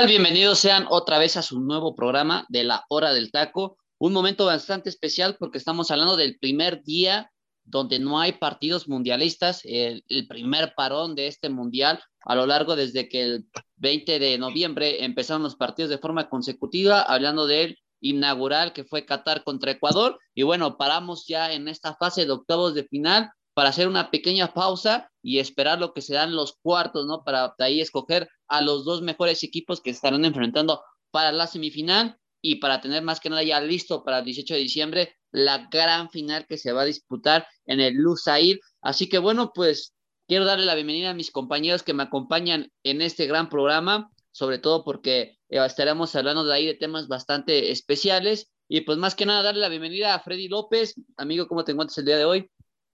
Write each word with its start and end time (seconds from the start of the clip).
Tal? 0.00 0.08
Bienvenidos 0.08 0.58
sean 0.58 0.86
otra 0.88 1.18
vez 1.18 1.36
a 1.36 1.42
su 1.42 1.60
nuevo 1.60 1.94
programa 1.94 2.46
de 2.48 2.64
la 2.64 2.84
hora 2.88 3.12
del 3.12 3.30
taco. 3.30 3.76
Un 3.98 4.14
momento 4.14 4.46
bastante 4.46 4.88
especial 4.88 5.36
porque 5.38 5.58
estamos 5.58 5.90
hablando 5.90 6.16
del 6.16 6.38
primer 6.38 6.82
día 6.84 7.30
donde 7.64 7.98
no 7.98 8.18
hay 8.18 8.32
partidos 8.32 8.88
mundialistas, 8.88 9.60
el, 9.64 10.02
el, 10.08 10.26
primer 10.26 10.72
parón 10.74 11.14
de 11.14 11.26
este 11.26 11.50
mundial 11.50 12.02
a 12.22 12.34
lo 12.34 12.46
largo 12.46 12.76
desde 12.76 13.10
que 13.10 13.22
el 13.22 13.44
20 13.76 14.18
de 14.18 14.38
noviembre 14.38 15.04
empezaron 15.04 15.42
los 15.42 15.56
partidos 15.56 15.90
de 15.90 15.98
forma 15.98 16.30
consecutiva, 16.30 17.02
hablando 17.02 17.46
del 17.46 17.76
inaugural 18.00 18.72
que 18.72 18.84
fue 18.84 19.04
Qatar 19.04 19.44
contra 19.44 19.72
Ecuador. 19.72 20.18
Y 20.34 20.44
bueno, 20.44 20.78
paramos 20.78 21.26
ya 21.28 21.52
en 21.52 21.68
esta 21.68 21.94
fase 21.94 22.24
de 22.24 22.32
octavos 22.32 22.74
de 22.74 22.84
final 22.84 23.30
para 23.60 23.68
hacer 23.68 23.88
una 23.88 24.10
pequeña 24.10 24.54
pausa 24.54 25.12
y 25.22 25.38
esperar 25.38 25.78
lo 25.78 25.92
que 25.92 26.00
serán 26.00 26.34
los 26.34 26.56
cuartos, 26.62 27.04
¿no? 27.04 27.24
Para 27.24 27.54
de 27.58 27.64
ahí 27.66 27.82
escoger 27.82 28.26
a 28.48 28.62
los 28.62 28.86
dos 28.86 29.02
mejores 29.02 29.44
equipos 29.44 29.82
que 29.82 29.90
estarán 29.90 30.24
enfrentando 30.24 30.82
para 31.10 31.30
la 31.30 31.46
semifinal 31.46 32.16
y 32.40 32.54
para 32.54 32.80
tener 32.80 33.02
más 33.02 33.20
que 33.20 33.28
nada 33.28 33.42
ya 33.42 33.60
listo 33.60 34.02
para 34.02 34.20
el 34.20 34.24
18 34.24 34.54
de 34.54 34.60
diciembre 34.60 35.14
la 35.30 35.68
gran 35.70 36.08
final 36.08 36.46
que 36.48 36.56
se 36.56 36.72
va 36.72 36.80
a 36.80 36.86
disputar 36.86 37.46
en 37.66 37.80
el 37.80 37.96
Lusail. 37.96 38.60
Así 38.80 39.10
que 39.10 39.18
bueno, 39.18 39.52
pues 39.54 39.92
quiero 40.26 40.46
darle 40.46 40.64
la 40.64 40.74
bienvenida 40.74 41.10
a 41.10 41.14
mis 41.14 41.30
compañeros 41.30 41.82
que 41.82 41.92
me 41.92 42.04
acompañan 42.04 42.72
en 42.82 43.02
este 43.02 43.26
gran 43.26 43.50
programa, 43.50 44.10
sobre 44.32 44.58
todo 44.58 44.84
porque 44.84 45.36
eh, 45.50 45.62
estaremos 45.66 46.16
hablando 46.16 46.44
de 46.44 46.54
ahí 46.54 46.64
de 46.64 46.76
temas 46.76 47.08
bastante 47.08 47.70
especiales. 47.72 48.50
Y 48.70 48.80
pues 48.80 48.96
más 48.96 49.14
que 49.14 49.26
nada 49.26 49.42
darle 49.42 49.60
la 49.60 49.68
bienvenida 49.68 50.14
a 50.14 50.20
Freddy 50.20 50.48
López. 50.48 50.94
Amigo, 51.18 51.46
¿cómo 51.46 51.62
te 51.62 51.72
encuentras 51.72 51.98
el 51.98 52.06
día 52.06 52.16
de 52.16 52.24
hoy? 52.24 52.50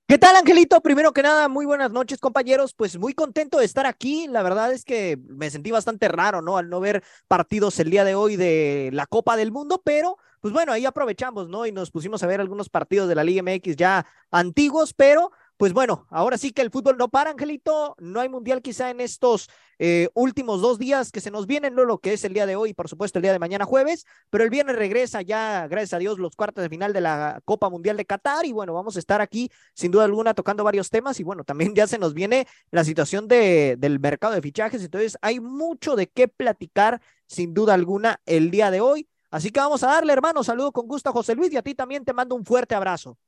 ¿Qué 0.09 0.19
tal, 0.19 0.37
Angelito? 0.37 0.81
Primero 0.83 1.13
que 1.13 1.21
nada, 1.23 1.49
muy 1.49 1.67
buenas 1.67 1.91
noches, 1.91 2.21
compañeros. 2.21 2.75
Pues 2.75 2.97
muy 2.97 3.13
contento 3.13 3.59
de 3.59 3.65
estar 3.65 3.87
aquí. 3.87 4.29
La 4.29 4.45
verdad 4.45 4.73
es 4.73 4.85
que 4.85 5.19
me 5.29 5.51
sentí 5.51 5.73
bastante 5.73 6.07
raro, 6.07 6.43
¿no? 6.43 6.59
Al 6.59 6.69
no 6.71 6.79
ver 6.79 7.03
partidos 7.27 7.81
el 7.81 7.91
día 7.91 8.05
de 8.05 8.15
hoy 8.15 8.37
de 8.37 8.91
la 8.93 9.07
Copa 9.07 9.37
del 9.37 9.51
Mundo, 9.51 9.83
pero 9.85 10.17
pues 10.41 10.55
bueno, 10.55 10.71
ahí 10.71 10.87
aprovechamos, 10.87 11.49
¿no? 11.49 11.67
Y 11.67 11.73
nos 11.73 11.91
pusimos 11.91 12.23
a 12.23 12.29
ver 12.29 12.41
algunos 12.41 12.69
partidos 12.69 13.09
de 13.09 13.17
la 13.17 13.25
Liga 13.25 13.43
MX 13.43 13.75
ya 13.75 14.07
antiguos, 14.31 14.95
pero 14.95 15.33
pues 15.57 15.73
bueno, 15.73 16.07
ahora 16.11 16.37
sí 16.37 16.53
que 16.53 16.63
el 16.63 16.71
fútbol 16.71 16.99
no 16.99 17.09
para, 17.09 17.31
Angelito. 17.31 17.97
No 17.99 18.21
hay 18.21 18.29
mundial 18.29 18.61
quizá 18.61 18.91
en 18.91 19.01
estos 19.01 19.49
eh, 19.79 20.09
últimos 20.15 20.61
dos 20.61 20.79
días 20.79 21.11
que 21.11 21.21
se 21.21 21.31
nos 21.31 21.47
vienen, 21.47 21.75
no 21.75 21.85
lo 21.85 21.99
que 21.99 22.13
es 22.13 22.25
el 22.25 22.35
día 22.35 22.47
de 22.47 22.57
hoy, 22.57 22.75
por 22.75 22.89
supuesto 22.89 23.19
el 23.19 23.23
día 23.23 23.33
de 23.33 23.39
mañana 23.39 23.65
jueves, 23.65 24.05
pero 24.31 24.45
el 24.45 24.51
viernes 24.51 24.77
regresa 24.77 25.23
ya, 25.23 25.67
gracias 25.69 25.95
a 25.95 25.99
Dios, 25.99 26.19
los 26.19 26.37
cuartos 26.37 26.63
de 26.63 26.69
final 26.69 26.93
de 26.93 27.01
la 27.01 27.41
Copa 27.45 27.71
Mundial 27.71 27.97
de 27.97 28.05
Qatar 28.05 28.47
y 28.47 28.53
bueno, 28.53 28.75
vamos 28.75 28.97
a 28.97 28.99
estar 28.99 29.21
aquí 29.21 29.51
sin 29.75 29.91
duda 29.91 30.05
alguna 30.05 30.35
tocando 30.35 30.65
varios 30.65 30.91
temas 30.91 31.21
y 31.21 31.25
bueno, 31.25 31.45
también 31.45 31.75
ya 31.75 31.87
se 31.87 31.99
nos 31.99 32.15
viene 32.15 32.47
la 32.71 32.85
situación 32.85 33.29
de, 33.29 33.77
del 33.79 34.01
mercado 34.01 34.35
de 34.35 34.43
fichajes, 34.43 34.83
entonces 34.83 35.19
hay 35.23 35.41
mucho 35.41 35.97
de 35.97 36.09
qué 36.09 36.29
platicar 36.29 37.01
sin 37.27 37.55
duda 37.55 37.75
alguna 37.75 38.21
el 38.27 38.51
día 38.51 38.71
de 38.71 38.81
hoy. 38.81 39.09
Así 39.31 39.51
que 39.51 39.61
vamos 39.61 39.83
a 39.83 39.89
darle, 39.89 40.13
hermano, 40.13 40.45
saludo 40.45 40.73
con 40.73 40.87
gusto 40.87 41.11
a 41.11 41.13
José 41.13 41.35
Luis 41.35 41.53
y 41.53 41.57
a 41.57 41.63
ti 41.63 41.75
también 41.75 42.05
te 42.05 42.13
mando 42.13 42.35
un 42.35 42.45
fuerte 42.45 42.75
abrazo. 42.75 43.19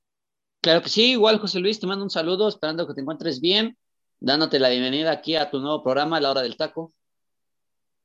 Claro 0.61 0.83
que 0.83 0.89
sí, 0.89 1.13
igual 1.13 1.39
José 1.39 1.61
Luis, 1.61 1.79
te 1.79 1.87
mando 1.87 2.03
un 2.05 2.11
saludo, 2.11 2.49
esperando 2.49 2.87
que 2.87 2.95
te 2.95 3.01
encuentres 3.01 3.41
bien, 3.41 3.79
dándote 4.19 4.59
la 4.59 4.71
bienvenida 4.71 5.13
aquí 5.13 5.37
a 5.37 5.51
tu 5.51 5.61
nuevo 5.61 5.85
programa, 5.85 6.21
La 6.21 6.33
Hora 6.33 6.43
del 6.43 6.57
Taco. 6.57 6.93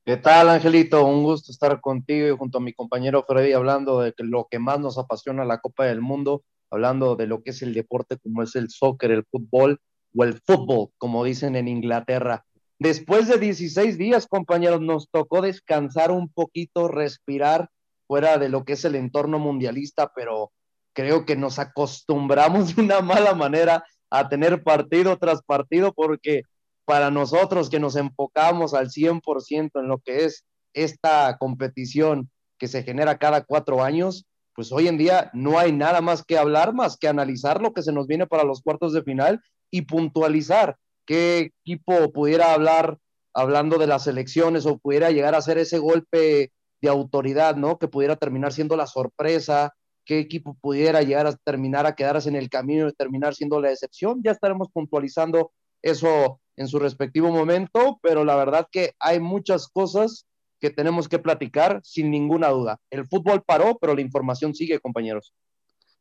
¿Qué 0.05 0.17
tal, 0.17 0.49
Angelito? 0.49 1.03
Un 1.03 1.23
gusto 1.23 1.51
estar 1.51 1.81
contigo 1.81 2.27
y 2.27 2.37
junto 2.37 2.59
a 2.59 2.61
mi 2.61 2.73
compañero 2.73 3.23
Freddy 3.27 3.53
hablando 3.53 4.01
de 4.01 4.13
lo 4.19 4.47
que 4.51 4.59
más 4.59 4.79
nos 4.79 4.99
apasiona 4.99 5.45
la 5.45 5.61
Copa 5.61 5.85
del 5.85 6.01
Mundo, 6.01 6.43
hablando 6.69 7.15
de 7.15 7.25
lo 7.25 7.41
que 7.41 7.51
es 7.51 7.61
el 7.63 7.73
deporte 7.73 8.17
como 8.17 8.43
es 8.43 8.55
el 8.55 8.69
soccer, 8.69 9.11
el 9.11 9.25
fútbol 9.25 9.79
o 10.15 10.23
el 10.23 10.39
fútbol, 10.41 10.89
como 10.99 11.23
dicen 11.23 11.55
en 11.55 11.67
Inglaterra. 11.67 12.45
Después 12.77 13.27
de 13.29 13.39
16 13.39 13.97
días, 13.97 14.27
compañeros, 14.27 14.81
nos 14.81 15.09
tocó 15.09 15.41
descansar 15.41 16.11
un 16.11 16.29
poquito, 16.29 16.87
respirar 16.87 17.69
fuera 18.05 18.37
de 18.37 18.49
lo 18.49 18.63
que 18.63 18.73
es 18.73 18.85
el 18.85 18.95
entorno 18.95 19.39
mundialista, 19.39 20.11
pero 20.15 20.51
creo 20.93 21.25
que 21.25 21.35
nos 21.35 21.59
acostumbramos 21.59 22.75
de 22.75 22.81
una 22.81 23.01
mala 23.01 23.33
manera 23.33 23.83
a 24.09 24.29
tener 24.29 24.63
partido 24.63 25.17
tras 25.17 25.41
partido 25.41 25.93
porque 25.93 26.43
para 26.85 27.11
nosotros 27.11 27.69
que 27.69 27.79
nos 27.79 27.95
enfocamos 27.95 28.73
al 28.73 28.89
100% 28.89 29.71
en 29.79 29.87
lo 29.87 29.99
que 29.99 30.25
es 30.25 30.45
esta 30.73 31.37
competición 31.37 32.29
que 32.57 32.67
se 32.67 32.83
genera 32.83 33.17
cada 33.17 33.43
cuatro 33.43 33.83
años, 33.83 34.25
pues 34.55 34.71
hoy 34.71 34.87
en 34.87 34.97
día 34.97 35.31
no 35.33 35.57
hay 35.57 35.71
nada 35.71 36.01
más 36.01 36.23
que 36.23 36.37
hablar, 36.37 36.73
más 36.73 36.97
que 36.97 37.07
analizar 37.07 37.61
lo 37.61 37.73
que 37.73 37.81
se 37.81 37.91
nos 37.91 38.07
viene 38.07 38.27
para 38.27 38.43
los 38.43 38.61
cuartos 38.61 38.93
de 38.93 39.03
final 39.03 39.41
y 39.71 39.83
puntualizar 39.83 40.77
qué 41.05 41.51
equipo 41.65 42.11
pudiera 42.11 42.53
hablar 42.53 42.97
hablando 43.33 43.77
de 43.77 43.87
las 43.87 44.05
elecciones 44.07 44.65
o 44.65 44.77
pudiera 44.77 45.09
llegar 45.09 45.35
a 45.35 45.41
ser 45.41 45.57
ese 45.57 45.79
golpe 45.79 46.51
de 46.81 46.89
autoridad, 46.89 47.55
¿no? 47.55 47.79
Que 47.79 47.87
pudiera 47.87 48.15
terminar 48.15 48.53
siendo 48.53 48.75
la 48.75 48.85
sorpresa, 48.85 49.73
qué 50.05 50.19
equipo 50.19 50.57
pudiera 50.61 51.01
llegar 51.01 51.27
a 51.27 51.35
terminar 51.35 51.85
a 51.85 51.95
quedarse 51.95 52.29
en 52.29 52.35
el 52.35 52.49
camino 52.49 52.87
y 52.87 52.93
terminar 52.93 53.35
siendo 53.35 53.59
la 53.61 53.71
excepción. 53.71 54.21
Ya 54.23 54.31
estaremos 54.31 54.69
puntualizando 54.71 55.51
eso 55.81 56.39
en 56.55 56.67
su 56.67 56.79
respectivo 56.79 57.29
momento, 57.29 57.99
pero 58.01 58.23
la 58.23 58.35
verdad 58.35 58.67
que 58.71 58.93
hay 58.99 59.19
muchas 59.19 59.67
cosas 59.67 60.25
que 60.59 60.69
tenemos 60.69 61.09
que 61.09 61.19
platicar 61.19 61.81
sin 61.83 62.09
ninguna 62.09 62.49
duda. 62.49 62.79
El 62.89 63.05
fútbol 63.05 63.43
paró, 63.43 63.77
pero 63.79 63.95
la 63.95 64.01
información 64.01 64.55
sigue, 64.55 64.79
compañeros. 64.79 65.33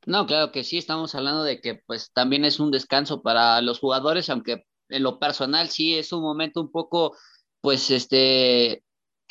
No, 0.06 0.26
claro 0.26 0.52
que 0.52 0.64
sí, 0.64 0.78
estamos 0.78 1.14
hablando 1.14 1.42
de 1.44 1.60
que 1.60 1.80
pues 1.86 2.10
también 2.12 2.44
es 2.44 2.60
un 2.60 2.70
descanso 2.70 3.22
para 3.22 3.60
los 3.60 3.78
jugadores, 3.78 4.30
aunque 4.30 4.64
en 4.88 5.02
lo 5.02 5.18
personal 5.18 5.68
sí 5.68 5.96
es 5.96 6.12
un 6.12 6.22
momento 6.22 6.60
un 6.60 6.70
poco 6.70 7.16
pues 7.60 7.90
este 7.90 8.82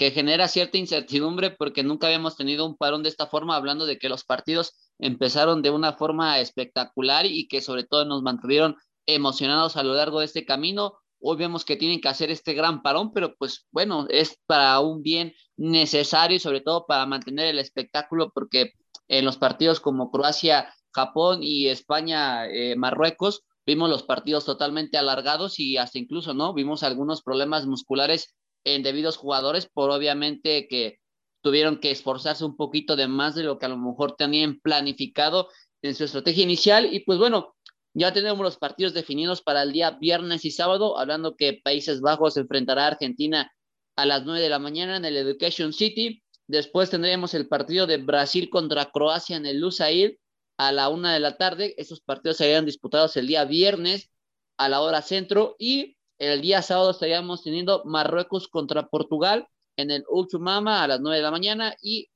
que 0.02 0.10
genera 0.10 0.48
cierta 0.48 0.80
incertidumbre 0.80 1.52
porque 1.52 1.84
nunca 1.84 2.08
habíamos 2.08 2.36
tenido 2.36 2.66
un 2.66 2.76
parón 2.76 3.04
de 3.04 3.10
esta 3.10 3.28
forma, 3.28 3.56
hablando 3.56 3.86
de 3.86 4.00
que 4.00 4.10
los 4.10 4.24
partidos 4.24 4.74
empezaron 4.98 5.62
de 5.62 5.70
una 5.70 5.94
forma 5.94 6.40
espectacular 6.40 7.28
y 7.28 7.48
que 7.48 7.62
sobre 7.62 7.84
todo 7.84 8.04
nos 8.06 8.24
mantuvieron 8.24 8.78
emocionados 9.06 9.78
a 9.78 9.84
lo 9.84 9.94
largo 9.94 10.18
de 10.18 10.26
este 10.26 10.44
camino. 10.44 10.94
Hoy 11.20 11.38
vemos 11.38 11.66
que 11.66 11.76
tienen 11.76 12.02
que 12.02 12.08
hacer 12.08 12.32
este 12.32 12.56
gran 12.56 12.82
parón, 12.82 13.14
pero 13.14 13.36
pues 13.38 13.68
bueno, 13.70 14.08
es 14.10 14.40
para 14.48 14.80
un 14.80 15.04
bien 15.04 15.36
necesario 15.56 16.38
y 16.38 16.40
sobre 16.40 16.62
todo 16.62 16.88
para 16.88 17.06
mantener 17.06 17.46
el 17.46 17.60
espectáculo 17.60 18.32
porque 18.34 18.72
en 19.08 19.24
los 19.24 19.38
partidos 19.38 19.80
como 19.80 20.10
Croacia, 20.10 20.74
Japón 20.90 21.42
y 21.44 21.68
España, 21.68 22.48
eh, 22.48 22.76
Marruecos, 22.76 23.44
vimos 23.68 23.88
los 23.88 24.02
partidos 24.02 24.46
totalmente 24.46 24.98
alargados 24.98 25.60
y 25.60 25.78
hasta 25.78 26.00
incluso, 26.00 26.34
¿no? 26.34 26.56
Vimos 26.56 26.82
algunos 26.82 27.22
problemas 27.22 27.68
musculares 27.68 28.34
en 28.64 28.84
debidos 28.84 29.18
jugadores 29.18 29.68
por 29.68 29.92
obviamente 29.92 30.68
que 30.68 31.00
tuvieron 31.42 31.80
que 31.80 31.92
esforzarse 31.92 32.46
un 32.46 32.56
poquito 32.56 32.96
de 32.96 33.08
más 33.08 33.36
de 33.36 33.44
lo 33.44 33.58
que 33.58 33.66
a 33.66 33.70
lo 33.70 33.78
mejor 33.78 34.16
tenían 34.16 34.60
planificado 34.60 35.50
en 35.82 35.96
su 35.96 36.04
estrategia 36.04 36.44
inicial 36.44 36.94
y 36.94 37.00
pues 37.00 37.18
bueno, 37.18 37.56
ya 37.94 38.14
tenemos 38.14 38.40
los 38.40 38.58
partidos 38.58 38.94
definidos 38.94 39.42
para 39.42 39.64
el 39.64 39.74
día 39.74 39.92
viernes 39.92 40.46
y 40.46 40.52
sábado, 40.52 40.98
hablando 40.98 41.36
que 41.36 41.60
Países 41.62 42.00
Bajos 42.00 42.38
enfrentará 42.38 42.86
a 42.86 42.88
Argentina 42.88 43.52
a 43.98 44.06
las 44.06 44.24
9 44.24 44.42
de 44.42 44.50
la 44.50 44.60
mañana 44.60 44.98
en 44.98 45.06
el 45.06 45.18
Education 45.18 45.74
City. 45.74 46.24
Después 46.48 46.90
tendremos 46.90 47.34
el 47.34 47.48
partido 47.48 47.88
de 47.88 47.98
Brasil 47.98 48.50
contra 48.50 48.92
Croacia 48.92 49.36
en 49.36 49.46
el 49.46 49.60
Lusail 49.60 50.20
a 50.58 50.72
la 50.72 50.88
una 50.88 51.14
de 51.14 51.20
la 51.20 51.38
tarde. 51.38 51.76
Esos 51.78 52.00
partidos 52.00 52.38
serían 52.38 52.66
disputados 52.66 53.18
el 53.18 53.28
día 53.28 53.44
viernes 53.44 54.10
a 54.58 54.70
la 54.70 54.82
hora 54.82 55.02
centro 55.02 55.56
y 55.60 55.98
el 56.22 56.42
día 56.42 56.62
sábado 56.62 56.92
estaríamos 56.92 57.42
teniendo 57.42 57.82
Marruecos 57.84 58.48
contra 58.48 58.88
Portugal 58.90 59.48
en 59.76 59.90
el 59.90 60.04
Uchumama 60.08 60.84
a 60.84 60.88
las 60.88 61.02
9 61.02 61.18
de 61.18 61.24
la 61.24 61.32
mañana 61.32 61.76
y 61.82 62.12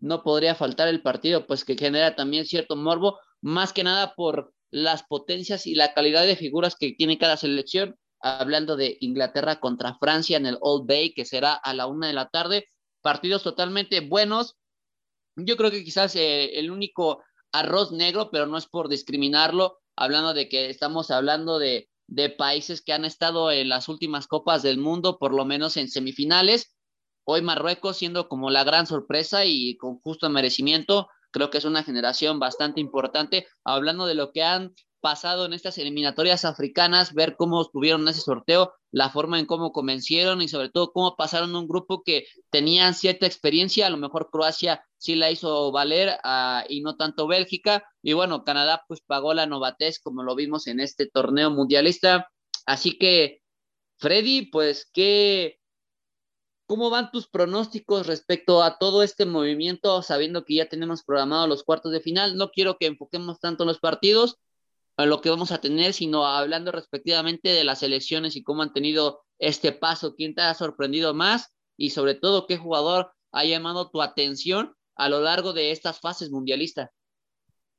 no 0.00 0.22
podría 0.22 0.54
faltar 0.54 0.88
el 0.88 1.02
partido, 1.02 1.46
pues 1.46 1.66
que 1.66 1.76
genera 1.76 2.16
también 2.16 2.46
cierto 2.46 2.74
morbo, 2.74 3.18
más 3.42 3.74
que 3.74 3.84
nada 3.84 4.14
por 4.14 4.54
las 4.70 5.02
potencias 5.02 5.66
y 5.66 5.74
la 5.74 5.92
calidad 5.92 6.24
de 6.24 6.36
figuras 6.36 6.74
que 6.74 6.92
tiene 6.92 7.18
cada 7.18 7.36
selección. 7.36 7.96
Hablando 8.18 8.76
de 8.76 8.96
Inglaterra 9.00 9.60
contra 9.60 9.98
Francia 9.98 10.38
en 10.38 10.46
el 10.46 10.56
Old 10.62 10.88
Bay, 10.88 11.12
que 11.12 11.26
será 11.26 11.52
a 11.52 11.74
la 11.74 11.88
una 11.88 12.06
de 12.06 12.14
la 12.14 12.30
tarde. 12.30 12.68
Partidos 13.02 13.42
totalmente 13.42 14.00
buenos. 14.00 14.56
Yo 15.36 15.58
creo 15.58 15.70
que 15.70 15.84
quizás 15.84 16.16
eh, 16.16 16.58
el 16.58 16.70
único 16.70 17.22
arroz 17.52 17.92
negro, 17.92 18.30
pero 18.30 18.46
no 18.46 18.56
es 18.56 18.66
por 18.66 18.88
discriminarlo, 18.88 19.80
hablando 19.96 20.32
de 20.32 20.48
que 20.48 20.70
estamos 20.70 21.10
hablando 21.10 21.58
de 21.58 21.90
de 22.14 22.28
países 22.28 22.82
que 22.82 22.92
han 22.92 23.06
estado 23.06 23.50
en 23.50 23.70
las 23.70 23.88
últimas 23.88 24.26
copas 24.26 24.62
del 24.62 24.76
mundo, 24.76 25.18
por 25.18 25.32
lo 25.32 25.46
menos 25.46 25.78
en 25.78 25.88
semifinales. 25.88 26.76
Hoy 27.24 27.40
Marruecos 27.40 27.96
siendo 27.96 28.28
como 28.28 28.50
la 28.50 28.64
gran 28.64 28.86
sorpresa 28.86 29.46
y 29.46 29.78
con 29.78 29.98
justo 30.00 30.28
merecimiento, 30.28 31.08
creo 31.30 31.48
que 31.48 31.56
es 31.56 31.64
una 31.64 31.82
generación 31.82 32.38
bastante 32.38 32.82
importante, 32.82 33.46
hablando 33.64 34.04
de 34.04 34.14
lo 34.14 34.30
que 34.30 34.42
han 34.42 34.74
pasado 35.00 35.46
en 35.46 35.54
estas 35.54 35.78
eliminatorias 35.78 36.44
africanas, 36.44 37.14
ver 37.14 37.34
cómo 37.36 37.64
tuvieron 37.70 38.06
ese 38.06 38.20
sorteo, 38.20 38.74
la 38.92 39.10
forma 39.10 39.40
en 39.40 39.46
cómo 39.46 39.72
convencieron 39.72 40.42
y 40.42 40.48
sobre 40.48 40.68
todo 40.70 40.92
cómo 40.92 41.16
pasaron 41.16 41.56
un 41.56 41.66
grupo 41.66 42.02
que 42.04 42.26
tenían 42.50 42.94
cierta 42.94 43.26
experiencia, 43.26 43.86
a 43.86 43.90
lo 43.90 43.96
mejor 43.96 44.30
Croacia 44.30 44.84
sí 44.98 45.16
la 45.16 45.30
hizo 45.30 45.72
valer 45.72 46.10
uh, 46.24 46.64
y 46.68 46.82
no 46.82 46.96
tanto 46.96 47.26
Bélgica, 47.26 47.84
y 48.02 48.12
bueno, 48.12 48.44
Canadá 48.44 48.84
pues 48.86 49.00
pagó 49.00 49.34
la 49.34 49.46
novatez 49.46 49.98
como 49.98 50.22
lo 50.22 50.36
vimos 50.36 50.66
en 50.66 50.78
este 50.78 51.06
torneo 51.08 51.50
mundialista, 51.50 52.28
así 52.66 52.98
que 52.98 53.40
Freddy, 53.98 54.46
pues 54.50 54.88
qué, 54.92 55.58
¿Cómo 56.72 56.88
van 56.88 57.10
tus 57.10 57.28
pronósticos 57.28 58.06
respecto 58.06 58.62
a 58.62 58.78
todo 58.78 59.02
este 59.02 59.26
movimiento, 59.26 60.00
sabiendo 60.00 60.46
que 60.46 60.54
ya 60.54 60.70
tenemos 60.70 61.02
programados 61.02 61.46
los 61.46 61.64
cuartos 61.64 61.92
de 61.92 62.00
final? 62.00 62.36
No 62.36 62.50
quiero 62.50 62.78
que 62.78 62.86
enfoquemos 62.86 63.40
tanto 63.40 63.64
en 63.64 63.68
los 63.68 63.78
partidos, 63.78 64.38
a 65.02 65.06
lo 65.06 65.20
que 65.20 65.30
vamos 65.30 65.52
a 65.52 65.60
tener, 65.60 65.92
sino 65.92 66.26
hablando 66.26 66.72
respectivamente 66.72 67.50
de 67.50 67.64
las 67.64 67.82
elecciones 67.82 68.36
y 68.36 68.42
cómo 68.42 68.62
han 68.62 68.72
tenido 68.72 69.22
este 69.38 69.72
paso, 69.72 70.14
quién 70.14 70.34
te 70.34 70.42
ha 70.42 70.54
sorprendido 70.54 71.14
más 71.14 71.54
y 71.76 71.90
sobre 71.90 72.14
todo 72.14 72.46
qué 72.46 72.56
jugador 72.56 73.12
ha 73.32 73.44
llamado 73.44 73.90
tu 73.90 74.02
atención 74.02 74.74
a 74.94 75.08
lo 75.08 75.20
largo 75.20 75.52
de 75.52 75.72
estas 75.72 76.00
fases 76.00 76.30
mundialistas. 76.30 76.90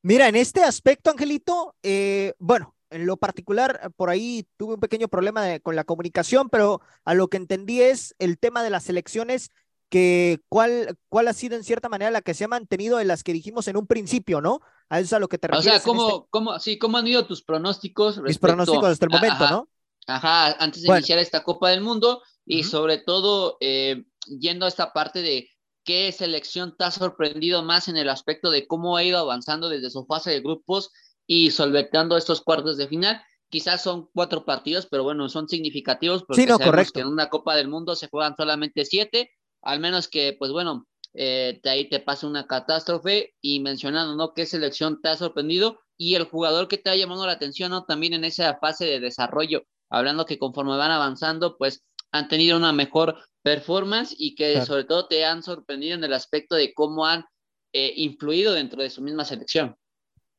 Mira, 0.02 0.28
en 0.28 0.36
este 0.36 0.64
aspecto, 0.64 1.12
Angelito, 1.12 1.75
eh, 1.81 2.34
bueno, 2.38 2.75
en 2.90 3.06
lo 3.06 3.18
particular, 3.18 3.92
por 3.96 4.10
ahí 4.10 4.46
tuve 4.58 4.75
un 4.75 4.80
pequeño 4.80 5.08
problema 5.08 5.60
con 5.60 5.75
la 5.75 5.84
comunicación, 5.84 6.50
pero 6.50 6.81
a 7.06 7.14
lo 7.14 7.28
que 7.28 7.38
entendí 7.38 7.81
es 7.81 8.14
el 8.20 8.38
tema 8.38 8.64
de 8.64 8.70
las 8.70 8.90
elecciones, 8.90 9.50
que 9.94 10.42
cuál, 10.50 10.98
cuál 11.07 11.28
ha 11.28 11.34
sido 11.34 11.56
en 11.56 11.63
cierta 11.63 11.88
manera 11.88 12.10
la 12.10 12.24
que 12.24 12.34
se 12.34 12.45
ha 12.45 12.48
mantenido 12.48 13.00
en 13.00 13.07
las 13.07 13.22
que 13.22 13.31
dijimos 13.31 13.68
en 13.68 13.78
un 13.78 13.86
principio, 13.86 14.42
¿no? 14.42 14.60
A 14.90 14.98
eso 14.98 15.06
es 15.06 15.13
a 15.13 15.19
lo 15.19 15.28
que 15.28 15.38
te 15.38 15.50
refieres. 15.50 15.68
O 15.68 15.84
sea, 15.84 15.86
¿cómo, 15.86 16.07
este 16.10 16.28
cómo, 16.31 16.60
sí, 16.60 16.80
¿cómo 16.80 16.98
han 16.98 17.06
ido 17.06 17.28
tus 17.28 17.44
pronósticos? 17.44 18.19
Mis 18.24 18.40
pronósticos 18.40 18.86
hasta 18.86 19.06
el 19.06 19.12
momento, 19.12 19.48
¿no? 19.51 19.69
Ajá, 20.07 20.54
antes 20.54 20.81
de 20.81 20.90
iniciar 20.90 21.19
esta 21.19 21.44
Copa 21.44 21.69
del 21.69 21.81
Mundo 21.81 22.24
y 22.44 22.63
sobre 22.63 22.98
todo 22.98 23.57
eh, 23.60 24.04
yendo 24.25 24.66
a 24.66 24.69
esta 24.69 24.94
parte 24.94 25.22
de 25.22 25.48
qué 25.84 26.12
selección 26.12 26.75
te 26.75 26.86
ha 26.86 26.92
sorprendido 26.92 27.62
más 27.62 27.88
en 27.88 27.96
el 27.96 28.10
aspecto 28.10 28.50
de 28.50 28.66
cómo 28.66 28.98
ha 28.98 29.04
ido 29.04 29.19
avanzando 29.19 29.69
desde 29.69 29.92
su 29.92 30.07
fase 30.07 30.31
de 30.31 30.39
grupos 30.39 30.89
y 31.28 31.51
solventando 31.51 32.18
estos 32.18 32.42
cuartos 32.42 32.78
de 32.78 32.88
final. 32.88 33.22
Quizás 33.48 33.84
son 33.84 34.10
cuatro 34.12 34.44
partidos, 34.44 34.88
pero 34.89 35.04
bueno, 35.04 35.30
son 35.30 35.48
significativos 35.48 36.24
porque 36.24 36.42
sí, 36.42 36.48
no, 36.48 36.57
correcto. 36.57 36.94
que 36.94 37.01
en 37.01 37.10
una 37.10 37.30
Copa 37.30 37.56
del 37.56 37.68
Mundo 37.68 37.96
se 37.96 38.07
juegan 38.07 38.36
solamente 38.36 38.86
siete, 38.86 39.30
al 39.63 39.80
menos 39.80 40.07
que, 40.07 40.36
pues 40.38 40.51
bueno, 40.51 40.88
eh, 41.13 41.60
de 41.63 41.69
ahí 41.69 41.89
te 41.89 42.00
pasa 42.00 42.27
una 42.27 42.48
catástrofe 42.48 43.36
y 43.42 43.60
mencionando, 43.60 44.15
¿no? 44.15 44.33
¿Qué 44.33 44.45
selección 44.45 45.01
te 45.01 45.10
ha 45.10 45.18
sorprendido? 45.18 45.81
Y 45.98 46.15
el 46.15 46.25
jugador 46.25 46.68
que 46.68 46.77
te 46.77 46.89
ha 46.89 46.95
llamado 46.95 47.25
la 47.25 47.33
atención, 47.33 47.71
¿no? 47.71 47.86
También 47.86 48.13
en 48.13 48.25
esa 48.25 48.57
fase 48.57 48.86
de 48.86 49.00
desarrollo, 49.00 49.63
hablando 49.89 50.25
que 50.25 50.39
conforme 50.39 50.75
van 50.75 50.92
avanzando, 50.92 51.57
pues 51.57 51.83
han 52.12 52.27
tenido 52.27 52.57
una 52.57 52.74
mejor 52.74 53.15
performance 53.42 54.15
y 54.18 54.36
que 54.36 54.62
sobre 54.65 54.86
todo 54.86 55.07
te 55.07 55.25
han 55.25 55.44
sorprendido 55.44 55.95
en 55.95 56.04
el 56.04 56.13
aspecto 56.13 56.56
de 56.56 56.74
cómo 56.74 57.06
han 57.06 57.25
eh, 57.74 57.94
influido 57.98 58.54
dentro 58.54 58.81
de 58.81 58.89
su 58.89 59.01
misma 59.01 59.25
selección. 59.25 59.75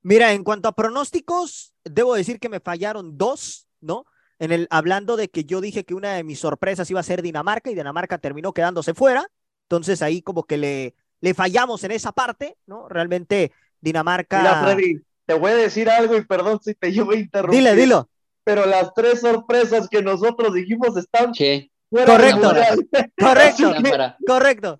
Mira, 0.02 0.32
en 0.32 0.44
cuanto 0.44 0.68
a 0.68 0.72
pronósticos, 0.72 1.72
debo 1.84 2.14
decir 2.14 2.38
que 2.38 2.48
me 2.48 2.60
fallaron 2.60 3.16
dos, 3.16 3.66
¿no? 3.80 4.04
En 4.38 4.52
el, 4.52 4.66
hablando 4.70 5.16
de 5.16 5.28
que 5.28 5.44
yo 5.44 5.60
dije 5.60 5.84
que 5.84 5.94
una 5.94 6.14
de 6.14 6.24
mis 6.24 6.40
sorpresas 6.40 6.90
iba 6.90 7.00
a 7.00 7.04
ser 7.04 7.22
Dinamarca 7.22 7.70
y 7.70 7.74
Dinamarca 7.74 8.18
terminó 8.18 8.52
quedándose 8.52 8.94
fuera. 8.94 9.30
Entonces 9.68 10.02
ahí 10.02 10.22
como 10.22 10.44
que 10.44 10.56
le, 10.56 10.94
le 11.20 11.34
fallamos 11.34 11.84
en 11.84 11.92
esa 11.92 12.12
parte, 12.12 12.56
¿no? 12.66 12.88
Realmente 12.88 13.52
Dinamarca. 13.80 14.38
Mira, 14.38 14.62
Freddy, 14.64 15.00
te 15.26 15.34
voy 15.34 15.52
a 15.52 15.56
decir 15.56 15.88
algo 15.88 16.16
y 16.16 16.24
perdón 16.24 16.60
si 16.62 16.74
te 16.74 16.92
llevo 16.92 17.12
a 17.12 17.16
interrumpir. 17.16 17.60
Dile, 17.60 17.74
dilo. 17.74 18.08
Pero 18.44 18.66
las 18.66 18.92
tres 18.94 19.20
sorpresas 19.20 19.88
que 19.88 20.02
nosotros 20.02 20.52
dijimos 20.52 20.96
están 20.96 21.32
correcto, 21.90 22.52
correcto, 23.18 23.74
correcto. 24.26 24.76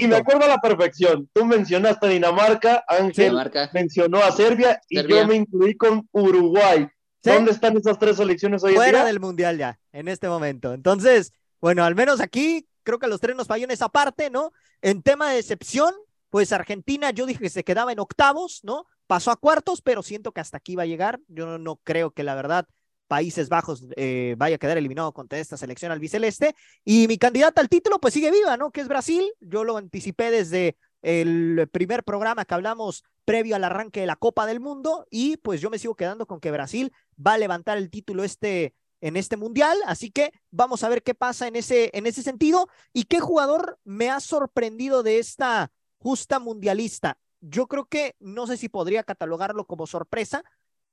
Y, 0.00 0.06
me 0.06 0.16
acuerdo 0.16 0.44
a 0.44 0.48
la 0.48 0.58
perfección. 0.58 1.28
Tú 1.32 1.44
mencionaste 1.44 2.06
a 2.06 2.10
Dinamarca, 2.10 2.84
Ángel 2.86 3.36
mencionó 3.72 4.18
a 4.18 4.30
Serbia, 4.30 4.80
y 4.88 5.06
yo 5.06 5.26
me 5.26 5.36
incluí 5.36 5.76
con 5.76 6.08
Uruguay. 6.12 6.86
¿Dónde 7.34 7.50
están 7.50 7.76
esas 7.76 7.98
tres 7.98 8.16
selecciones 8.16 8.62
hoy 8.64 8.74
Fuera 8.74 8.88
en 8.88 8.94
día? 8.94 9.04
del 9.04 9.20
mundial 9.20 9.58
ya, 9.58 9.78
en 9.92 10.08
este 10.08 10.28
momento. 10.28 10.72
Entonces, 10.72 11.32
bueno, 11.60 11.84
al 11.84 11.94
menos 11.94 12.20
aquí 12.20 12.66
creo 12.82 12.98
que 12.98 13.08
los 13.08 13.20
tres 13.20 13.36
nos 13.36 13.46
falló 13.46 13.64
en 13.64 13.70
esa 13.70 13.88
parte, 13.88 14.30
¿no? 14.30 14.52
En 14.80 15.02
tema 15.02 15.30
de 15.30 15.36
decepción, 15.36 15.92
pues 16.30 16.52
Argentina, 16.52 17.10
yo 17.10 17.26
dije 17.26 17.40
que 17.40 17.50
se 17.50 17.64
quedaba 17.64 17.92
en 17.92 17.98
octavos, 17.98 18.60
¿no? 18.62 18.86
Pasó 19.06 19.30
a 19.30 19.36
cuartos, 19.36 19.82
pero 19.82 20.02
siento 20.02 20.32
que 20.32 20.40
hasta 20.40 20.56
aquí 20.58 20.76
va 20.76 20.84
a 20.84 20.86
llegar. 20.86 21.20
Yo 21.28 21.58
no 21.58 21.76
creo 21.76 22.10
que 22.10 22.22
la 22.24 22.34
verdad 22.34 22.66
Países 23.06 23.48
Bajos 23.48 23.86
eh, 23.96 24.34
vaya 24.36 24.56
a 24.56 24.58
quedar 24.58 24.78
eliminado 24.78 25.12
contra 25.12 25.38
esta 25.38 25.56
selección 25.56 25.92
albiceleste. 25.92 26.54
Y 26.84 27.06
mi 27.08 27.18
candidata 27.18 27.60
al 27.60 27.68
título, 27.68 28.00
pues 28.00 28.14
sigue 28.14 28.30
viva, 28.30 28.56
¿no? 28.56 28.70
Que 28.70 28.80
es 28.80 28.88
Brasil. 28.88 29.24
Yo 29.40 29.64
lo 29.64 29.76
anticipé 29.76 30.30
desde 30.30 30.76
el 31.02 31.68
primer 31.72 32.04
programa 32.04 32.44
que 32.44 32.54
hablamos 32.54 33.04
previo 33.24 33.56
al 33.56 33.64
arranque 33.64 34.00
de 34.00 34.06
la 34.06 34.16
Copa 34.16 34.46
del 34.46 34.60
Mundo. 34.60 35.06
Y 35.10 35.36
pues 35.38 35.60
yo 35.60 35.70
me 35.70 35.78
sigo 35.78 35.94
quedando 35.94 36.26
con 36.26 36.40
que 36.40 36.50
Brasil 36.50 36.92
va 37.24 37.34
a 37.34 37.38
levantar 37.38 37.78
el 37.78 37.90
título 37.90 38.24
este 38.24 38.74
en 39.00 39.16
este 39.16 39.36
mundial, 39.36 39.76
así 39.86 40.10
que 40.10 40.32
vamos 40.50 40.82
a 40.82 40.88
ver 40.88 41.02
qué 41.02 41.14
pasa 41.14 41.46
en 41.46 41.56
ese, 41.56 41.90
en 41.92 42.06
ese 42.06 42.22
sentido 42.22 42.68
y 42.92 43.04
qué 43.04 43.20
jugador 43.20 43.78
me 43.84 44.10
ha 44.10 44.20
sorprendido 44.20 45.02
de 45.02 45.18
esta 45.18 45.70
justa 45.98 46.38
mundialista. 46.38 47.18
Yo 47.40 47.66
creo 47.66 47.86
que 47.86 48.16
no 48.20 48.46
sé 48.46 48.56
si 48.56 48.68
podría 48.68 49.04
catalogarlo 49.04 49.66
como 49.66 49.86
sorpresa, 49.86 50.44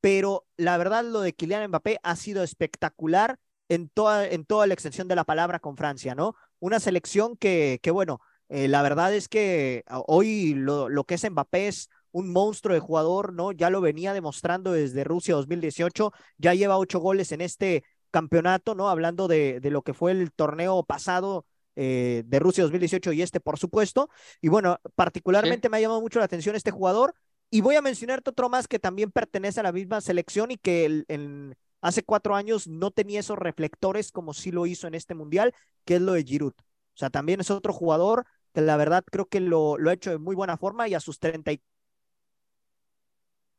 pero 0.02 0.46
la 0.58 0.78
verdad 0.78 1.06
lo 1.06 1.22
de 1.22 1.34
Kylian 1.34 1.70
Mbappé 1.70 2.00
ha 2.04 2.16
sido 2.16 2.44
espectacular 2.44 3.40
en 3.70 3.90
toda, 3.90 4.28
en 4.28 4.46
toda 4.46 4.68
la 4.68 4.74
extensión 4.74 5.08
de 5.08 5.16
la 5.16 5.24
palabra 5.24 5.60
con 5.60 5.78
Francia, 5.78 6.14
¿no? 6.14 6.36
Una 6.60 6.80
selección 6.80 7.38
que, 7.38 7.80
que 7.82 7.92
bueno, 7.92 8.20
eh, 8.54 8.68
la 8.68 8.84
verdad 8.84 9.14
es 9.16 9.28
que 9.28 9.84
hoy 10.06 10.54
lo, 10.54 10.88
lo 10.88 11.06
que 11.06 11.16
es 11.16 11.28
Mbappé 11.28 11.68
es 11.68 11.90
un 12.12 12.32
monstruo 12.32 12.76
de 12.76 12.80
jugador, 12.80 13.34
¿no? 13.34 13.52
Ya 13.52 13.72
lo 13.72 13.82
venía 13.82 14.14
demostrando 14.14 14.72
desde 14.74 15.04
Rusia 15.04 15.34
2018, 15.34 16.12
ya 16.38 16.54
lleva 16.54 16.78
ocho 16.78 17.00
goles 17.00 17.32
en 17.32 17.42
este 17.42 17.84
campeonato, 18.12 18.76
¿no? 18.76 18.90
Hablando 18.90 19.28
de, 19.28 19.60
de 19.60 19.72
lo 19.72 19.82
que 19.82 19.96
fue 19.96 20.12
el 20.12 20.32
torneo 20.32 20.84
pasado 20.84 21.48
eh, 21.75 22.22
de 22.27 22.38
Rusia 22.38 22.63
2018 22.63 23.13
y 23.13 23.24
este, 23.24 23.39
por 23.39 23.58
supuesto. 23.58 24.12
Y 24.39 24.50
bueno, 24.50 24.77
particularmente 24.94 25.68
me 25.70 25.77
ha 25.77 25.82
llamado 25.82 26.01
mucho 26.01 26.20
la 26.20 26.25
atención 26.25 26.56
este 26.56 26.70
jugador 26.70 27.16
y 27.50 27.62
voy 27.62 27.75
a 27.75 27.82
mencionarte 27.82 28.30
otro 28.30 28.50
más 28.50 28.68
que 28.68 28.77
también 28.77 29.12
pertenece 29.12 29.62
a 29.62 29.63
la 29.63 29.72
misma 29.72 30.00
selección 30.00 30.51
y 30.51 30.58
que 30.58 30.86
el, 30.86 31.58
hace 31.82 32.04
cuatro 32.04 32.36
años 32.36 32.68
no 32.68 32.92
tenía 32.92 33.22
esos 33.22 33.39
reflectores 33.39 34.12
como 34.12 34.36
sí 34.36 34.51
lo 34.51 34.68
hizo 34.68 34.86
en 34.86 34.94
este 34.94 35.16
mundial, 35.16 35.56
que 35.86 35.96
es 35.96 36.01
lo 36.01 36.13
de 36.13 36.24
Giroud. 36.24 36.54
O 36.54 36.98
sea, 36.98 37.10
también 37.10 37.39
es 37.39 37.50
otro 37.50 37.74
jugador 37.74 38.27
que 38.53 38.62
la 38.62 38.77
verdad 38.77 39.03
creo 39.10 39.25
que 39.25 39.39
lo, 39.39 39.77
lo 39.77 39.89
ha 39.89 39.93
hecho 39.93 40.12
de 40.12 40.17
muy 40.17 40.36
buena 40.36 40.57
forma 40.57 40.88
y 40.88 40.93
a 40.93 41.00
sus 41.00 41.19
30 41.19 41.53
y... 41.53 41.62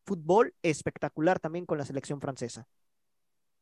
fútbol 0.04 0.54
espectacular 0.62 1.40
también 1.40 1.66
con 1.66 1.78
la 1.78 1.84
selección 1.84 2.20
francesa. 2.20 2.66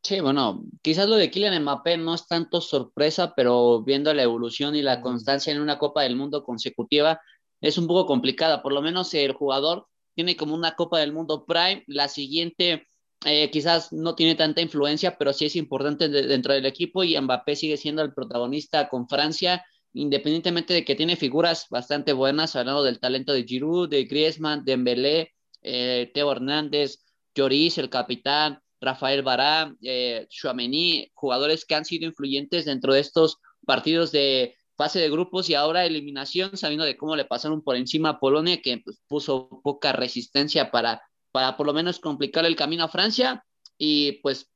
Sí, 0.03 0.21
bueno, 0.21 0.65
quizás 0.83 1.09
lo 1.09 1.15
de 1.15 1.31
Kylian 1.31 1.63
Mbappé 1.63 1.97
no 1.97 2.15
es 2.15 2.27
tanto 2.27 2.61
sorpresa, 2.61 3.35
pero 3.37 3.83
viendo 3.83 4.13
la 4.13 4.25
evolución 4.25 4.75
y 4.75 4.83
la 4.83 5.01
constancia 5.01 5.53
en 5.53 5.61
una 5.61 5.79
Copa 5.79 6.03
del 6.03 6.17
Mundo 6.17 6.43
consecutiva 6.43 7.21
es 7.61 7.79
un 7.79 7.87
poco 7.87 8.07
complicada. 8.07 8.63
Por 8.63 8.73
lo 8.73 8.83
menos 8.83 9.15
el 9.15 9.33
jugador 9.33 9.87
tiene 10.15 10.37
como 10.37 10.57
una 10.57 10.75
Copa 10.75 10.99
del 10.99 11.13
Mundo 11.13 11.47
Prime, 11.47 11.85
la 11.87 12.09
siguiente 12.09 12.89
eh, 13.25 13.51
quizás 13.51 13.93
no 13.93 14.17
tiene 14.17 14.35
tanta 14.35 14.61
influencia, 14.61 15.17
pero 15.17 15.33
sí 15.33 15.47
es 15.47 15.55
importante 15.55 16.09
dentro 16.09 16.53
del 16.53 16.67
equipo 16.67 17.05
y 17.05 17.19
Mbappé 17.19 17.55
sigue 17.55 17.77
siendo 17.77 18.03
el 18.03 18.13
protagonista 18.13 18.89
con 18.89 19.09
Francia, 19.09 19.65
independientemente 19.95 20.75
de 20.75 20.85
que 20.85 20.95
tiene 20.95 21.17
figuras 21.17 21.67
bastante 21.71 22.13
buenas, 22.13 22.57
hablando 22.57 22.83
del 22.83 23.01
talento 23.01 23.33
de 23.33 23.45
Giroud, 23.45 23.89
de 23.89 24.05
Griezmann, 24.05 24.65
de 24.65 24.73
Dembélé, 24.73 25.33
eh, 25.63 26.11
Teo 26.15 26.33
Hernández, 26.33 27.05
Lloris, 27.35 27.79
el 27.79 27.91
capitán, 27.91 28.61
Rafael 28.81 29.23
Bará, 29.23 29.75
eh, 29.83 30.27
Chouameni, 30.29 31.11
jugadores 31.15 31.65
que 31.65 31.75
han 31.75 31.85
sido 31.85 32.07
influyentes 32.07 32.65
dentro 32.65 32.95
de 32.95 33.01
estos 33.01 33.39
partidos 33.65 34.11
de 34.13 34.57
fase 34.77 34.99
de 34.99 35.11
grupos 35.11 35.49
y 35.49 35.55
ahora 35.55 35.87
eliminación, 35.87 36.57
sabiendo 36.57 36.85
de 36.85 36.97
cómo 36.97 37.15
le 37.15 37.25
pasaron 37.25 37.63
por 37.63 37.77
encima 37.77 38.11
a 38.11 38.19
Polonia, 38.19 38.61
que 38.61 38.79
pues, 38.79 39.01
puso 39.07 39.61
poca 39.63 39.93
resistencia 39.93 40.71
para, 40.71 41.03
para 41.31 41.57
por 41.57 41.67
lo 41.67 41.73
menos 41.73 42.01
complicar 42.01 42.45
el 42.45 42.57
camino 42.57 42.85
a 42.85 42.89
Francia. 42.89 43.45
Y 43.79 44.13
pues, 44.23 44.51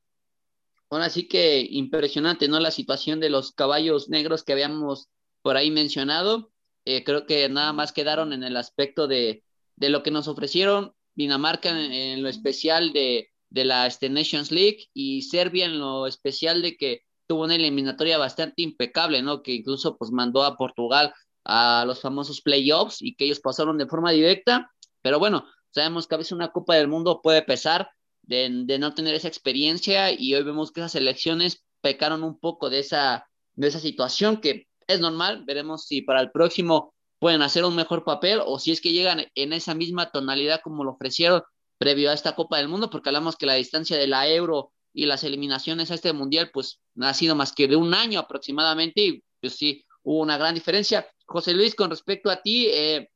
ahora 0.89 1.09
sí 1.09 1.27
que 1.27 1.65
impresionante, 1.69 2.47
¿no? 2.47 2.59
La 2.59 2.71
situación 2.71 3.19
de 3.19 3.29
los 3.29 3.53
caballos 3.53 4.09
negros 4.09 4.43
que 4.43 4.53
habíamos 4.53 5.09
por 5.47 5.55
ahí 5.55 5.71
mencionado. 5.71 6.51
Eh, 6.83 7.05
creo 7.05 7.25
que 7.25 7.47
nada 7.47 7.71
más 7.71 7.93
quedaron 7.93 8.33
en 8.33 8.43
el 8.43 8.57
aspecto 8.57 9.07
de, 9.07 9.45
de 9.77 9.87
lo 9.87 10.03
que 10.03 10.11
nos 10.11 10.27
ofrecieron 10.27 10.93
Dinamarca 11.15 11.69
en, 11.69 12.21
lo 12.21 12.27
especial 12.27 12.91
de, 12.91 13.29
de 13.49 13.63
la 13.63 13.87
este, 13.87 14.09
Nations 14.09 14.51
League 14.51 14.89
y 14.93 15.21
Serbia 15.21 15.63
en 15.63 15.79
lo 15.79 16.05
especial 16.05 16.61
de 16.61 16.75
que 16.75 17.03
tuvo 17.27 17.45
una 17.45 17.55
eliminatoria 17.55 18.17
bastante 18.17 18.61
impecable, 18.61 19.21
¿no? 19.21 19.41
Que 19.41 19.53
incluso 19.53 19.95
pues 19.95 20.11
mandó 20.11 20.43
a 20.43 20.57
Portugal 20.57 21.13
a 21.45 21.85
los 21.87 22.01
famosos 22.01 22.41
playoffs 22.41 23.01
y 23.01 23.15
que 23.15 23.23
ellos 23.23 23.39
pasaron 23.39 23.77
de 23.77 23.87
forma 23.87 24.11
directa, 24.11 24.69
pero 25.01 25.17
bueno, 25.17 25.45
sabemos 25.71 26.07
que 26.07 26.15
a 26.15 26.17
veces 26.17 26.33
una 26.33 26.51
Copa 26.51 26.75
del 26.75 26.89
Mundo 26.89 27.21
puede 27.21 27.41
pesar 27.41 27.89
de, 28.23 28.49
no 28.49 28.93
tener 28.93 29.15
esa 29.15 29.29
experiencia 29.29 30.11
y 30.11 30.35
hoy 30.35 30.43
vemos 30.43 30.73
que 30.73 30.81
esas 30.81 30.95
elecciones 30.95 31.63
pecaron 31.79 32.25
un 32.25 32.37
poco 32.37 32.69
de 32.69 32.79
esa, 32.79 33.29
de 33.55 33.69
esa 33.69 33.79
situación 33.79 34.41
que 34.41 34.66
es 34.87 34.99
normal, 34.99 35.43
veremos 35.45 35.85
si 35.85 36.01
para 36.01 36.21
el 36.21 36.31
próximo 36.31 36.93
pueden 37.19 37.41
hacer 37.41 37.65
un 37.65 37.75
mejor 37.75 38.03
papel 38.03 38.41
o 38.45 38.59
si 38.59 38.71
es 38.71 38.81
que 38.81 38.93
llegan 38.93 39.25
en 39.35 39.53
esa 39.53 39.73
misma 39.73 40.11
tonalidad 40.11 40.61
como 40.63 40.83
lo 40.83 40.91
ofrecieron 40.91 41.43
previo 41.77 42.09
a 42.09 42.13
esta 42.13 42.35
Copa 42.35 42.57
del 42.57 42.69
Mundo, 42.69 42.89
porque 42.89 43.09
hablamos 43.09 43.35
que 43.35 43.45
la 43.45 43.55
distancia 43.55 43.97
de 43.97 44.07
la 44.07 44.27
Euro 44.27 44.71
y 44.93 45.05
las 45.05 45.23
eliminaciones 45.23 45.91
a 45.91 45.95
este 45.95 46.13
Mundial, 46.13 46.49
pues 46.51 46.79
ha 46.99 47.13
sido 47.13 47.35
más 47.35 47.53
que 47.53 47.67
de 47.67 47.75
un 47.75 47.93
año 47.93 48.19
aproximadamente 48.19 49.01
y 49.01 49.23
pues 49.41 49.55
sí, 49.55 49.85
hubo 50.03 50.21
una 50.21 50.37
gran 50.37 50.55
diferencia. 50.55 51.07
José 51.25 51.53
Luis, 51.53 51.75
con 51.75 51.89
respecto 51.89 52.31
a 52.31 52.41
ti, 52.41 52.67
eh, 52.67 53.09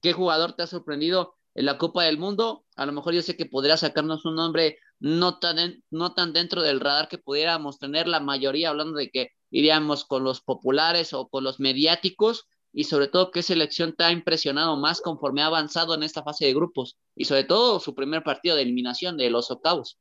¿qué 0.00 0.12
jugador 0.12 0.52
te 0.52 0.62
ha 0.62 0.66
sorprendido 0.66 1.34
en 1.54 1.66
la 1.66 1.78
Copa 1.78 2.04
del 2.04 2.18
Mundo? 2.18 2.64
A 2.76 2.86
lo 2.86 2.92
mejor 2.92 3.14
yo 3.14 3.22
sé 3.22 3.36
que 3.36 3.46
podría 3.46 3.76
sacarnos 3.76 4.24
un 4.24 4.36
nombre 4.36 4.78
no 5.00 5.38
tan, 5.38 5.82
no 5.90 6.14
tan 6.14 6.32
dentro 6.32 6.62
del 6.62 6.80
radar 6.80 7.08
que 7.08 7.18
pudiéramos 7.18 7.78
tener 7.78 8.06
la 8.06 8.20
mayoría, 8.20 8.68
hablando 8.68 8.96
de 8.96 9.10
que 9.10 9.30
iríamos 9.54 10.04
con 10.04 10.24
los 10.24 10.40
populares 10.40 11.12
o 11.12 11.28
con 11.28 11.44
los 11.44 11.60
mediáticos, 11.60 12.48
y 12.72 12.84
sobre 12.84 13.06
todo 13.06 13.30
qué 13.30 13.40
selección 13.40 13.94
te 13.94 14.02
ha 14.02 14.10
impresionado 14.10 14.76
más 14.76 15.00
conforme 15.00 15.42
ha 15.42 15.46
avanzado 15.46 15.94
en 15.94 16.02
esta 16.02 16.24
fase 16.24 16.46
de 16.46 16.54
grupos 16.54 16.98
y 17.14 17.24
sobre 17.24 17.44
todo 17.44 17.78
su 17.78 17.94
primer 17.94 18.24
partido 18.24 18.56
de 18.56 18.62
eliminación 18.62 19.16
de 19.16 19.30
los 19.30 19.52
octavos. 19.52 19.96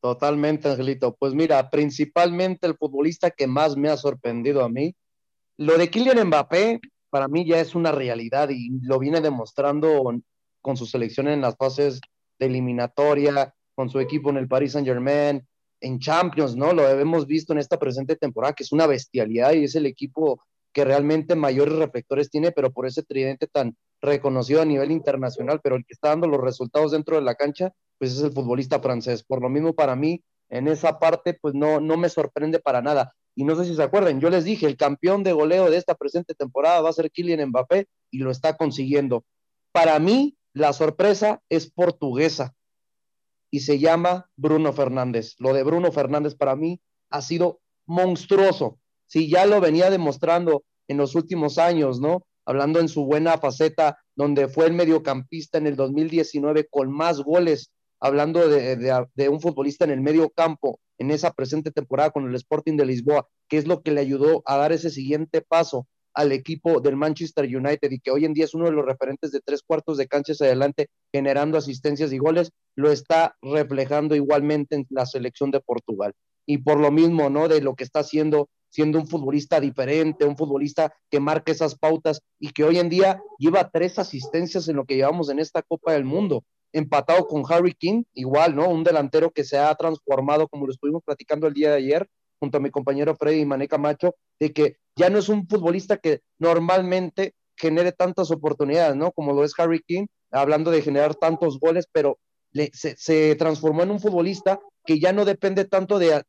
Totalmente, 0.00 0.70
Angelito. 0.70 1.14
Pues 1.18 1.34
mira, 1.34 1.68
principalmente 1.68 2.66
el 2.66 2.78
futbolista 2.78 3.30
que 3.30 3.46
más 3.46 3.76
me 3.76 3.90
ha 3.90 3.96
sorprendido 3.98 4.64
a 4.64 4.70
mí, 4.70 4.94
lo 5.58 5.76
de 5.76 5.90
Kylian 5.90 6.26
Mbappé, 6.28 6.80
para 7.10 7.28
mí 7.28 7.46
ya 7.46 7.60
es 7.60 7.74
una 7.74 7.92
realidad 7.92 8.48
y 8.48 8.70
lo 8.80 8.98
viene 8.98 9.20
demostrando 9.20 10.02
con 10.62 10.76
su 10.78 10.86
selección 10.86 11.28
en 11.28 11.42
las 11.42 11.56
fases 11.58 12.00
de 12.38 12.46
eliminatoria, 12.46 13.54
con 13.74 13.90
su 13.90 14.00
equipo 14.00 14.30
en 14.30 14.38
el 14.38 14.48
Paris 14.48 14.72
Saint 14.72 14.88
Germain, 14.88 15.46
en 15.80 15.98
Champions, 15.98 16.56
¿no? 16.56 16.72
Lo 16.72 16.88
hemos 16.88 17.26
visto 17.26 17.52
en 17.52 17.58
esta 17.58 17.78
presente 17.78 18.16
temporada, 18.16 18.54
que 18.54 18.64
es 18.64 18.72
una 18.72 18.86
bestialidad 18.86 19.52
y 19.52 19.64
es 19.64 19.74
el 19.74 19.86
equipo 19.86 20.42
que 20.72 20.84
realmente 20.84 21.34
mayores 21.34 21.74
reflectores 21.74 22.30
tiene, 22.30 22.52
pero 22.52 22.72
por 22.72 22.86
ese 22.86 23.02
tridente 23.02 23.46
tan 23.46 23.76
reconocido 24.00 24.62
a 24.62 24.64
nivel 24.64 24.90
internacional, 24.90 25.60
pero 25.62 25.76
el 25.76 25.84
que 25.84 25.94
está 25.94 26.10
dando 26.10 26.28
los 26.28 26.40
resultados 26.40 26.92
dentro 26.92 27.16
de 27.16 27.22
la 27.22 27.34
cancha, 27.34 27.72
pues 27.98 28.12
es 28.12 28.22
el 28.22 28.32
futbolista 28.32 28.80
francés. 28.80 29.24
Por 29.24 29.42
lo 29.42 29.48
mismo, 29.48 29.74
para 29.74 29.96
mí, 29.96 30.22
en 30.50 30.68
esa 30.68 30.98
parte, 30.98 31.34
pues 31.34 31.54
no, 31.54 31.80
no 31.80 31.96
me 31.96 32.08
sorprende 32.08 32.60
para 32.60 32.80
nada. 32.80 33.12
Y 33.34 33.44
no 33.44 33.56
sé 33.56 33.64
si 33.64 33.74
se 33.74 33.82
acuerdan, 33.82 34.20
yo 34.20 34.30
les 34.30 34.44
dije, 34.44 34.66
el 34.66 34.76
campeón 34.76 35.22
de 35.22 35.32
goleo 35.32 35.70
de 35.70 35.76
esta 35.76 35.94
presente 35.94 36.34
temporada 36.34 36.80
va 36.80 36.90
a 36.90 36.92
ser 36.92 37.10
Kylian 37.10 37.48
Mbappé 37.48 37.86
y 38.10 38.18
lo 38.18 38.30
está 38.30 38.56
consiguiendo. 38.56 39.24
Para 39.72 39.98
mí, 39.98 40.36
la 40.52 40.72
sorpresa 40.72 41.40
es 41.48 41.70
portuguesa 41.70 42.54
y 43.50 43.60
se 43.60 43.78
llama 43.78 44.30
Bruno 44.36 44.72
Fernández. 44.72 45.34
Lo 45.38 45.52
de 45.52 45.62
Bruno 45.62 45.92
Fernández 45.92 46.34
para 46.34 46.56
mí 46.56 46.80
ha 47.10 47.22
sido 47.22 47.60
monstruoso 47.86 48.78
si 49.08 49.28
ya 49.28 49.46
lo 49.46 49.60
venía 49.60 49.90
demostrando 49.90 50.64
en 50.86 50.98
los 50.98 51.14
últimos 51.14 51.58
años, 51.58 52.00
¿no? 52.00 52.24
Hablando 52.44 52.78
en 52.78 52.88
su 52.88 53.04
buena 53.04 53.38
faceta, 53.38 53.98
donde 54.14 54.48
fue 54.48 54.66
el 54.66 54.74
mediocampista 54.74 55.58
en 55.58 55.66
el 55.66 55.76
2019 55.76 56.68
con 56.70 56.90
más 56.90 57.20
goles, 57.20 57.72
hablando 58.00 58.48
de, 58.48 59.28
un 59.28 59.40
futbolista 59.40 59.84
en 59.84 59.90
el 59.90 60.00
medio 60.00 60.30
campo 60.30 60.78
en 60.98 61.10
esa 61.10 61.32
presente 61.32 61.70
temporada 61.70 62.10
con 62.10 62.28
el 62.28 62.34
Sporting 62.34 62.76
de 62.76 62.86
Lisboa, 62.86 63.26
que 63.48 63.58
es 63.58 63.66
lo 63.66 63.82
que 63.82 63.92
le 63.92 64.00
ayudó 64.00 64.42
a 64.44 64.56
dar 64.56 64.72
ese 64.72 64.90
siguiente 64.90 65.40
paso 65.40 65.86
al 66.18 66.32
equipo 66.32 66.80
del 66.80 66.96
Manchester 66.96 67.44
United 67.44 67.92
y 67.92 68.00
que 68.00 68.10
hoy 68.10 68.24
en 68.24 68.34
día 68.34 68.44
es 68.44 68.52
uno 68.52 68.64
de 68.64 68.72
los 68.72 68.84
referentes 68.84 69.30
de 69.30 69.40
tres 69.40 69.62
cuartos 69.62 69.96
de 69.96 70.08
canchas 70.08 70.40
adelante, 70.40 70.88
generando 71.12 71.56
asistencias 71.56 72.12
y 72.12 72.18
goles, 72.18 72.50
lo 72.74 72.90
está 72.90 73.36
reflejando 73.40 74.16
igualmente 74.16 74.74
en 74.74 74.84
la 74.90 75.06
selección 75.06 75.52
de 75.52 75.60
Portugal. 75.60 76.12
Y 76.44 76.58
por 76.58 76.80
lo 76.80 76.90
mismo, 76.90 77.30
¿no? 77.30 77.46
De 77.46 77.60
lo 77.60 77.76
que 77.76 77.84
está 77.84 78.00
haciendo 78.00 78.48
siendo 78.68 78.98
un 78.98 79.06
futbolista 79.06 79.60
diferente, 79.60 80.24
un 80.24 80.36
futbolista 80.36 80.92
que 81.08 81.20
marca 81.20 81.52
esas 81.52 81.78
pautas 81.78 82.20
y 82.40 82.50
que 82.50 82.64
hoy 82.64 82.80
en 82.80 82.88
día 82.88 83.22
lleva 83.38 83.70
tres 83.70 84.00
asistencias 84.00 84.66
en 84.66 84.74
lo 84.74 84.86
que 84.86 84.96
llevamos 84.96 85.30
en 85.30 85.38
esta 85.38 85.62
Copa 85.62 85.92
del 85.92 86.04
Mundo, 86.04 86.42
empatado 86.72 87.28
con 87.28 87.44
Harry 87.48 87.74
King, 87.74 88.02
igual, 88.12 88.56
¿no? 88.56 88.68
Un 88.68 88.82
delantero 88.82 89.30
que 89.30 89.44
se 89.44 89.56
ha 89.56 89.72
transformado, 89.76 90.48
como 90.48 90.66
lo 90.66 90.72
estuvimos 90.72 91.02
platicando 91.04 91.46
el 91.46 91.54
día 91.54 91.70
de 91.70 91.76
ayer, 91.76 92.08
junto 92.40 92.58
a 92.58 92.60
mi 92.60 92.70
compañero 92.70 93.16
Freddy 93.16 93.44
Maneca 93.44 93.78
Macho, 93.78 94.16
de 94.40 94.52
que 94.52 94.76
ya 94.98 95.08
no 95.10 95.18
es 95.18 95.28
un 95.28 95.46
futbolista 95.48 95.96
que 95.96 96.20
normalmente 96.38 97.34
genere 97.56 97.92
tantas 97.92 98.30
oportunidades, 98.30 98.96
¿no? 98.96 99.12
Como 99.12 99.32
lo 99.32 99.44
es 99.44 99.52
Harry 99.58 99.80
King, 99.86 100.06
hablando 100.30 100.70
de 100.70 100.82
generar 100.82 101.14
tantos 101.14 101.58
goles, 101.58 101.86
pero 101.90 102.18
se, 102.72 103.36
transformó 103.36 103.82
en 103.82 103.92
un 103.92 104.00
futbolista 104.00 104.60
que 104.84 104.98
ya 104.98 105.12
no 105.12 105.24
depende 105.24 105.64
tanto 105.64 105.98
de 105.98 106.24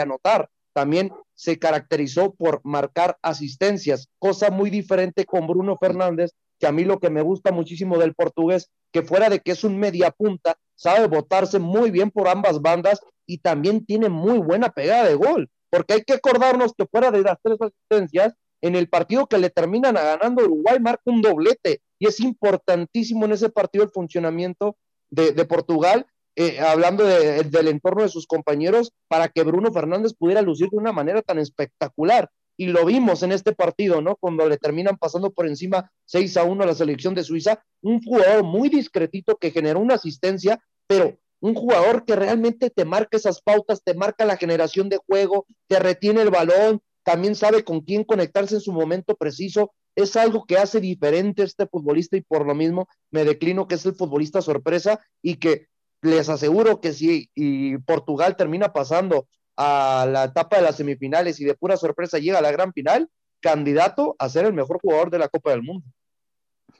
anotar, 0.00 0.48
también 0.72 1.12
se 1.34 1.58
caracterizó 1.58 2.34
por 2.34 2.60
marcar 2.64 3.16
asistencias, 3.22 4.08
cosa 4.18 4.50
muy 4.50 4.70
diferente 4.70 5.24
con 5.24 5.46
Bruno 5.46 5.76
Fernández, 5.78 6.32
que 6.58 6.66
a 6.66 6.72
mí 6.72 6.84
lo 6.84 6.98
que 6.98 7.10
me 7.10 7.22
gusta 7.22 7.52
muchísimo 7.52 7.98
del 7.98 8.14
portugués, 8.14 8.70
que 8.92 9.02
fuera 9.02 9.28
de 9.28 9.40
que 9.40 9.52
es 9.52 9.64
un 9.64 9.78
media 9.78 10.10
punta, 10.10 10.56
sabe 10.74 11.06
botarse 11.06 11.58
muy 11.58 11.90
bien 11.90 12.10
por 12.10 12.28
ambas 12.28 12.60
bandas 12.60 13.00
y 13.26 13.38
también 13.38 13.84
tiene 13.84 14.08
muy 14.08 14.38
buena 14.38 14.70
pegada 14.70 15.08
de 15.08 15.14
gol, 15.14 15.48
porque 15.74 15.94
hay 15.94 16.04
que 16.04 16.12
acordarnos 16.12 16.72
que 16.78 16.86
fuera 16.86 17.10
de 17.10 17.22
las 17.22 17.36
tres 17.42 17.58
asistencias, 17.60 18.32
en 18.62 18.76
el 18.76 18.88
partido 18.88 19.26
que 19.26 19.38
le 19.38 19.50
terminan 19.50 19.96
ganando 19.96 20.44
Uruguay 20.44 20.78
marca 20.78 21.02
un 21.06 21.20
doblete 21.20 21.80
y 21.98 22.06
es 22.06 22.20
importantísimo 22.20 23.24
en 23.24 23.32
ese 23.32 23.48
partido 23.48 23.82
el 23.82 23.90
funcionamiento 23.90 24.76
de, 25.10 25.32
Portugal 25.46 26.06
eh, 26.36 26.60
hablando 26.60 27.04
del 27.04 27.66
entorno 27.66 28.04
de 28.04 28.08
sus 28.08 28.28
compañeros, 28.28 28.92
para 29.08 29.28
que 29.28 29.42
Bruno 29.42 29.72
Fernández 29.72 30.12
pudiera 30.16 30.42
lucir 30.42 30.68
de 30.70 30.76
una 30.76 30.92
manera 30.92 31.22
tan 31.22 31.40
espectacular. 31.40 32.30
Y 32.56 32.66
lo 32.66 32.84
vimos 32.84 33.24
en 33.24 33.32
este 33.32 33.52
partido, 33.52 34.00
¿no? 34.00 34.14
Cuando 34.14 34.48
le 34.48 34.58
terminan 34.58 34.96
pasando 34.96 35.32
por 35.32 35.48
encima 35.48 35.90
6 36.04 36.36
a 36.36 36.44
1 36.44 36.62
a 36.62 36.66
la 36.66 36.74
selección 36.74 37.16
de 37.16 37.24
Suiza, 37.24 37.64
un 37.82 38.00
jugador 38.00 38.44
muy 38.44 38.68
discretito 38.68 39.38
que 39.38 39.50
generó 39.50 39.80
una 39.80 39.96
asistencia, 39.96 40.62
pero 40.86 41.18
un 41.44 41.52
jugador 41.52 42.06
que 42.06 42.16
realmente 42.16 42.70
te 42.70 42.86
marca 42.86 43.18
esas 43.18 43.42
pautas, 43.42 43.82
te 43.84 43.92
marca 43.92 44.24
la 44.24 44.38
generación 44.38 44.88
de 44.88 44.96
juego, 44.96 45.46
te 45.66 45.78
retiene 45.78 46.22
el 46.22 46.30
balón, 46.30 46.80
también 47.02 47.34
sabe 47.34 47.64
con 47.64 47.82
quién 47.82 48.02
conectarse 48.02 48.54
en 48.54 48.60
su 48.62 48.72
momento 48.72 49.14
preciso. 49.14 49.74
Es 49.94 50.16
algo 50.16 50.46
que 50.46 50.56
hace 50.56 50.80
diferente 50.80 51.42
este 51.42 51.66
futbolista 51.66 52.16
y 52.16 52.22
por 52.22 52.46
lo 52.46 52.54
mismo 52.54 52.88
me 53.10 53.26
declino 53.26 53.68
que 53.68 53.74
es 53.74 53.84
el 53.84 53.94
futbolista 53.94 54.40
sorpresa 54.40 55.04
y 55.20 55.36
que 55.36 55.66
les 56.00 56.30
aseguro 56.30 56.80
que 56.80 56.94
si 56.94 57.28
y 57.34 57.76
Portugal 57.76 58.36
termina 58.36 58.72
pasando 58.72 59.28
a 59.58 60.08
la 60.10 60.24
etapa 60.24 60.56
de 60.56 60.62
las 60.62 60.76
semifinales 60.76 61.38
y 61.40 61.44
de 61.44 61.56
pura 61.56 61.76
sorpresa 61.76 62.18
llega 62.18 62.38
a 62.38 62.42
la 62.42 62.52
gran 62.52 62.72
final, 62.72 63.10
candidato 63.40 64.16
a 64.18 64.30
ser 64.30 64.46
el 64.46 64.54
mejor 64.54 64.80
jugador 64.80 65.10
de 65.10 65.18
la 65.18 65.28
Copa 65.28 65.50
del 65.50 65.62
Mundo. 65.62 65.86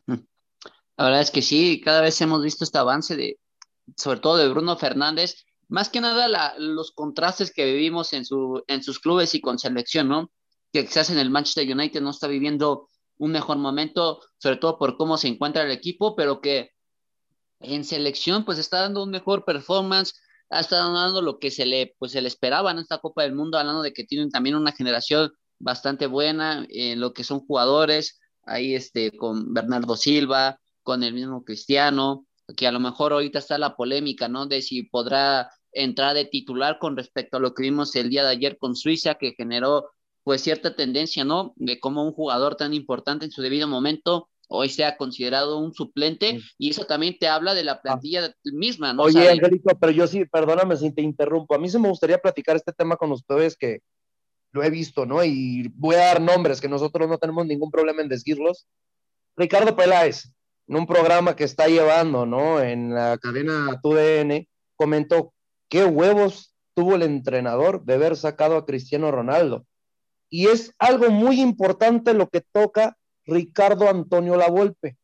La 0.07 1.05
verdad 1.05 1.21
es 1.21 1.31
que 1.31 1.43
sí, 1.43 1.83
cada 1.85 2.01
vez 2.01 2.19
hemos 2.23 2.43
visto 2.43 2.65
este 2.65 2.79
avance 2.79 3.15
de, 3.15 3.37
sobre 3.97 4.21
todo 4.21 4.37
de 4.37 4.49
Bruno 4.49 4.77
Fernández, 4.77 5.45
más 5.69 5.89
que 5.89 6.01
nada 6.01 6.55
los 6.59 6.93
contrastes 6.93 7.53
que 7.53 7.65
vivimos 7.65 8.13
en, 8.13 8.25
su, 8.25 8.63
en 8.67 8.83
sus 8.83 8.99
clubes 9.01 9.35
y 9.35 9.41
con 9.41 9.59
selección, 9.59 10.09
¿no? 10.09 10.31
Que 10.73 10.85
quizás 10.85 11.11
en 11.11 11.19
el 11.19 11.31
Manchester 11.31 11.71
United 11.71 12.01
no 12.01 12.11
está 12.11 12.27
viviendo 12.27 12.91
un 13.19 13.31
mejor 13.31 13.59
momento, 13.59 14.21
sobre 14.39 14.57
todo 14.57 14.79
por 14.79 14.97
cómo 14.97 15.17
se 15.17 15.29
encuentra 15.29 15.63
el 15.63 15.71
equipo, 15.71 16.17
pero 16.17 16.41
que 16.41 16.71
en 17.61 17.85
selección 17.85 18.45
pues 18.45 18.59
está 18.59 18.81
dando 18.81 19.03
un 19.03 19.11
mejor 19.11 19.45
performance, 19.45 20.15
estado 20.51 20.93
dando 20.93 21.23
lo 21.23 21.39
que 21.39 21.51
se 21.51 21.67
le, 21.67 21.95
pues, 21.99 22.13
se 22.13 22.21
le 22.21 22.29
esperaba 22.29 22.71
en 22.71 22.79
esta 22.79 22.99
Copa 22.99 23.23
del 23.23 23.35
Mundo, 23.35 23.59
hablando 23.59 23.83
de 23.83 23.93
que 23.93 24.05
tienen 24.05 24.31
también 24.31 24.57
una 24.57 24.73
generación 24.73 25.33
bastante 25.59 26.07
buena 26.07 26.67
en 26.69 27.01
lo 27.01 27.13
que 27.13 27.25
son 27.25 27.41
jugadores, 27.41 28.21
ahí 28.43 28.75
este, 28.75 29.17
con 29.17 29.53
Bernardo 29.55 29.97
Silva, 29.97 30.61
con 30.83 31.03
el 31.03 31.15
mismo 31.15 31.45
Cristiano, 31.45 32.27
que 32.57 32.67
a 32.67 32.73
lo 32.73 32.81
mejor 32.81 33.13
ahorita 33.13 33.39
está 33.39 33.59
la 33.59 33.77
polémica, 33.77 34.29
¿no? 34.29 34.47
De 34.47 34.63
si 34.63 34.85
podrá 34.85 35.51
entrar 35.73 36.15
de 36.15 36.25
titular 36.25 36.79
con 36.79 36.97
respecto 36.97 37.37
a 37.37 37.41
lo 37.41 37.55
que 37.55 37.65
vimos 37.65 37.95
el 37.97 38.11
día 38.11 38.25
de 38.25 38.31
ayer 38.31 38.59
con 38.59 38.77
Suiza, 38.77 39.15
que 39.17 39.33
generó 39.33 39.91
pues 40.23 40.41
cierta 40.43 40.75
tendencia, 40.75 41.25
¿no? 41.25 41.53
De 41.57 41.81
cómo 41.81 42.05
un 42.05 42.13
jugador 42.13 42.57
tan 42.57 42.73
importante 42.73 43.27
en 43.27 43.31
su 43.31 43.43
debido 43.43 43.69
momento 43.69 44.29
hoy 44.49 44.69
sea 44.69 44.97
considerado 44.97 45.59
un 45.59 45.73
suplente 45.73 46.41
y 46.59 46.71
eso 46.71 46.85
también 46.87 47.17
te 47.19 47.29
habla 47.29 47.55
de 47.55 47.65
la 47.65 47.73
ah. 47.73 47.83
plantilla 47.83 48.35
misma, 48.45 48.93
¿no? 48.93 49.05
Oye, 49.05 49.29
Angelito, 49.29 49.77
pero 49.79 49.93
yo 49.93 50.07
sí, 50.07 50.25
perdóname 50.27 50.77
si 50.77 50.93
te 50.93 51.03
interrumpo, 51.03 51.55
a 51.55 51.59
mí 51.59 51.69
se 51.69 51.79
me 51.79 51.89
gustaría 51.89 52.19
platicar 52.19 52.57
este 52.57 52.73
tema 52.73 52.97
con 52.97 53.13
ustedes 53.13 53.57
que 53.57 53.81
lo 54.53 54.63
he 54.63 54.71
visto, 54.71 55.05
¿no? 55.05 55.25
Y 55.25 55.69
voy 55.75 55.97
a 55.97 56.07
dar 56.07 56.21
nombres 56.21 56.61
que 56.61 56.69
nosotros 56.69 57.09
no 57.09 57.19
tenemos 57.19 57.45
ningún 57.47 57.71
problema 57.71 58.03
en 58.03 58.09
decirlos. 58.09 58.67
Ricardo 59.37 59.75
Peláez, 59.75 60.33
en 60.67 60.77
un 60.77 60.87
programa 60.87 61.37
que 61.37 61.45
está 61.45 61.67
llevando, 61.67 62.27
¿no? 62.27 62.61
En 62.61 62.95
la 62.95 63.19
cadena 63.19 63.81
TUDN, 63.83 64.47
comentó 64.77 65.33
qué 65.69 65.85
huevos 65.85 66.55
tuvo 66.75 66.97
el 66.97 67.03
entrenador 67.03 67.85
de 67.85 67.95
haber 67.95 68.17
sacado 68.17 68.57
a 68.57 68.67
Cristiano 68.67 69.11
Ronaldo. 69.11 69.67
Y 70.29 70.49
es 70.49 70.73
algo 70.79 71.11
muy 71.11 71.41
importante 71.41 72.15
lo 72.15 72.29
que 72.29 72.41
toca 72.41 72.97
Ricardo 73.25 73.89
Antonio 73.89 74.37
Lavolpe. 74.37 74.97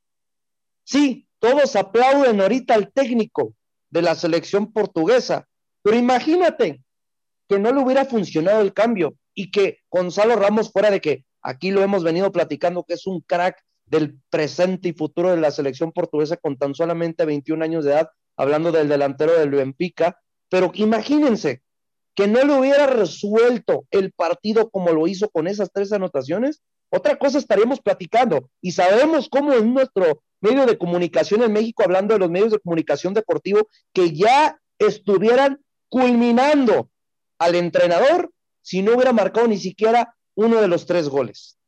Sí, 0.85 1.29
todos 1.38 1.76
aplauden 1.76 2.40
ahorita 2.40 2.75
al 2.75 2.93
técnico 2.93 3.55
de 3.90 4.02
la 4.02 4.14
selección 4.14 4.73
portuguesa, 4.73 5.47
pero 5.83 5.97
imagínate 5.97 6.83
que 7.49 7.59
no 7.59 7.73
le 7.73 7.81
hubiera 7.81 8.05
funcionado 8.05 8.61
el 8.61 8.73
cambio 8.73 9.14
y 9.35 9.50
que 9.50 9.79
Gonzalo 9.90 10.37
Ramos 10.37 10.73
fuera 10.73 10.90
de 10.90 11.00
que 11.00 11.25
aquí 11.43 11.71
lo 11.71 11.83
hemos 11.83 12.05
venido 12.05 12.31
platicando 12.33 12.85
que 12.85 12.95
es 12.95 13.07
un 13.07 13.21
crack 13.21 13.62
del 13.90 14.18
presente 14.30 14.88
y 14.88 14.92
futuro 14.92 15.30
de 15.30 15.37
la 15.37 15.50
selección 15.50 15.92
portuguesa 15.92 16.37
con 16.37 16.56
tan 16.56 16.75
solamente 16.75 17.25
21 17.25 17.62
años 17.62 17.85
de 17.85 17.92
edad, 17.92 18.09
hablando 18.37 18.70
del 18.73 18.88
delantero 18.88 19.38
del 19.38 19.50
Benfica, 19.50 20.16
pero 20.49 20.70
imagínense 20.75 21.62
que 22.14 22.28
no 22.28 22.42
le 22.44 22.59
hubiera 22.59 22.87
resuelto 22.87 23.87
el 23.90 24.12
partido 24.12 24.70
como 24.70 24.92
lo 24.92 25.06
hizo 25.06 25.28
con 25.28 25.49
esas 25.49 25.70
tres 25.73 25.92
anotaciones, 25.92 26.62
otra 26.90 27.16
cosa 27.16 27.38
estaríamos 27.38 27.80
platicando 27.80 28.49
y 28.61 28.73
sabemos 28.73 29.28
cómo 29.28 29.52
en 29.52 29.75
nuestro 29.75 30.23
medio 30.40 30.66
de 30.66 30.78
comunicación 30.78 31.42
en 31.42 31.52
México, 31.52 31.82
hablando 31.82 32.14
de 32.14 32.20
los 32.20 32.30
medios 32.30 32.52
de 32.52 32.61
comunicación 32.61 33.12
deportivo, 33.12 33.68
que 33.92 34.12
ya 34.12 34.59
estuvieran 34.78 35.61
culminando 35.88 36.90
al 37.38 37.56
entrenador 37.56 38.30
si 38.62 38.82
no 38.82 38.94
hubiera 38.94 39.12
marcado 39.12 39.49
ni 39.49 39.59
siquiera 39.59 40.14
uno 40.35 40.61
de 40.61 40.68
los 40.68 40.87
tres 40.87 41.09
goles. 41.09 41.60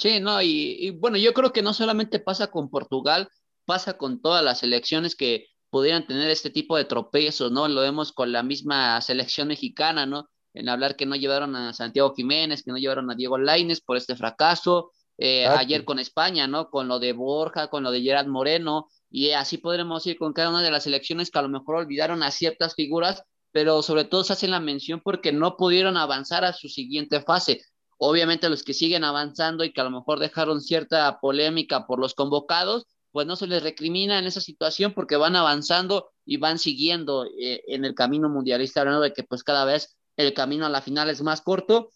Sí, 0.00 0.18
no, 0.18 0.40
y, 0.40 0.76
y 0.80 0.90
bueno, 0.92 1.18
yo 1.18 1.34
creo 1.34 1.52
que 1.52 1.60
no 1.62 1.74
solamente 1.74 2.20
pasa 2.20 2.50
con 2.50 2.70
Portugal, 2.70 3.28
pasa 3.66 3.98
con 3.98 4.22
todas 4.22 4.42
las 4.42 4.60
selecciones 4.60 5.14
que 5.14 5.48
pudieran 5.68 6.06
tener 6.06 6.30
este 6.30 6.48
tipo 6.48 6.76
de 6.78 6.86
tropiezos, 6.86 7.52
¿no? 7.52 7.68
Lo 7.68 7.82
vemos 7.82 8.12
con 8.12 8.32
la 8.32 8.42
misma 8.42 8.98
selección 9.02 9.48
mexicana, 9.48 10.06
¿no? 10.06 10.28
En 10.54 10.70
hablar 10.70 10.96
que 10.96 11.04
no 11.04 11.16
llevaron 11.16 11.54
a 11.54 11.74
Santiago 11.74 12.14
Jiménez, 12.14 12.62
que 12.62 12.70
no 12.70 12.78
llevaron 12.78 13.10
a 13.10 13.14
Diego 13.14 13.36
Laines 13.36 13.82
por 13.82 13.98
este 13.98 14.16
fracaso, 14.16 14.90
eh, 15.18 15.46
ayer 15.46 15.84
con 15.84 15.98
España, 15.98 16.46
¿no? 16.46 16.70
Con 16.70 16.88
lo 16.88 16.98
de 16.98 17.12
Borja, 17.12 17.68
con 17.68 17.82
lo 17.82 17.90
de 17.90 18.00
Gerard 18.00 18.26
Moreno, 18.26 18.88
y 19.10 19.32
así 19.32 19.58
podremos 19.58 20.06
ir 20.06 20.16
con 20.16 20.32
cada 20.32 20.48
una 20.48 20.62
de 20.62 20.70
las 20.70 20.84
selecciones 20.84 21.30
que 21.30 21.38
a 21.38 21.42
lo 21.42 21.50
mejor 21.50 21.76
olvidaron 21.76 22.22
a 22.22 22.30
ciertas 22.30 22.74
figuras, 22.74 23.22
pero 23.52 23.82
sobre 23.82 24.04
todo 24.04 24.24
se 24.24 24.32
hacen 24.32 24.50
la 24.50 24.60
mención 24.60 25.02
porque 25.04 25.30
no 25.30 25.58
pudieron 25.58 25.98
avanzar 25.98 26.46
a 26.46 26.54
su 26.54 26.68
siguiente 26.70 27.20
fase. 27.20 27.60
Obviamente 28.02 28.48
los 28.48 28.62
que 28.62 28.72
siguen 28.72 29.04
avanzando 29.04 29.62
y 29.62 29.74
que 29.74 29.80
a 29.82 29.84
lo 29.84 29.90
mejor 29.90 30.20
dejaron 30.20 30.62
cierta 30.62 31.20
polémica 31.20 31.86
por 31.86 32.00
los 32.00 32.14
convocados, 32.14 32.86
pues 33.12 33.26
no 33.26 33.36
se 33.36 33.46
les 33.46 33.62
recrimina 33.62 34.18
en 34.18 34.24
esa 34.24 34.40
situación 34.40 34.94
porque 34.94 35.16
van 35.16 35.36
avanzando 35.36 36.10
y 36.24 36.38
van 36.38 36.58
siguiendo 36.58 37.26
eh, 37.26 37.62
en 37.68 37.84
el 37.84 37.94
camino 37.94 38.30
mundialista, 38.30 38.80
hablando 38.80 39.02
de 39.02 39.12
que 39.12 39.22
pues 39.22 39.44
cada 39.44 39.66
vez 39.66 39.98
el 40.16 40.32
camino 40.32 40.64
a 40.64 40.70
la 40.70 40.80
final 40.80 41.10
es 41.10 41.20
más 41.20 41.42
corto. 41.42 41.90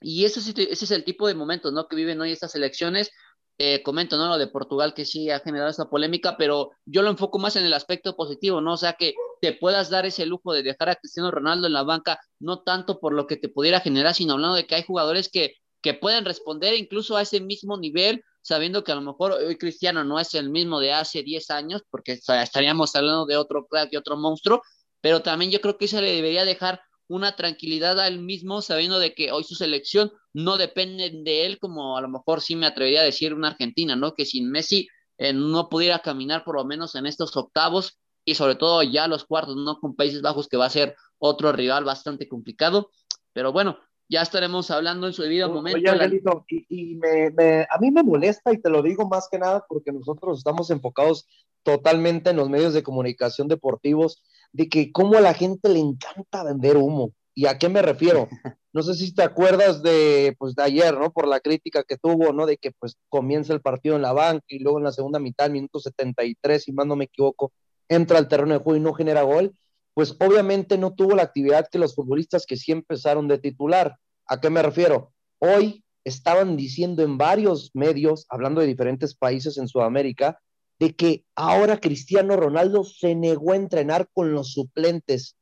Y 0.00 0.24
ese, 0.24 0.40
ese 0.40 0.84
es 0.84 0.90
el 0.90 1.04
tipo 1.04 1.28
de 1.28 1.34
momentos, 1.34 1.74
¿no? 1.74 1.88
Que 1.88 1.96
viven 1.96 2.20
hoy 2.22 2.32
estas 2.32 2.54
elecciones. 2.54 3.10
Eh, 3.60 3.82
comento, 3.82 4.16
¿no? 4.16 4.28
Lo 4.28 4.38
de 4.38 4.46
Portugal 4.46 4.94
que 4.94 5.04
sí 5.04 5.30
ha 5.30 5.40
generado 5.40 5.70
esa 5.70 5.90
polémica, 5.90 6.36
pero 6.36 6.70
yo 6.86 7.02
lo 7.02 7.10
enfoco 7.10 7.40
más 7.40 7.56
en 7.56 7.64
el 7.64 7.72
aspecto 7.74 8.14
positivo, 8.14 8.60
¿no? 8.60 8.74
O 8.74 8.76
sea, 8.76 8.92
que 8.92 9.14
te 9.40 9.52
puedas 9.52 9.90
dar 9.90 10.06
ese 10.06 10.26
lujo 10.26 10.52
de 10.52 10.62
dejar 10.62 10.90
a 10.90 10.94
Cristiano 10.94 11.32
Ronaldo 11.32 11.66
en 11.66 11.72
la 11.72 11.82
banca, 11.82 12.20
no 12.38 12.62
tanto 12.62 13.00
por 13.00 13.12
lo 13.14 13.26
que 13.26 13.36
te 13.36 13.48
pudiera 13.48 13.80
generar, 13.80 14.14
sino 14.14 14.34
hablando 14.34 14.54
de 14.54 14.66
que 14.66 14.76
hay 14.76 14.84
jugadores 14.84 15.28
que, 15.28 15.54
que 15.82 15.94
pueden 15.94 16.24
responder 16.24 16.74
incluso 16.74 17.16
a 17.16 17.22
ese 17.22 17.40
mismo 17.40 17.76
nivel 17.76 18.22
sabiendo 18.48 18.82
que 18.82 18.92
a 18.92 18.94
lo 18.94 19.02
mejor 19.02 19.32
hoy 19.32 19.58
Cristiano 19.58 20.04
no 20.04 20.18
es 20.18 20.34
el 20.34 20.48
mismo 20.48 20.80
de 20.80 20.92
hace 20.92 21.22
10 21.22 21.50
años, 21.50 21.82
porque 21.90 22.12
estaríamos 22.12 22.96
hablando 22.96 23.26
de 23.26 23.36
otro 23.36 23.66
crack 23.66 23.92
y 23.92 23.96
otro 23.96 24.16
monstruo, 24.16 24.62
pero 25.02 25.20
también 25.20 25.50
yo 25.50 25.60
creo 25.60 25.76
que 25.76 25.86
se 25.86 26.00
le 26.00 26.14
debería 26.14 26.46
dejar 26.46 26.80
una 27.08 27.36
tranquilidad 27.36 27.98
a 27.98 28.06
él 28.06 28.20
mismo, 28.20 28.62
sabiendo 28.62 28.98
de 28.98 29.14
que 29.14 29.32
hoy 29.32 29.44
su 29.44 29.54
selección 29.54 30.12
no 30.32 30.56
depende 30.58 31.10
de 31.10 31.46
él, 31.46 31.58
como 31.58 31.96
a 31.96 32.00
lo 32.00 32.08
mejor 32.08 32.40
sí 32.40 32.54
me 32.54 32.66
atrevería 32.66 33.00
a 33.00 33.04
decir 33.04 33.34
una 33.34 33.48
Argentina, 33.48 33.96
¿no? 33.96 34.14
Que 34.14 34.26
sin 34.26 34.50
Messi 34.50 34.88
eh, 35.16 35.32
no 35.32 35.68
pudiera 35.68 35.98
caminar 36.00 36.44
por 36.44 36.56
lo 36.56 36.64
menos 36.64 36.94
en 36.94 37.06
estos 37.06 37.36
octavos 37.36 37.98
y 38.24 38.34
sobre 38.34 38.54
todo 38.56 38.82
ya 38.82 39.08
los 39.08 39.24
cuartos, 39.24 39.56
¿no? 39.56 39.80
Con 39.80 39.96
Países 39.96 40.22
Bajos, 40.22 40.48
que 40.48 40.58
va 40.58 40.66
a 40.66 40.70
ser 40.70 40.94
otro 41.18 41.50
rival 41.52 41.84
bastante 41.84 42.28
complicado. 42.28 42.90
Pero 43.32 43.52
bueno, 43.52 43.78
ya 44.08 44.22
estaremos 44.22 44.70
hablando 44.70 45.06
en 45.06 45.12
su 45.12 45.22
debido 45.22 45.48
momento. 45.50 45.78
Oye, 45.78 45.88
Angelito, 45.88 46.44
y, 46.48 46.94
me, 46.96 47.66
a 47.70 47.78
mí 47.80 47.90
me 47.90 48.02
molesta 48.02 48.52
y 48.52 48.58
te 48.58 48.70
lo 48.70 48.82
digo 48.82 49.08
más 49.08 49.28
que 49.30 49.38
nada 49.38 49.64
porque 49.68 49.92
nosotros 49.92 50.38
estamos 50.38 50.70
enfocados 50.70 51.26
totalmente 51.62 52.30
en 52.30 52.36
los 52.36 52.48
medios 52.48 52.72
de 52.72 52.82
comunicación 52.82 53.48
deportivos, 53.48 54.22
de 54.52 54.68
que 54.68 54.92
cómo 54.92 55.16
a 55.16 55.20
la 55.20 55.34
gente 55.34 55.68
le 55.68 55.80
encanta 55.80 56.44
vender 56.44 56.76
humo. 56.76 57.12
¿Y 57.34 57.46
a 57.46 57.58
qué 57.58 57.68
me 57.68 57.82
refiero? 57.82 58.28
No 58.70 58.82
sé 58.82 58.94
si 58.94 59.12
te 59.12 59.22
acuerdas 59.22 59.82
de, 59.82 60.36
pues, 60.38 60.54
de 60.54 60.62
ayer, 60.62 60.96
¿no? 60.96 61.10
Por 61.10 61.26
la 61.26 61.40
crítica 61.40 61.82
que 61.82 61.96
tuvo, 61.96 62.34
¿no? 62.34 62.44
De 62.44 62.58
que 62.58 62.70
pues 62.78 62.96
comienza 63.08 63.54
el 63.54 63.62
partido 63.62 63.96
en 63.96 64.02
la 64.02 64.12
banca 64.12 64.44
y 64.46 64.58
luego 64.58 64.78
en 64.78 64.84
la 64.84 64.92
segunda 64.92 65.18
mitad, 65.18 65.50
minuto 65.50 65.80
73, 65.80 66.62
si 66.62 66.72
más 66.72 66.86
no 66.86 66.94
me 66.94 67.06
equivoco, 67.06 67.50
entra 67.88 68.18
al 68.18 68.28
terreno 68.28 68.52
de 68.52 68.60
juego 68.60 68.76
y 68.76 68.80
no 68.80 68.92
genera 68.92 69.22
gol 69.22 69.56
pues 69.98 70.14
obviamente 70.20 70.78
no 70.78 70.94
tuvo 70.94 71.16
la 71.16 71.24
actividad 71.24 71.66
que 71.68 71.76
los 71.80 71.96
futbolistas 71.96 72.46
que 72.46 72.56
sí 72.56 72.70
empezaron 72.70 73.26
de 73.26 73.38
titular. 73.38 73.96
¿A 74.28 74.40
qué 74.40 74.48
me 74.48 74.62
refiero? 74.62 75.12
Hoy 75.40 75.82
estaban 76.04 76.56
diciendo 76.56 77.02
en 77.02 77.18
varios 77.18 77.72
medios, 77.74 78.24
hablando 78.28 78.60
de 78.60 78.68
diferentes 78.68 79.16
países 79.16 79.58
en 79.58 79.66
Sudamérica, 79.66 80.38
de 80.78 80.94
que 80.94 81.24
ahora 81.34 81.80
Cristiano 81.80 82.36
Ronaldo 82.36 82.84
se 82.84 83.14
negó 83.14 83.52
a 83.52 83.56
entrenar 83.56 84.08
con 84.12 84.32
los 84.32 84.52
suplentes. 84.52 85.36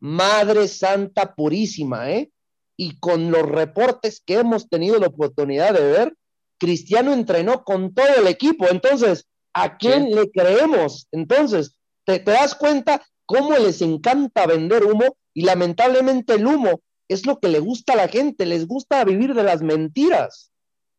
Madre 0.00 0.68
Santa 0.68 1.34
Purísima, 1.34 2.10
¿eh? 2.10 2.30
Y 2.76 2.98
con 2.98 3.30
los 3.30 3.42
reportes 3.42 4.20
que 4.24 4.34
hemos 4.34 4.68
tenido 4.68 4.98
la 4.98 5.06
oportunidad 5.06 5.74
de 5.74 5.84
ver, 5.84 6.16
Cristiano 6.58 7.12
entrenó 7.12 7.64
con 7.64 7.94
todo 7.94 8.14
el 8.16 8.26
equipo. 8.26 8.66
Entonces, 8.68 9.26
¿a 9.54 9.76
quién 9.76 10.14
le 10.14 10.30
creemos? 10.30 11.08
Entonces, 11.12 11.76
¿te, 12.04 12.18
¿te, 12.18 12.32
das 12.32 12.54
cuenta 12.54 13.02
cómo 13.26 13.56
les 13.58 13.80
encanta 13.82 14.46
vender 14.46 14.84
humo 14.84 15.16
y 15.34 15.42
lamentablemente 15.42 16.34
el 16.34 16.46
humo 16.46 16.80
es 17.08 17.26
lo 17.26 17.38
que 17.40 17.48
le 17.48 17.60
gusta 17.60 17.94
a 17.94 17.96
la 17.96 18.08
gente, 18.08 18.46
les 18.46 18.66
gusta 18.66 19.04
vivir 19.04 19.34
de 19.34 19.42
las 19.42 19.62
mentiras. 19.62 20.51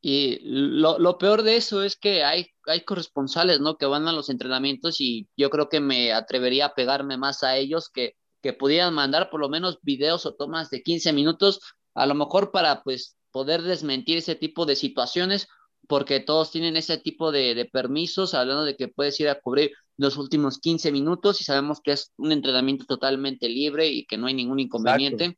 Y 0.05 0.39
lo, 0.43 1.17
peor 1.17 1.43
de 1.43 1.55
eso 1.55 1.81
es 1.81 1.95
que 1.95 2.25
hay, 2.25 2.47
hay 2.65 2.81
corresponsales, 2.81 3.61
¿no? 3.61 3.77
Que 3.77 3.85
van 3.85 4.05
a 4.05 4.11
los 4.11 4.29
entrenamientos 4.29 4.99
y 4.99 5.29
yo 5.37 5.49
creo 5.49 5.69
que 5.69 5.79
me 5.79 6.11
atrevería 6.11 6.65
a 6.65 6.75
pegarme 6.75 7.15
más 7.15 7.41
a 7.41 7.55
ellos 7.55 7.87
que, 7.89 8.17
que 8.41 8.51
pudieran 8.51 8.93
mandar 8.93 9.29
por 9.29 9.39
lo 9.39 9.47
menos 9.47 9.79
videos 9.81 10.25
o 10.25 10.35
tomas 10.35 10.69
de 10.69 10.83
15 10.83 11.13
minutos, 11.13 11.61
a 11.93 12.05
lo 12.05 12.15
mejor 12.15 12.51
para 12.51 12.83
pues 12.83 13.15
poder 13.31 13.61
desmentir 13.61 14.17
ese 14.17 14.35
tipo 14.35 14.65
de 14.65 14.75
situaciones, 14.75 15.47
porque 15.87 16.19
todos 16.19 16.51
tienen 16.51 16.75
ese 16.75 16.97
tipo 16.97 17.31
de, 17.31 17.55
de 17.55 17.63
permisos, 17.63 18.33
hablando 18.33 18.65
de 18.65 18.75
que 18.75 18.89
puedes 18.89 19.17
ir 19.21 19.29
a 19.29 19.39
cubrir 19.39 19.71
los 19.95 20.17
últimos 20.17 20.59
15 20.59 20.91
minutos 20.91 21.39
y 21.39 21.45
sabemos 21.45 21.79
que 21.81 21.93
es 21.93 22.11
un 22.17 22.33
entrenamiento 22.33 22.83
totalmente 22.83 23.47
libre 23.47 23.87
y 23.87 24.05
que 24.05 24.17
no 24.17 24.27
hay 24.27 24.33
ningún 24.33 24.59
inconveniente. 24.59 25.37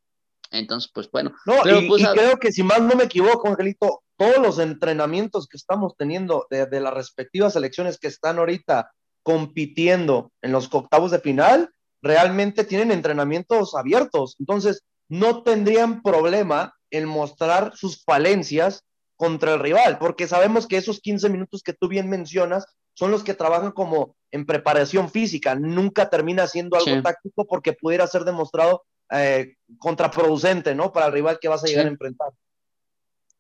Entonces, 0.50 0.90
pues 0.92 1.10
bueno. 1.12 1.34
No, 1.46 1.58
y, 1.58 1.88
pues, 1.88 2.04
creo 2.04 2.38
que 2.38 2.52
si 2.52 2.64
más 2.64 2.82
no 2.82 2.96
me 2.96 3.04
equivoco, 3.04 3.48
Angelito, 3.48 4.02
todos 4.18 4.38
los 4.38 4.60
entrenamientos 4.60 5.48
que 5.48 5.58
estamos 5.58 5.96
teniendo 5.98 6.48
de, 6.50 6.80
las 6.80 6.94
respectivas 6.94 7.54
selecciones 7.54 7.98
que 7.98 8.08
están 8.08 8.40
ahorita 8.40 8.92
compitiendo 9.24 10.32
en 10.42 10.52
los 10.52 10.74
octavos 10.74 11.12
de 11.12 11.20
final, 11.20 11.72
realmente 12.02 12.64
tienen 12.64 12.92
entrenamientos 12.92 13.76
abiertos. 13.76 14.36
Entonces, 14.40 14.84
no 15.10 15.44
tendrían 15.44 16.02
problema 16.02 16.76
en 16.92 17.06
mostrar 17.06 17.72
sus 17.76 18.04
falencias 18.04 18.84
contra 19.18 19.54
el 19.54 19.60
rival, 19.60 19.98
porque 19.98 20.28
sabemos 20.28 20.68
que 20.68 20.78
esos 20.78 21.00
15 21.00 21.30
minutos 21.30 21.64
que 21.64 21.74
tú 21.74 21.88
bien 21.88 22.10
mencionas 22.10 22.66
son 22.94 23.12
los 23.12 23.24
que 23.24 23.34
trabajan 23.34 23.72
como 23.72 24.16
en 24.32 24.46
preparación 24.46 25.10
física, 25.10 25.56
nunca 25.56 26.10
termina 26.10 26.48
siendo 26.48 26.78
algo 26.78 27.02
táctico 27.02 27.46
porque 27.46 27.74
pudiera 27.74 28.08
ser 28.08 28.24
demostrado 28.24 28.84
eh, 29.12 29.56
contraproducente, 29.78 30.76
¿no? 30.76 30.92
Para 30.92 31.08
el 31.08 31.14
rival 31.14 31.40
que 31.40 31.48
vas 31.48 31.64
a 31.64 31.68
llegar 31.68 31.86
a 31.86 31.90
enfrentar. 31.90 32.30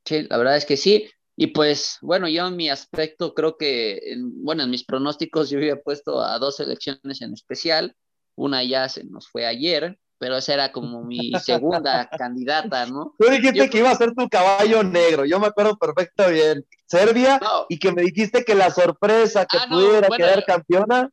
Sí, 0.06 0.28
la 0.30 0.38
verdad 0.38 0.58
es 0.58 0.66
que 0.66 0.78
sí. 0.78 1.10
Y 1.38 1.48
pues, 1.48 1.98
bueno, 2.02 2.30
yo 2.30 2.48
en 2.48 2.56
mi 2.56 2.70
aspecto 2.70 3.34
creo 3.34 3.58
que, 3.58 4.00
bueno, 4.18 4.64
en 4.64 4.70
mis 4.70 4.86
pronósticos 4.86 5.50
yo 5.50 5.58
había 5.58 5.82
puesto 5.82 6.22
a 6.22 6.40
dos 6.40 6.58
selecciones 6.58 7.22
en 7.22 7.34
especial. 7.34 7.96
Una 8.36 8.64
ya 8.64 8.88
se 8.88 9.04
nos 9.04 9.28
fue 9.28 9.46
ayer, 9.46 9.98
pero 10.18 10.38
esa 10.38 10.54
era 10.54 10.72
como 10.72 11.04
mi 11.04 11.32
segunda 11.44 12.10
candidata, 12.10 12.86
¿no? 12.86 13.16
Tú 13.18 13.30
dijiste 13.30 13.70
que 13.70 13.78
iba 13.80 13.92
a 13.92 13.96
ser 13.96 14.14
tu 14.14 14.30
caballo 14.30 14.84
negro, 14.84 15.26
yo 15.26 15.40
me 15.40 15.48
acuerdo 15.48 15.78
perfecto 15.78 16.30
bien. 16.30 16.66
Serbia, 16.86 17.40
y 17.68 17.80
que 17.80 17.92
me 17.92 18.04
dijiste 18.04 18.44
que 18.44 18.56
la 18.56 18.70
sorpresa 18.70 19.46
que 19.46 19.58
ah, 19.58 19.66
pudiera 19.70 20.08
quedar 20.08 20.46
campeona. 20.46 21.10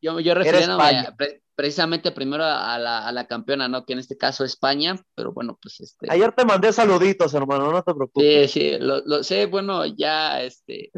Yo, 0.00 0.18
yo 0.18 0.34
refiriéndome 0.34 1.06
precisamente 1.54 2.12
primero 2.12 2.44
a 2.44 2.78
la, 2.78 3.06
a 3.06 3.12
la, 3.12 3.26
campeona, 3.26 3.68
¿no? 3.68 3.84
Que 3.84 3.92
en 3.92 3.98
este 3.98 4.16
caso 4.16 4.44
España, 4.44 4.96
pero 5.14 5.32
bueno, 5.32 5.58
pues 5.60 5.80
este. 5.80 6.06
Ayer 6.10 6.32
te 6.32 6.44
mandé 6.44 6.72
saluditos, 6.72 7.34
hermano, 7.34 7.70
no 7.70 7.82
te 7.82 7.94
preocupes. 7.94 8.50
Sí, 8.50 8.60
sí, 8.60 8.78
lo, 8.78 9.02
lo 9.04 9.22
sé, 9.22 9.46
bueno, 9.46 9.84
ya 9.86 10.42
este, 10.42 10.90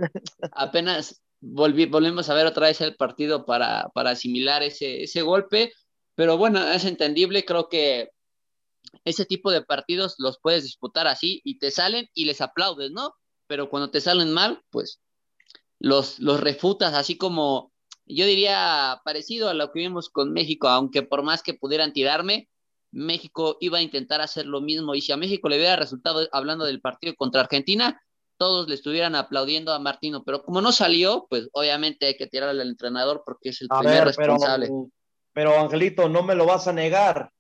apenas 0.53 1.23
volví, 1.45 1.87
volvimos 1.87 2.29
a 2.31 2.35
ver 2.35 2.47
otra 2.47 2.69
vez 2.69 2.81
el 2.81 2.97
partido 2.97 3.45
para, 3.45 3.90
para 3.95 4.11
asimilar 4.11 4.62
ese, 4.62 5.03
ese 5.03 5.23
golpe 5.23 5.73
Pero 6.14 6.38
bueno, 6.38 6.67
es 6.69 6.85
entendible, 6.85 7.45
creo 7.45 7.69
que 7.69 8.11
ese 9.05 9.27
tipo 9.27 9.51
de 9.51 9.62
partidos 9.62 10.14
los 10.19 10.38
puedes 10.40 10.62
disputar 10.62 11.07
así 11.07 11.40
y 11.45 11.59
te 11.59 11.71
salen 11.71 12.09
y 12.14 12.27
les 12.27 12.40
aplaudes, 12.40 12.93
¿no? 12.93 13.14
Pero 13.47 13.69
cuando 13.69 13.90
te 13.90 14.01
salen 14.01 14.33
mal, 14.33 14.62
pues 14.71 15.01
los, 15.79 16.19
los 16.21 16.40
refutas, 16.40 16.95
así 16.95 17.19
como 17.19 17.73
yo 18.07 18.27
diría 18.27 19.01
parecido 19.05 19.49
a 19.49 19.55
lo 19.55 19.73
que 19.73 19.81
vimos 19.81 20.11
con 20.11 20.33
México, 20.33 20.69
aunque 20.69 21.03
por 21.03 21.23
más 21.23 21.43
que 21.43 21.55
pudieran 21.55 21.93
tirarme, 21.93 22.49
México 22.93 23.57
iba 23.61 23.79
a 23.79 23.83
intentar 23.83 24.21
hacer 24.21 24.47
lo 24.47 24.61
mismo. 24.61 24.95
Y 24.95 25.01
si 25.01 25.12
a 25.12 25.17
México 25.17 25.49
le 25.49 25.57
hubiera 25.57 25.77
resultado, 25.77 26.29
hablando 26.33 26.64
del 26.64 26.81
partido 26.81 27.14
contra 27.17 27.40
Argentina, 27.40 28.01
todos 28.37 28.69
le 28.69 28.75
estuvieran 28.75 29.14
aplaudiendo 29.14 29.73
a 29.73 29.79
Martino. 29.79 30.23
Pero 30.25 30.43
como 30.43 30.61
no 30.61 30.73
salió, 30.73 31.27
pues 31.29 31.49
obviamente 31.53 32.07
hay 32.07 32.17
que 32.17 32.27
tirarle 32.27 32.62
al 32.62 32.69
entrenador 32.69 33.23
porque 33.25 33.51
es 33.51 33.62
el 33.62 33.69
primer 33.69 34.05
responsable. 34.05 34.67
Pero, 34.67 34.90
pero 35.33 35.61
Angelito, 35.61 36.09
no 36.09 36.23
me 36.23 36.35
lo 36.35 36.47
vas 36.47 36.69
a 36.69 36.73
negar. 36.73 37.31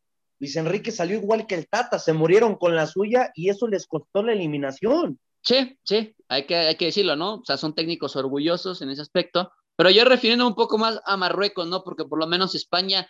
Luis 0.40 0.56
Enrique 0.56 0.90
salió 0.90 1.16
igual 1.16 1.46
que 1.46 1.54
el 1.54 1.68
Tata, 1.68 1.98
se 1.98 2.12
murieron 2.12 2.56
con 2.56 2.74
la 2.74 2.86
suya 2.86 3.30
y 3.34 3.48
eso 3.48 3.68
les 3.68 3.86
costó 3.86 4.22
la 4.22 4.32
eliminación. 4.32 5.18
Sí, 5.42 5.78
sí, 5.84 6.14
hay 6.28 6.46
que, 6.46 6.56
hay 6.56 6.76
que 6.76 6.86
decirlo, 6.86 7.16
¿no? 7.16 7.36
O 7.36 7.44
sea, 7.44 7.56
son 7.56 7.74
técnicos 7.74 8.16
orgullosos 8.16 8.82
en 8.82 8.90
ese 8.90 9.02
aspecto, 9.02 9.52
pero 9.76 9.90
yo 9.90 10.04
refiriendo 10.04 10.46
un 10.46 10.54
poco 10.54 10.78
más 10.78 11.00
a 11.04 11.16
Marruecos, 11.16 11.66
¿no? 11.66 11.82
Porque 11.82 12.04
por 12.04 12.18
lo 12.18 12.26
menos 12.26 12.54
España, 12.54 13.08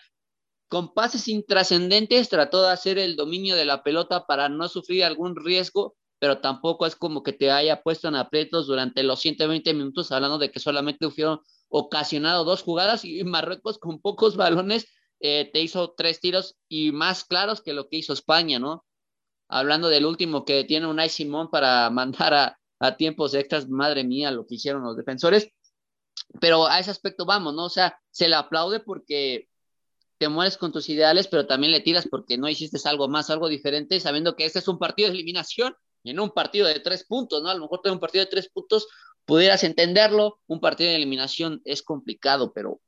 con 0.69 0.95
pases 0.95 1.29
intrascendentes, 1.29 2.29
trató 2.29 2.63
de 2.63 2.71
hacer 2.71 2.99
el 2.99 3.17
dominio 3.17 3.57
de 3.57 3.65
la 3.65 3.83
pelota 3.83 4.27
para 4.27 4.49
no 4.49 4.69
sufrir 4.69 5.05
algún 5.05 5.37
riesgo, 5.37 5.97
pero 6.19 6.41
tampoco 6.41 6.87
es 6.87 6.97
como 6.97 7.23
que 7.23 7.33
te 7.33 7.51
haya 7.51 7.83
puesto 7.83 8.09
en 8.09 8.17
aprietos 8.17 8.67
durante 8.67 9.03
los 9.03 9.21
120 9.21 9.75
minutos, 9.75 10.13
hablando 10.13 10.39
de 10.39 10.51
que 10.51 10.61
solamente 10.61 11.07
hubieron 11.07 11.41
ocasionado 11.69 12.45
dos 12.45 12.63
jugadas 12.63 13.05
y 13.05 13.23
Marruecos 13.25 13.79
con 13.79 14.01
pocos 14.01 14.37
balones 14.37 14.87
eh, 15.21 15.51
te 15.53 15.61
hizo 15.61 15.95
tres 15.97 16.21
tiros 16.21 16.57
y 16.69 16.93
más 16.93 17.25
claros 17.25 17.63
que 17.63 17.73
lo 17.73 17.89
que 17.89 17.97
hizo 17.97 18.13
España, 18.13 18.59
¿no? 18.59 18.85
hablando 19.49 19.89
del 19.89 20.07
último 20.07 20.45
que 20.45 20.65
tiene 20.65 20.87
un 20.87 21.01
Simón 21.09 21.51
para 21.51 21.91
mandar 21.91 22.35
a, 22.35 22.59
a 22.81 22.97
tiempos 22.97 23.35
extras, 23.35 23.69
madre 23.69 24.05
mía, 24.05 24.31
lo 24.31 24.47
que 24.47 24.57
hicieron 24.57 24.83
los 24.83 24.97
defensores. 24.97 25.49
Pero 26.41 26.67
a 26.67 26.79
ese 26.79 26.91
aspecto 26.91 27.25
vamos, 27.25 27.55
¿no? 27.55 27.67
O 27.67 27.71
sea, 27.71 27.99
se 28.11 28.29
le 28.29 28.37
aplaude 28.37 28.81
porque 28.81 29.49
te 30.19 30.29
mueres 30.29 30.57
con 30.57 30.73
tus 30.73 30.89
ideales, 30.89 31.27
pero 31.29 31.47
también 31.47 31.73
le 31.73 31.81
tiras 31.81 32.07
porque 32.09 32.39
no 32.39 32.49
hiciste 32.49 32.79
algo 32.89 33.09
más, 33.09 33.31
algo 33.31 33.49
diferente, 33.49 34.01
sabiendo 34.01 34.37
que 34.37 34.45
este 34.45 34.59
es 34.61 34.69
un 34.69 34.79
partido 34.79 35.09
de 35.09 35.15
eliminación 35.15 35.75
y 36.03 36.13
no 36.13 36.25
un 36.25 36.31
partido 36.31 36.67
de 36.67 36.81
tres 36.81 37.05
puntos, 37.05 37.43
¿no? 37.43 37.51
A 37.51 37.55
lo 37.55 37.63
mejor 37.63 37.81
tener 37.81 37.95
un 37.95 38.01
partido 38.01 38.25
de 38.25 38.31
tres 38.31 38.49
puntos 38.49 38.87
pudieras 39.25 39.65
entenderlo, 39.65 40.41
un 40.47 40.61
partido 40.61 40.91
de 40.91 40.97
eliminación 40.97 41.63
es 41.65 41.83
complicado, 41.83 42.53
pero 42.53 42.81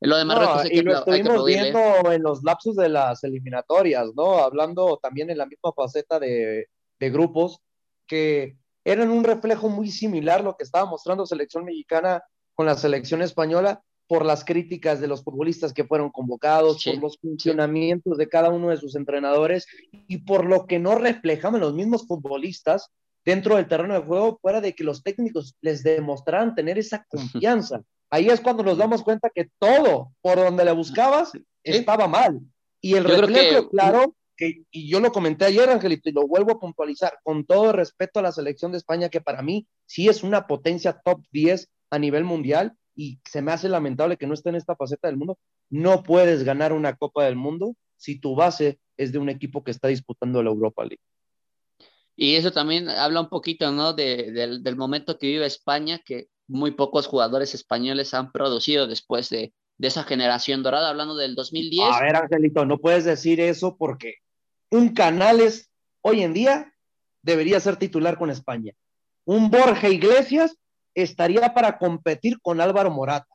lo 0.00 0.16
de 0.16 0.24
Marruecos 0.24 0.70
y 0.70 0.82
lo 0.82 0.98
estuvimos 0.98 1.44
viendo 1.44 2.12
en 2.12 2.22
los 2.22 2.42
lapsos 2.42 2.76
de 2.76 2.88
las 2.88 3.24
eliminatorias, 3.24 4.08
¿no? 4.14 4.38
Hablando 4.38 4.98
también 5.02 5.30
en 5.30 5.38
la 5.38 5.46
misma 5.46 5.72
faceta 5.72 6.18
de, 6.18 6.68
de 6.98 7.10
grupos, 7.10 7.60
que 8.06 8.56
eran 8.84 9.10
un 9.10 9.24
reflejo 9.24 9.68
muy 9.68 9.90
similar 9.90 10.44
lo 10.44 10.56
que 10.56 10.64
estaba 10.64 10.86
mostrando 10.86 11.26
selección 11.26 11.64
mexicana 11.64 12.22
con 12.56 12.66
la 12.66 12.74
selección 12.74 13.22
española 13.22 13.82
por 14.08 14.24
las 14.24 14.44
críticas 14.44 15.00
de 15.00 15.08
los 15.08 15.22
futbolistas 15.22 15.72
que 15.72 15.84
fueron 15.84 16.10
convocados, 16.10 16.82
por 16.84 16.98
los 16.98 17.18
funcionamientos 17.18 18.16
de 18.16 18.28
cada 18.28 18.50
uno 18.50 18.70
de 18.70 18.76
sus 18.76 18.96
entrenadores 18.96 19.66
y 20.08 20.18
por 20.18 20.44
lo 20.44 20.66
que 20.66 20.78
no 20.78 20.94
reflejaban 20.94 21.60
los 21.60 21.74
mismos 21.74 22.06
futbolistas 22.06 22.90
dentro 23.24 23.56
del 23.56 23.66
terreno 23.66 23.94
de 23.94 24.06
juego, 24.06 24.38
fuera 24.40 24.60
de 24.60 24.74
que 24.74 24.84
los 24.84 25.02
técnicos 25.02 25.56
les 25.60 25.82
demostraran 25.82 26.54
tener 26.54 26.78
esa 26.78 27.04
confianza. 27.08 27.82
Ahí 28.08 28.28
es 28.28 28.40
cuando 28.40 28.62
nos 28.62 28.78
damos 28.78 29.02
cuenta 29.02 29.30
que 29.34 29.48
todo 29.58 30.12
por 30.20 30.36
donde 30.36 30.64
le 30.64 30.72
buscabas 30.72 31.32
estaba 31.64 32.06
mal. 32.06 32.40
Y 32.80 32.94
el 32.94 33.04
reflejo, 33.04 33.68
claro, 33.68 34.14
que, 34.36 34.62
y 34.70 34.88
yo 34.88 35.00
lo 35.00 35.10
comenté 35.10 35.46
ayer, 35.46 35.68
Angelito, 35.68 36.08
y 36.08 36.12
lo 36.12 36.28
vuelvo 36.28 36.52
a 36.52 36.60
puntualizar, 36.60 37.18
con 37.24 37.44
todo 37.44 37.72
respeto 37.72 38.20
a 38.20 38.22
la 38.22 38.30
selección 38.30 38.70
de 38.70 38.78
España, 38.78 39.08
que 39.08 39.20
para 39.20 39.42
mí 39.42 39.66
sí 39.86 40.08
es 40.08 40.22
una 40.22 40.46
potencia 40.46 41.00
top 41.04 41.20
10 41.32 41.68
a 41.90 41.98
nivel 41.98 42.24
mundial, 42.24 42.76
y 42.94 43.20
se 43.28 43.42
me 43.42 43.52
hace 43.52 43.68
lamentable 43.68 44.16
que 44.16 44.26
no 44.26 44.34
esté 44.34 44.48
en 44.48 44.56
esta 44.56 44.74
faceta 44.74 45.08
del 45.08 45.18
mundo. 45.18 45.38
No 45.68 46.02
puedes 46.02 46.44
ganar 46.44 46.72
una 46.72 46.96
Copa 46.96 47.24
del 47.24 47.36
Mundo 47.36 47.76
si 47.96 48.18
tu 48.18 48.34
base 48.34 48.78
es 48.96 49.12
de 49.12 49.18
un 49.18 49.28
equipo 49.28 49.62
que 49.62 49.70
está 49.70 49.88
disputando 49.88 50.42
la 50.42 50.50
Europa 50.50 50.82
League. 50.82 51.02
Y 52.16 52.36
eso 52.36 52.50
también 52.50 52.88
habla 52.88 53.20
un 53.20 53.28
poquito, 53.28 53.70
¿no? 53.72 53.92
del, 53.92 54.62
del 54.62 54.76
momento 54.76 55.18
que 55.18 55.26
vive 55.26 55.44
España, 55.44 56.00
que 56.04 56.28
muy 56.48 56.70
pocos 56.70 57.06
jugadores 57.06 57.54
españoles 57.54 58.14
han 58.14 58.32
producido 58.32 58.86
después 58.86 59.28
de, 59.28 59.52
esa 59.78 60.04
generación 60.04 60.62
dorada, 60.62 60.88
hablando 60.88 61.16
del 61.16 61.34
2010. 61.34 61.88
A 61.92 62.00
ver, 62.00 62.16
Angelito, 62.16 62.64
no 62.64 62.78
puedes 62.78 63.04
decir 63.04 63.40
eso 63.40 63.76
porque 63.76 64.14
un 64.70 64.94
Canales 64.94 65.70
hoy 66.00 66.22
en 66.22 66.32
día 66.32 66.72
debería 67.20 67.60
ser 67.60 67.76
titular 67.76 68.16
con 68.16 68.30
España. 68.30 68.72
Un 69.26 69.50
Borja 69.50 69.90
Iglesias 69.90 70.56
estaría 70.96 71.52
para 71.54 71.78
competir 71.78 72.40
con 72.40 72.60
Álvaro 72.60 72.90
Morata. 72.90 73.28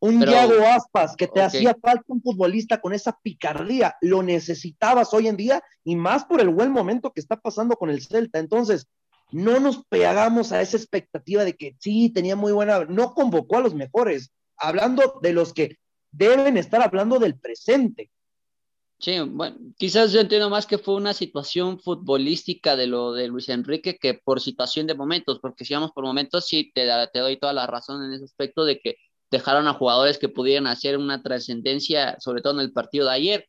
Un 0.00 0.18
Diego 0.18 0.66
Aspas, 0.66 1.14
que 1.14 1.28
te 1.28 1.40
hacía 1.40 1.76
falta 1.80 2.02
un 2.08 2.20
futbolista 2.20 2.80
con 2.80 2.92
esa 2.92 3.16
picardía, 3.22 3.96
lo 4.00 4.24
necesitabas 4.24 5.14
hoy 5.14 5.28
en 5.28 5.36
día 5.36 5.62
y 5.84 5.94
más 5.94 6.24
por 6.24 6.40
el 6.40 6.48
buen 6.48 6.72
momento 6.72 7.12
que 7.12 7.20
está 7.20 7.36
pasando 7.36 7.76
con 7.76 7.88
el 7.88 8.02
Celta. 8.02 8.40
Entonces, 8.40 8.88
no 9.30 9.60
nos 9.60 9.84
pegamos 9.86 10.50
a 10.50 10.60
esa 10.60 10.76
expectativa 10.76 11.44
de 11.44 11.56
que 11.56 11.76
sí, 11.78 12.10
tenía 12.10 12.34
muy 12.34 12.50
buena, 12.50 12.84
no 12.84 13.14
convocó 13.14 13.58
a 13.58 13.60
los 13.60 13.74
mejores, 13.74 14.32
hablando 14.56 15.20
de 15.22 15.32
los 15.32 15.52
que 15.52 15.78
deben 16.10 16.56
estar 16.56 16.82
hablando 16.82 17.20
del 17.20 17.38
presente. 17.38 18.10
Sí, 19.02 19.18
bueno, 19.18 19.56
quizás 19.76 20.12
yo 20.12 20.20
entiendo 20.20 20.48
más 20.48 20.64
que 20.64 20.78
fue 20.78 20.94
una 20.94 21.12
situación 21.12 21.80
futbolística 21.80 22.76
de 22.76 22.86
lo 22.86 23.12
de 23.12 23.26
Luis 23.26 23.48
Enrique 23.48 23.98
que 23.98 24.14
por 24.14 24.40
situación 24.40 24.86
de 24.86 24.94
momentos, 24.94 25.40
porque 25.40 25.64
si 25.64 25.74
vamos 25.74 25.90
por 25.90 26.04
momentos, 26.04 26.46
sí, 26.46 26.70
te, 26.72 26.86
te 27.12 27.18
doy 27.18 27.36
toda 27.36 27.52
la 27.52 27.66
razón 27.66 28.04
en 28.04 28.12
ese 28.12 28.24
aspecto 28.24 28.64
de 28.64 28.78
que 28.78 28.94
dejaron 29.28 29.66
a 29.66 29.74
jugadores 29.74 30.18
que 30.18 30.28
pudieran 30.28 30.68
hacer 30.68 30.98
una 30.98 31.20
trascendencia, 31.20 32.16
sobre 32.20 32.42
todo 32.42 32.54
en 32.54 32.60
el 32.60 32.72
partido 32.72 33.06
de 33.06 33.12
ayer. 33.12 33.48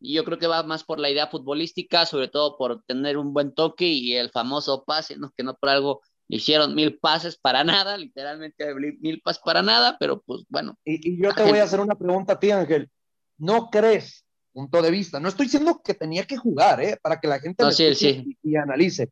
Y 0.00 0.12
yo 0.12 0.24
creo 0.24 0.38
que 0.38 0.48
va 0.48 0.62
más 0.64 0.84
por 0.84 0.98
la 0.98 1.08
idea 1.08 1.28
futbolística, 1.28 2.04
sobre 2.04 2.28
todo 2.28 2.58
por 2.58 2.82
tener 2.82 3.16
un 3.16 3.32
buen 3.32 3.54
toque 3.54 3.86
y 3.86 4.14
el 4.16 4.30
famoso 4.30 4.84
pase, 4.84 5.16
¿no? 5.16 5.32
que 5.34 5.44
no 5.44 5.54
por 5.54 5.70
algo 5.70 6.02
hicieron 6.28 6.74
mil 6.74 6.98
pases 6.98 7.38
para 7.38 7.64
nada, 7.86 7.96
literalmente 7.96 8.74
mil 8.74 9.22
pases 9.22 9.40
para 9.42 9.62
nada, 9.62 9.96
pero 9.98 10.20
pues 10.20 10.44
bueno. 10.50 10.76
Y, 10.84 11.22
yo 11.22 11.32
te 11.32 11.42
voy 11.44 11.60
a 11.60 11.64
hacer 11.64 11.80
una 11.80 11.94
pregunta 11.94 12.34
a 12.34 12.38
ti, 12.38 12.50
Ángel. 12.50 12.90
¿No 13.38 13.70
crees, 13.70 14.26
punto 14.54 14.80
de 14.80 14.90
vista, 14.90 15.20
no 15.20 15.28
estoy 15.28 15.46
diciendo 15.46 15.82
que 15.84 15.94
tenía 15.94 16.24
que 16.24 16.36
jugar, 16.36 16.80
¿eh? 16.80 16.96
para 17.02 17.20
que 17.20 17.28
la 17.28 17.40
gente 17.40 17.62
no, 17.62 17.72
sí, 17.72 18.38
Y, 18.42 18.56
analice. 18.56 19.10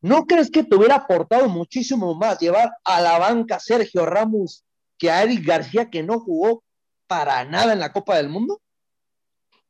¿No 0.00 0.24
crees 0.24 0.50
que 0.50 0.64
te 0.64 0.76
hubiera 0.76 0.94
aportado 0.94 1.48
muchísimo 1.48 2.14
más 2.14 2.38
llevar 2.38 2.70
a 2.84 3.00
la 3.02 3.18
banca 3.18 3.60
Sergio 3.60 4.06
Ramos 4.06 4.64
que 4.96 5.10
a 5.10 5.22
Eric 5.24 5.44
García, 5.44 5.90
que 5.90 6.02
no 6.02 6.20
jugó 6.20 6.62
para 7.06 7.44
nada 7.44 7.72
en 7.72 7.80
la 7.80 7.92
Copa 7.92 8.16
del 8.16 8.30
Mundo? 8.30 8.62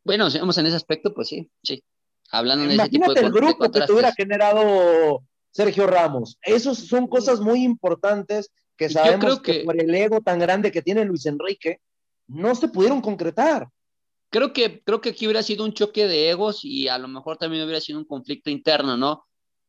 Bueno, 0.04 0.30
si 0.30 0.38
vamos 0.38 0.58
en 0.58 0.66
ese 0.66 0.76
aspecto, 0.76 1.12
pues 1.12 1.28
sí, 1.28 1.50
sí. 1.62 1.82
Hablando 2.30 2.66
de 2.66 2.74
ese 2.74 2.88
tipo 2.88 3.12
de 3.12 3.20
el 3.20 3.32
grupo 3.32 3.70
que 3.70 3.80
te 3.80 3.92
hubiera 3.92 4.12
generado 4.12 5.22
Sergio 5.50 5.86
Ramos. 5.86 6.38
Esas 6.42 6.78
son 6.78 7.06
cosas 7.06 7.40
muy 7.40 7.64
importantes 7.64 8.50
que 8.76 8.88
sabemos 8.88 9.40
que, 9.40 9.64
por 9.64 9.80
el 9.80 9.94
ego 9.94 10.20
tan 10.20 10.38
grande 10.38 10.70
que 10.70 10.82
tiene 10.82 11.04
Luis 11.04 11.26
Enrique, 11.26 11.80
no 12.26 12.54
se 12.54 12.68
pudieron 12.68 13.00
concretar. 13.00 13.68
Creo 14.32 14.54
que, 14.54 14.82
creo 14.82 15.02
que 15.02 15.10
aquí 15.10 15.26
hubiera 15.26 15.42
sido 15.42 15.64
un 15.64 15.74
choque 15.74 16.08
de 16.08 16.30
egos 16.30 16.64
y 16.64 16.88
a 16.88 16.96
lo 16.96 17.06
mejor 17.06 17.36
también 17.36 17.64
hubiera 17.64 17.82
sido 17.82 17.98
un 17.98 18.06
conflicto 18.06 18.48
interno, 18.48 18.96
¿no? 18.96 19.26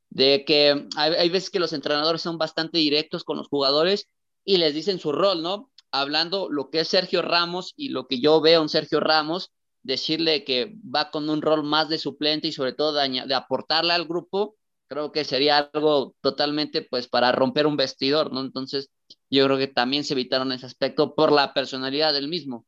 De 0.10 0.46
que 0.46 0.88
hay, 0.96 1.14
hay 1.14 1.30
veces 1.30 1.50
que 1.50 1.60
los 1.60 1.74
entrenadores 1.74 2.22
son 2.22 2.38
bastante 2.38 2.78
directos 2.78 3.26
con 3.26 3.36
los 3.38 3.50
jugadores 3.50 4.08
y 4.46 4.58
les 4.58 4.74
dicen 4.74 5.00
su 5.00 5.12
rol, 5.12 5.44
¿no? 5.44 5.70
Hablando 5.92 6.50
lo 6.50 6.70
que 6.70 6.80
es 6.80 6.88
Sergio 6.88 7.22
Ramos 7.22 7.74
y 7.76 7.90
lo 7.90 8.08
que 8.08 8.22
yo 8.22 8.40
veo 8.40 8.62
en 8.62 8.70
Sergio 8.70 9.02
Ramos, 9.02 9.52
decirle 9.82 10.46
que 10.46 10.78
va 10.84 11.12
con 11.12 11.30
un 11.30 11.42
rol 11.42 11.64
más 11.64 11.90
de 11.90 12.00
suplente 12.00 12.48
y 12.48 12.54
sobre 12.54 12.72
todo 12.72 12.94
de, 12.94 13.36
aportarle 13.36 13.92
al 13.92 14.06
grupo, 14.06 14.56
creo 14.88 15.12
que 15.12 15.26
sería 15.26 15.58
algo 15.74 16.16
totalmente 16.22 16.84
pues 16.84 17.10
para 17.10 17.34
romper 17.34 17.68
un 17.68 17.76
vestidor, 17.76 18.32
¿no? 18.32 18.40
Entonces 18.40 18.90
yo 19.30 19.44
creo 19.46 19.58
que 19.58 19.68
también 19.68 20.06
se 20.06 20.14
evitaron 20.14 20.54
ese 20.54 20.66
aspecto 20.66 21.16
por 21.16 21.32
la 21.34 21.54
personalidad 21.54 22.14
del 22.14 22.30
mismo. 22.30 22.66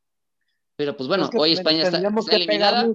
Pero 0.76 0.96
pues 0.96 1.08
bueno, 1.08 1.28
hoy 1.36 1.52
España 1.52 1.82
está, 1.84 1.98
eliminada. 2.36 2.86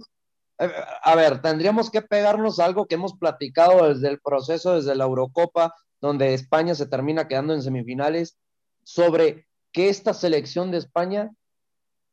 Eh, 0.60 0.72
a 1.04 1.16
ver, 1.16 1.42
tendríamos 1.42 1.90
que 1.90 2.02
pegarnos 2.02 2.60
algo 2.60 2.86
que 2.86 2.96
hemos 2.96 3.18
platicado 3.18 3.88
desde 3.88 4.10
el 4.10 4.20
proceso, 4.20 4.76
desde 4.76 4.96
la 4.96 5.06
Eurocopa, 5.06 5.74
donde 6.00 6.34
España 6.34 6.76
se 6.76 6.86
termina 6.86 7.28
quedando 7.28 7.54
en 7.54 7.64
semifinales, 7.64 8.38
sobre 8.84 9.48
que 9.72 9.90
esta 9.90 10.14
selección 10.14 10.70
de 10.72 10.78
España 10.78 11.32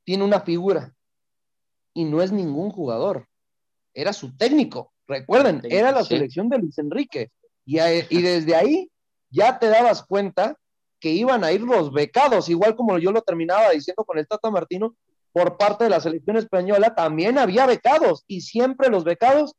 tiene 0.04 0.24
una 0.24 0.40
figura, 0.40 0.94
y 1.92 2.04
no 2.04 2.22
es 2.22 2.32
ningún 2.32 2.70
jugador, 2.70 3.26
era 3.92 4.12
su 4.12 4.36
técnico. 4.36 4.92
Recuerden, 5.06 5.62
era 5.64 5.90
la 5.90 6.04
selección 6.04 6.48
de 6.48 6.58
Luis 6.58 6.78
Enrique. 6.78 7.30
Y, 7.64 7.80
y 7.80 8.22
desde 8.22 8.54
ahí 8.54 8.90
ya 9.30 9.58
te 9.58 9.68
dabas 9.68 10.02
cuenta 10.02 10.56
que 11.00 11.10
iban 11.10 11.44
a 11.44 11.52
ir 11.52 11.62
los 11.62 11.92
becados, 11.92 12.48
igual 12.48 12.76
como 12.76 12.98
yo 12.98 13.12
lo 13.12 13.22
terminaba 13.22 13.70
diciendo 13.70 14.04
con 14.04 14.18
el 14.18 14.26
Tata 14.26 14.50
Martino, 14.50 14.96
por 15.32 15.56
parte 15.56 15.84
de 15.84 15.90
la 15.90 16.00
selección 16.00 16.36
española 16.36 16.94
también 16.94 17.38
había 17.38 17.66
becados 17.66 18.24
y 18.26 18.40
siempre 18.40 18.88
los 18.88 19.04
becados, 19.04 19.54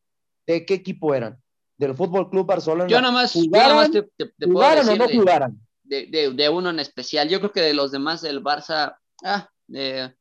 ¿de 0.48 0.66
qué 0.66 0.76
equipo 0.76 1.14
eran? 1.14 1.38
Del 1.78 1.96
Fútbol 1.96 2.30
Club 2.30 2.46
Barcelona. 2.46 2.88
Yo 2.88 3.02
nomás, 3.02 3.34
yo 3.34 3.50
nomás 3.50 3.92
te, 3.92 4.04
puedo 4.48 4.76
decir 4.76 4.92
o 4.92 4.96
no 4.98 5.08
jugaran? 5.08 5.60
De, 5.84 6.08
de, 6.08 6.32
de, 6.32 6.50
uno 6.50 6.70
en 6.70 6.80
especial. 6.80 7.30
Yo 7.30 7.40
creo 7.40 7.52
que 7.52 7.62
de 7.62 7.74
los 7.74 7.92
demás 7.92 8.22
del 8.22 8.44
Barça, 8.44 8.98
ah, 9.24 9.50
eh, 9.74 10.12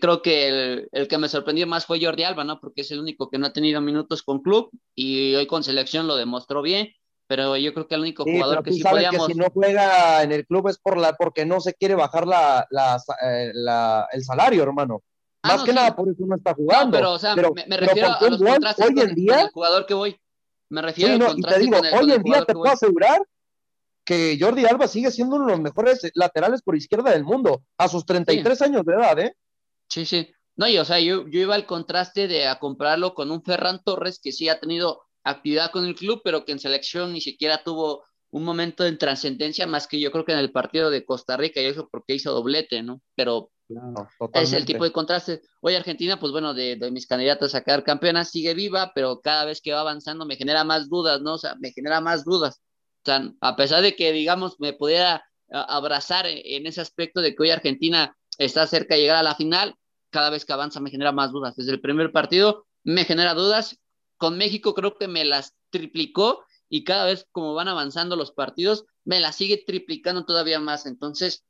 creo 0.00 0.22
que 0.22 0.48
el, 0.48 0.88
el, 0.92 1.08
que 1.08 1.18
me 1.18 1.28
sorprendió 1.28 1.66
más 1.66 1.84
fue 1.84 2.02
Jordi 2.02 2.24
Alba, 2.24 2.44
¿no? 2.44 2.60
Porque 2.60 2.80
es 2.80 2.90
el 2.90 3.00
único 3.00 3.28
que 3.28 3.38
no 3.38 3.46
ha 3.46 3.52
tenido 3.52 3.80
minutos 3.80 4.22
con 4.22 4.42
club 4.42 4.70
y 4.94 5.34
hoy 5.34 5.46
con 5.46 5.62
selección 5.62 6.06
lo 6.06 6.16
demostró 6.16 6.62
bien 6.62 6.88
pero 7.26 7.56
yo 7.56 7.74
creo 7.74 7.88
que 7.88 7.94
el 7.94 8.02
único 8.02 8.24
jugador 8.24 8.62
que 8.62 8.72
sí 8.72 8.82
podíamos... 8.82 9.26
que 9.26 9.32
si 9.32 9.38
no 9.38 9.46
juega 9.52 10.22
en 10.22 10.32
el 10.32 10.46
club 10.46 10.68
es 10.68 10.78
por 10.78 10.96
la, 10.96 11.14
porque 11.14 11.44
no 11.44 11.60
se 11.60 11.74
quiere 11.74 11.94
bajar 11.94 12.26
la, 12.26 12.66
la, 12.70 13.02
eh, 13.22 13.52
el 14.12 14.24
salario, 14.24 14.62
hermano. 14.62 15.02
Ah, 15.42 15.56
Más 15.56 15.64
que 15.64 15.72
nada 15.72 15.94
por 15.94 16.08
eso 16.08 16.24
no 16.26 16.36
está 16.36 16.54
jugando. 16.54 16.86
No, 16.86 16.90
pero, 16.92 17.12
o 17.12 17.18
sea, 17.18 17.34
me, 17.34 17.76
refiero 17.76 18.08
a 18.08 18.28
los 18.28 18.42
contrastes 18.42 18.86
hoy 18.86 19.00
en 19.00 19.14
día, 19.14 19.42
el 19.42 19.50
jugador 19.50 19.86
que 19.86 19.94
voy. 19.94 20.20
Me 20.68 20.82
refiero 20.82 21.12
sí, 21.12 21.18
no, 21.18 21.32
y 21.36 21.42
te 21.42 21.58
digo, 21.60 21.76
hoy 21.98 22.12
en 22.12 22.22
día 22.22 22.44
te 22.44 22.52
puedo 22.52 22.72
asegurar 22.72 23.20
que 24.04 24.38
Jordi 24.40 24.64
Alba 24.64 24.88
sigue 24.88 25.10
siendo 25.10 25.36
uno 25.36 25.46
de 25.46 25.52
los 25.52 25.60
mejores 25.60 26.10
laterales 26.14 26.62
por 26.62 26.76
izquierda 26.76 27.10
del 27.10 27.24
mundo, 27.24 27.62
a 27.76 27.88
sus 27.88 28.06
33 28.06 28.62
años 28.62 28.84
de 28.84 28.94
edad, 28.94 29.18
¿eh? 29.18 29.36
Sí, 29.88 30.06
sí. 30.06 30.32
No, 30.54 30.68
y 30.68 30.78
o 30.78 30.84
sea, 30.84 31.00
yo, 31.00 31.28
yo 31.28 31.40
iba 31.40 31.54
al 31.54 31.66
contraste 31.66 32.28
de 32.28 32.46
a 32.46 32.58
comprarlo 32.58 33.14
con 33.14 33.30
un 33.30 33.42
Ferran 33.42 33.82
Torres 33.84 34.20
que 34.22 34.32
sí 34.32 34.48
ha 34.48 34.58
tenido 34.58 35.05
actividad 35.26 35.70
con 35.70 35.84
el 35.84 35.94
club, 35.94 36.20
pero 36.24 36.44
que 36.44 36.52
en 36.52 36.58
selección 36.58 37.12
ni 37.12 37.20
siquiera 37.20 37.62
tuvo 37.62 38.04
un 38.30 38.44
momento 38.44 38.84
de 38.84 38.92
trascendencia 38.96 39.66
más 39.66 39.86
que 39.86 40.00
yo 40.00 40.10
creo 40.10 40.24
que 40.24 40.32
en 40.32 40.38
el 40.38 40.52
partido 40.52 40.90
de 40.90 41.04
Costa 41.04 41.36
Rica, 41.36 41.60
y 41.60 41.66
eso 41.66 41.88
porque 41.90 42.14
hizo 42.14 42.32
doblete, 42.32 42.82
¿no? 42.82 43.00
Pero 43.14 43.50
es 44.34 44.52
el 44.52 44.64
tipo 44.64 44.84
de 44.84 44.92
contraste. 44.92 45.42
Hoy 45.60 45.74
Argentina, 45.74 46.20
pues 46.20 46.32
bueno, 46.32 46.54
de, 46.54 46.78
mis 46.92 47.06
candidatos 47.06 47.54
a 47.54 47.62
quedar 47.62 47.82
campeona 47.82 48.24
sigue 48.24 48.54
viva, 48.54 48.92
pero 48.94 49.20
cada 49.20 49.44
vez 49.44 49.60
que 49.60 49.72
va 49.72 49.80
avanzando 49.80 50.26
me 50.26 50.36
genera 50.36 50.64
más 50.64 50.88
dudas, 50.88 51.20
¿no? 51.20 51.34
O 51.34 51.38
sea, 51.38 51.56
me 51.56 51.72
genera 51.72 52.00
más 52.00 52.24
dudas. 52.24 52.60
O 53.02 53.06
sea, 53.06 53.32
a 53.40 53.56
pesar 53.56 53.82
de 53.82 53.96
que, 53.96 54.12
digamos, 54.12 54.60
me 54.60 54.72
pudiera 54.72 55.24
abrazar 55.48 56.26
en 56.26 56.66
ese 56.66 56.80
aspecto 56.80 57.20
de 57.20 57.34
que 57.34 57.42
hoy 57.42 57.50
Argentina 57.50 58.16
está 58.38 58.66
cerca 58.66 58.94
de 58.94 59.00
llegar 59.00 59.16
a 59.16 59.22
la 59.22 59.34
final, 59.34 59.76
cada 60.10 60.30
vez 60.30 60.44
que 60.44 60.52
avanza 60.52 60.80
me 60.80 60.90
genera 60.90 61.12
más 61.12 61.32
dudas. 61.32 61.56
Desde 61.56 61.72
el 61.72 61.80
primer 61.80 62.12
partido 62.12 62.66
me 62.84 63.04
genera 63.04 63.34
dudas 63.34 63.78
con 64.16 64.38
México 64.38 64.74
creo 64.74 64.96
que 64.96 65.08
me 65.08 65.24
las 65.24 65.54
triplicó 65.70 66.44
y 66.68 66.84
cada 66.84 67.06
vez 67.06 67.26
como 67.32 67.54
van 67.54 67.68
avanzando 67.68 68.16
los 68.16 68.32
partidos, 68.32 68.84
me 69.04 69.20
las 69.20 69.36
sigue 69.36 69.62
triplicando 69.66 70.24
todavía 70.24 70.58
más. 70.58 70.86
Entonces, 70.86 71.44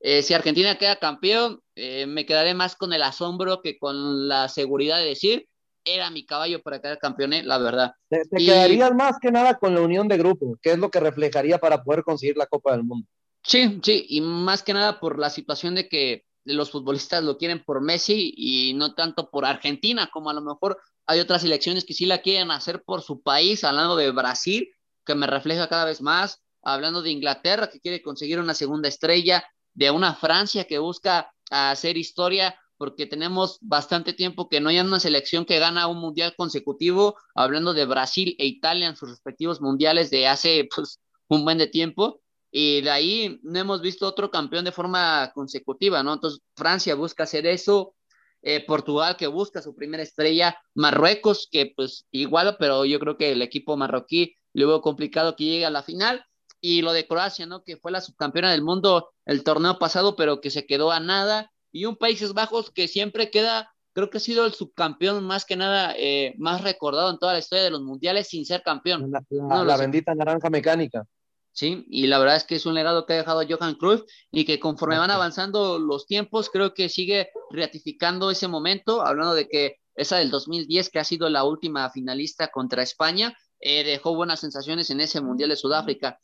eh, 0.00 0.22
si 0.22 0.34
Argentina 0.34 0.76
queda 0.78 0.96
campeón, 0.96 1.60
eh, 1.74 2.06
me 2.06 2.26
quedaré 2.26 2.54
más 2.54 2.76
con 2.76 2.92
el 2.92 3.02
asombro 3.02 3.62
que 3.62 3.78
con 3.78 4.28
la 4.28 4.48
seguridad 4.48 4.98
de 4.98 5.06
decir, 5.06 5.48
era 5.84 6.10
mi 6.10 6.24
caballo 6.26 6.62
para 6.62 6.80
quedar 6.80 6.98
campeón, 6.98 7.32
eh, 7.32 7.42
la 7.42 7.58
verdad. 7.58 7.94
Te, 8.08 8.22
quedarías 8.36 8.94
más 8.94 9.18
que 9.20 9.30
nada 9.30 9.58
con 9.58 9.74
la 9.74 9.80
unión 9.80 10.08
de 10.08 10.18
grupo, 10.18 10.56
que 10.60 10.72
es 10.72 10.78
lo 10.78 10.90
que 10.90 11.00
reflejaría 11.00 11.58
para 11.58 11.82
poder 11.82 12.02
conseguir 12.02 12.36
la 12.36 12.46
Copa 12.46 12.72
del 12.72 12.84
Mundo. 12.84 13.06
Sí, 13.44 13.80
sí, 13.82 14.06
y 14.08 14.20
más 14.20 14.62
que 14.62 14.74
nada 14.74 15.00
por 15.00 15.18
la 15.18 15.30
situación 15.30 15.74
de 15.74 15.88
que 15.88 16.24
los 16.44 16.70
futbolistas 16.70 17.22
lo 17.22 17.38
quieren 17.38 17.64
por 17.64 17.80
Messi 17.80 18.32
y 18.36 18.74
no 18.74 18.94
tanto 18.94 19.30
por 19.30 19.44
Argentina, 19.44 20.10
como 20.12 20.30
a 20.30 20.34
lo 20.34 20.40
mejor 20.40 20.80
hay 21.06 21.20
otras 21.20 21.44
elecciones 21.44 21.84
que 21.84 21.94
sí 21.94 22.06
la 22.06 22.22
quieren 22.22 22.50
hacer 22.50 22.82
por 22.84 23.02
su 23.02 23.22
país, 23.22 23.64
hablando 23.64 23.96
de 23.96 24.10
Brasil, 24.10 24.68
que 25.04 25.14
me 25.14 25.26
refleja 25.26 25.68
cada 25.68 25.84
vez 25.84 26.00
más, 26.00 26.42
hablando 26.62 27.02
de 27.02 27.10
Inglaterra, 27.10 27.68
que 27.70 27.80
quiere 27.80 28.02
conseguir 28.02 28.38
una 28.38 28.54
segunda 28.54 28.88
estrella, 28.88 29.44
de 29.74 29.90
una 29.90 30.14
Francia 30.14 30.64
que 30.64 30.78
busca 30.78 31.32
hacer 31.50 31.96
historia, 31.96 32.56
porque 32.76 33.06
tenemos 33.06 33.58
bastante 33.60 34.12
tiempo 34.12 34.48
que 34.48 34.60
no 34.60 34.68
hay 34.68 34.80
una 34.80 35.00
selección 35.00 35.44
que 35.44 35.58
gana 35.58 35.86
un 35.86 35.98
mundial 35.98 36.34
consecutivo, 36.36 37.16
hablando 37.34 37.74
de 37.74 37.84
Brasil 37.84 38.34
e 38.38 38.46
Italia 38.46 38.88
en 38.88 38.96
sus 38.96 39.08
respectivos 39.08 39.60
mundiales 39.60 40.10
de 40.10 40.26
hace 40.26 40.68
pues, 40.74 41.00
un 41.28 41.44
buen 41.44 41.58
de 41.58 41.68
tiempo. 41.68 42.21
Y 42.52 42.82
de 42.82 42.90
ahí 42.90 43.40
no 43.42 43.58
hemos 43.58 43.80
visto 43.80 44.06
otro 44.06 44.30
campeón 44.30 44.64
de 44.64 44.72
forma 44.72 45.32
consecutiva, 45.34 46.02
¿no? 46.02 46.12
Entonces 46.12 46.40
Francia 46.54 46.94
busca 46.94 47.24
hacer 47.24 47.46
eso, 47.46 47.94
eh, 48.42 48.64
Portugal 48.64 49.16
que 49.16 49.26
busca 49.26 49.62
su 49.62 49.74
primera 49.74 50.02
estrella, 50.02 50.56
Marruecos 50.74 51.48
que 51.50 51.72
pues 51.74 52.06
igual, 52.10 52.56
pero 52.58 52.84
yo 52.84 53.00
creo 53.00 53.16
que 53.16 53.32
el 53.32 53.42
equipo 53.42 53.76
marroquí 53.76 54.36
le 54.52 54.66
hubo 54.66 54.82
complicado 54.82 55.34
que 55.34 55.44
llegue 55.44 55.66
a 55.66 55.70
la 55.70 55.82
final, 55.82 56.24
y 56.62 56.80
lo 56.80 56.92
de 56.92 57.06
Croacia, 57.06 57.44
¿no? 57.44 57.64
Que 57.64 57.76
fue 57.76 57.90
la 57.90 58.00
subcampeona 58.00 58.52
del 58.52 58.62
mundo 58.62 59.10
el 59.26 59.42
torneo 59.42 59.78
pasado, 59.78 60.16
pero 60.16 60.40
que 60.40 60.50
se 60.50 60.64
quedó 60.64 60.92
a 60.92 61.00
nada, 61.00 61.50
y 61.72 61.84
un 61.86 61.96
Países 61.96 62.32
Bajos 62.32 62.70
que 62.70 62.86
siempre 62.86 63.30
queda, 63.30 63.74
creo 63.92 64.10
que 64.10 64.18
ha 64.18 64.20
sido 64.20 64.46
el 64.46 64.52
subcampeón 64.52 65.24
más 65.24 65.44
que 65.44 65.56
nada, 65.56 65.92
eh, 65.98 66.34
más 66.38 66.62
recordado 66.62 67.10
en 67.10 67.18
toda 67.18 67.32
la 67.32 67.40
historia 67.40 67.64
de 67.64 67.70
los 67.70 67.82
mundiales 67.82 68.28
sin 68.28 68.46
ser 68.46 68.62
campeón. 68.62 69.10
La, 69.10 69.76
bendita 69.76 70.14
naranja 70.14 70.48
mecánica. 70.50 71.04
¿Sí? 71.52 71.84
Y 71.88 72.06
la 72.06 72.18
verdad 72.18 72.36
es 72.36 72.44
que 72.44 72.56
es 72.56 72.66
un 72.66 72.74
legado 72.74 73.06
que 73.06 73.12
ha 73.12 73.16
dejado 73.16 73.42
Johan 73.48 73.74
Cruyff 73.74 74.02
y 74.30 74.44
que 74.44 74.58
conforme 74.58 74.98
van 74.98 75.10
avanzando 75.10 75.78
los 75.78 76.06
tiempos, 76.06 76.50
creo 76.50 76.74
que 76.74 76.88
sigue 76.88 77.30
ratificando 77.50 78.30
ese 78.30 78.48
momento, 78.48 79.02
hablando 79.02 79.34
de 79.34 79.48
que 79.48 79.76
esa 79.94 80.16
del 80.16 80.30
2010, 80.30 80.90
que 80.90 80.98
ha 80.98 81.04
sido 81.04 81.28
la 81.28 81.44
última 81.44 81.90
finalista 81.90 82.48
contra 82.48 82.82
España, 82.82 83.36
eh, 83.60 83.84
dejó 83.84 84.14
buenas 84.14 84.40
sensaciones 84.40 84.90
en 84.90 85.00
ese 85.00 85.20
Mundial 85.20 85.50
de 85.50 85.56
Sudáfrica. 85.56 86.18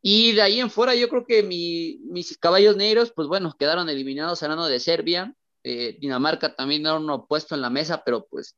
Y 0.00 0.32
de 0.32 0.42
ahí 0.42 0.60
en 0.60 0.70
fuera, 0.70 0.94
yo 0.94 1.08
creo 1.08 1.24
que 1.26 1.42
mis 1.42 2.38
caballos 2.38 2.76
negros, 2.76 3.12
pues 3.14 3.26
bueno, 3.26 3.54
quedaron 3.58 3.88
eliminados 3.88 4.42
hablando 4.42 4.66
de 4.66 4.78
Serbia. 4.78 5.34
Eh, 5.62 5.96
Dinamarca 5.98 6.54
también 6.54 6.82
era 6.82 6.94
uno 6.96 7.26
puesto 7.26 7.54
en 7.54 7.62
la 7.62 7.70
mesa, 7.70 8.02
pero 8.04 8.26
pues 8.26 8.56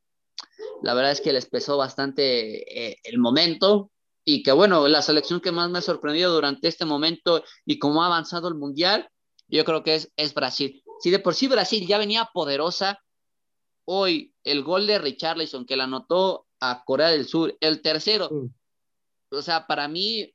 la 0.83 0.93
verdad 0.93 1.13
es 1.13 1.21
que 1.21 1.33
les 1.33 1.47
pesó 1.47 1.77
bastante 1.77 2.91
eh, 2.91 2.99
el 3.05 3.19
momento 3.19 3.93
y 4.29 4.43
que 4.43 4.51
bueno, 4.51 4.89
la 4.89 5.03
selección 5.03 5.41
que 5.41 5.53
más 5.53 5.71
me 5.71 5.79
ha 5.79 5.83
sorprendido 5.83 6.35
durante 6.35 6.67
este 6.67 6.85
momento 6.85 7.45
y 7.65 7.79
cómo 7.79 8.03
ha 8.03 8.07
avanzado 8.07 8.49
el 8.49 8.57
Mundial, 8.57 9.09
yo 9.47 9.65
creo 9.65 9.85
que 9.85 9.95
es, 9.95 10.13
es 10.17 10.35
Brasil. 10.35 10.83
Si 11.01 11.11
de 11.11 11.21
por 11.21 11.35
sí 11.35 11.47
Brasil 11.47 11.87
ya 11.87 11.97
venía 11.97 12.29
poderosa, 12.35 12.99
hoy 13.85 14.35
el 14.43 14.65
gol 14.65 14.89
de 14.89 14.99
Richarlison 14.99 15.65
que 15.65 15.77
la 15.77 15.85
anotó 15.85 16.49
a 16.59 16.83
Corea 16.85 17.11
del 17.11 17.29
Sur, 17.29 17.57
el 17.61 17.81
tercero, 17.83 18.29
o 19.31 19.43
sea, 19.43 19.69
para 19.69 19.87
mí 19.87 20.35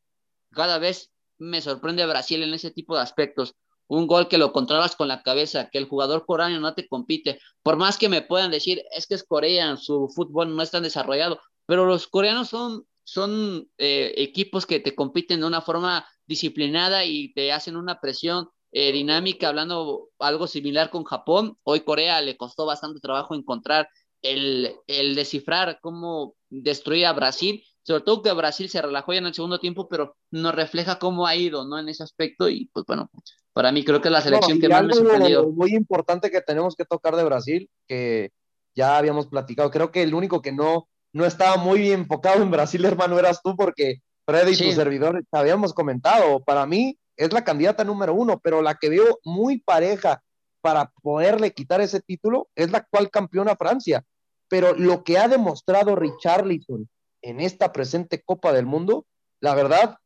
cada 0.51 0.79
vez 0.79 1.11
me 1.37 1.59
sorprende 1.59 2.05
Brasil 2.05 2.41
en 2.43 2.53
ese 2.53 2.71
tipo 2.71 2.95
de 2.95 3.01
aspectos. 3.01 3.55
Un 3.87 4.07
gol 4.07 4.29
que 4.29 4.37
lo 4.37 4.53
controlas 4.53 4.95
con 4.95 5.09
la 5.09 5.21
cabeza, 5.21 5.69
que 5.69 5.79
el 5.79 5.89
jugador 5.89 6.25
coreano 6.25 6.61
no 6.61 6.73
te 6.73 6.87
compite. 6.87 7.41
Por 7.61 7.75
más 7.75 7.97
que 7.97 8.07
me 8.07 8.21
puedan 8.21 8.51
decir, 8.51 8.85
es 8.95 9.05
que 9.05 9.15
es 9.15 9.23
Corea, 9.25 9.75
su 9.75 10.07
fútbol 10.07 10.55
no 10.55 10.63
es 10.63 10.71
tan 10.71 10.83
desarrollado, 10.83 11.41
pero 11.65 11.85
los 11.85 12.07
coreanos 12.07 12.47
son 12.47 12.85
son 13.03 13.69
eh, 13.77 14.13
equipos 14.17 14.65
que 14.65 14.79
te 14.79 14.95
compiten 14.95 15.41
de 15.41 15.47
una 15.47 15.61
forma 15.61 16.05
disciplinada 16.25 17.05
y 17.05 17.33
te 17.33 17.51
hacen 17.51 17.75
una 17.75 17.99
presión 17.99 18.49
eh, 18.71 18.91
dinámica, 18.91 19.49
hablando 19.49 20.09
algo 20.19 20.47
similar 20.47 20.89
con 20.89 21.03
Japón. 21.03 21.57
Hoy 21.63 21.81
Corea 21.81 22.21
le 22.21 22.37
costó 22.37 22.65
bastante 22.65 23.01
trabajo 23.01 23.35
encontrar 23.35 23.89
el, 24.21 24.75
el 24.87 25.15
descifrar 25.15 25.79
cómo 25.81 26.35
destruir 26.49 27.05
a 27.05 27.13
Brasil, 27.13 27.63
sobre 27.83 28.03
todo 28.03 28.21
que 28.21 28.31
Brasil 28.31 28.69
se 28.69 28.81
relajó 28.81 29.13
ya 29.13 29.19
en 29.19 29.25
el 29.25 29.33
segundo 29.33 29.59
tiempo, 29.59 29.89
pero 29.89 30.15
nos 30.29 30.53
refleja 30.53 30.99
cómo 30.99 31.25
ha 31.27 31.35
ido, 31.35 31.65
¿no? 31.65 31.79
En 31.79 31.89
ese 31.89 32.03
aspecto 32.03 32.47
y 32.47 32.69
pues 32.71 32.85
bueno, 32.85 33.09
para 33.53 33.71
mí 33.71 33.83
creo 33.83 34.01
que 34.01 34.07
es 34.07 34.11
la 34.13 34.21
selección 34.21 34.59
que 34.59 34.69
más 34.69 34.83
me 34.83 34.93
sorprendió. 34.93 35.49
Muy 35.49 35.73
importante 35.73 36.29
que 36.29 36.41
tenemos 36.41 36.75
que 36.75 36.85
tocar 36.85 37.15
de 37.15 37.23
Brasil, 37.23 37.69
que 37.87 38.31
ya 38.75 38.97
habíamos 38.97 39.27
platicado, 39.27 39.71
creo 39.71 39.91
que 39.91 40.03
el 40.03 40.13
único 40.13 40.41
que 40.41 40.51
no 40.51 40.87
no 41.13 41.25
estaba 41.25 41.57
muy 41.57 41.91
enfocado 41.91 42.41
en 42.41 42.51
Brasil, 42.51 42.83
hermano, 42.85 43.19
eras 43.19 43.41
tú, 43.43 43.55
porque 43.55 44.01
Freddy 44.25 44.53
y 44.53 44.69
tu 44.69 44.71
servidor 44.71 45.23
habíamos 45.31 45.73
comentado, 45.73 46.41
para 46.43 46.65
mí 46.65 46.97
es 47.17 47.33
la 47.33 47.43
candidata 47.43 47.83
número 47.83 48.13
uno, 48.13 48.39
pero 48.39 48.61
la 48.61 48.75
que 48.75 48.89
veo 48.89 49.19
muy 49.23 49.59
pareja 49.59 50.23
para 50.61 50.91
poderle 51.01 51.51
quitar 51.51 51.81
ese 51.81 51.99
título 51.99 52.47
es 52.55 52.71
la 52.71 52.79
actual 52.79 53.09
campeona 53.09 53.55
Francia. 53.55 54.03
Pero 54.47 54.73
lo 54.73 55.03
que 55.03 55.17
ha 55.17 55.27
demostrado 55.27 55.95
Richarlison 55.95 56.89
en 57.21 57.39
esta 57.39 57.71
presente 57.71 58.21
Copa 58.23 58.53
del 58.53 58.65
Mundo, 58.65 59.05
la 59.39 59.55
verdad, 59.55 59.97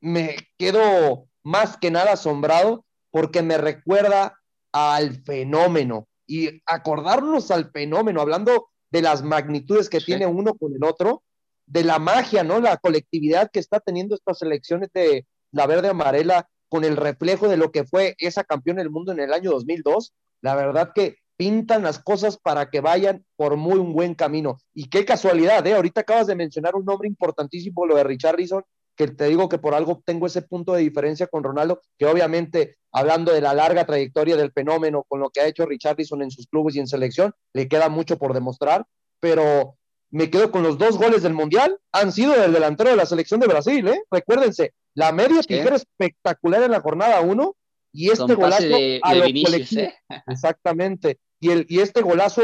me 0.00 0.36
quedo 0.58 1.26
más 1.42 1.76
que 1.76 1.90
nada 1.90 2.12
asombrado 2.12 2.84
porque 3.10 3.42
me 3.42 3.58
recuerda 3.58 4.38
al 4.72 5.22
fenómeno 5.22 6.08
y 6.26 6.60
acordarnos 6.66 7.50
al 7.50 7.70
fenómeno, 7.70 8.20
hablando 8.20 8.68
de 8.96 9.02
las 9.02 9.22
magnitudes 9.22 9.90
que 9.90 10.00
tiene 10.00 10.26
uno 10.26 10.54
con 10.54 10.74
el 10.74 10.82
otro, 10.82 11.22
de 11.66 11.84
la 11.84 11.98
magia, 11.98 12.44
¿no? 12.44 12.60
La 12.60 12.78
colectividad 12.78 13.50
que 13.50 13.58
está 13.58 13.78
teniendo 13.78 14.14
estas 14.14 14.40
elecciones 14.40 14.88
de 14.94 15.26
la 15.52 15.66
verde 15.66 15.88
amarela 15.88 16.48
con 16.70 16.82
el 16.82 16.96
reflejo 16.96 17.46
de 17.46 17.58
lo 17.58 17.70
que 17.72 17.84
fue 17.84 18.14
esa 18.18 18.42
campeona 18.42 18.80
del 18.80 18.90
mundo 18.90 19.12
en 19.12 19.20
el 19.20 19.34
año 19.34 19.50
2002. 19.50 20.14
La 20.40 20.54
verdad 20.54 20.92
que 20.94 21.18
pintan 21.36 21.82
las 21.82 21.98
cosas 21.98 22.38
para 22.38 22.70
que 22.70 22.80
vayan 22.80 23.22
por 23.36 23.56
muy 23.56 23.78
un 23.78 23.92
buen 23.92 24.14
camino. 24.14 24.56
Y 24.72 24.88
qué 24.88 25.04
casualidad, 25.04 25.66
¿eh? 25.66 25.74
Ahorita 25.74 26.00
acabas 26.00 26.26
de 26.26 26.34
mencionar 26.34 26.74
un 26.74 26.86
nombre 26.86 27.06
importantísimo, 27.06 27.84
lo 27.84 27.96
de 27.96 28.04
Richarlison, 28.04 28.64
que 28.96 29.08
te 29.08 29.26
digo 29.26 29.48
que 29.48 29.58
por 29.58 29.74
algo 29.74 30.02
tengo 30.04 30.26
ese 30.26 30.42
punto 30.42 30.72
de 30.72 30.80
diferencia 30.80 31.26
con 31.26 31.44
Ronaldo, 31.44 31.80
que 31.98 32.06
obviamente 32.06 32.76
hablando 32.92 33.32
de 33.32 33.42
la 33.42 33.54
larga 33.54 33.84
trayectoria 33.84 34.36
del 34.36 34.52
fenómeno 34.52 35.04
con 35.06 35.20
lo 35.20 35.30
que 35.30 35.40
ha 35.40 35.46
hecho 35.46 35.66
Richardson 35.66 36.22
en 36.22 36.30
sus 36.30 36.46
clubes 36.46 36.74
y 36.76 36.80
en 36.80 36.86
selección, 36.86 37.34
le 37.52 37.68
queda 37.68 37.88
mucho 37.88 38.18
por 38.18 38.32
demostrar, 38.32 38.86
pero 39.20 39.76
me 40.10 40.30
quedo 40.30 40.50
con 40.50 40.62
los 40.62 40.78
dos 40.78 40.96
goles 40.96 41.22
del 41.22 41.34
Mundial, 41.34 41.78
han 41.92 42.12
sido 42.12 42.32
del 42.32 42.52
delantero 42.52 42.90
de 42.90 42.96
la 42.96 43.06
selección 43.06 43.38
de 43.40 43.48
Brasil, 43.48 43.86
¿eh? 43.88 44.02
Recuérdense, 44.10 44.72
la 44.94 45.12
media 45.12 45.42
tijera 45.42 45.76
espectacular 45.76 46.62
en 46.62 46.70
la 46.70 46.80
jornada 46.80 47.20
1 47.20 47.56
y 47.92 48.10
este 48.10 48.34
golazo 48.34 48.64
a 49.02 49.14
lo 49.14 49.22
colectivo. 49.22 49.82
¿eh? 49.82 49.94
Exactamente. 50.26 51.18
Y, 51.38 51.50
el, 51.50 51.66
y 51.68 51.80
este 51.80 52.00
golazo 52.00 52.42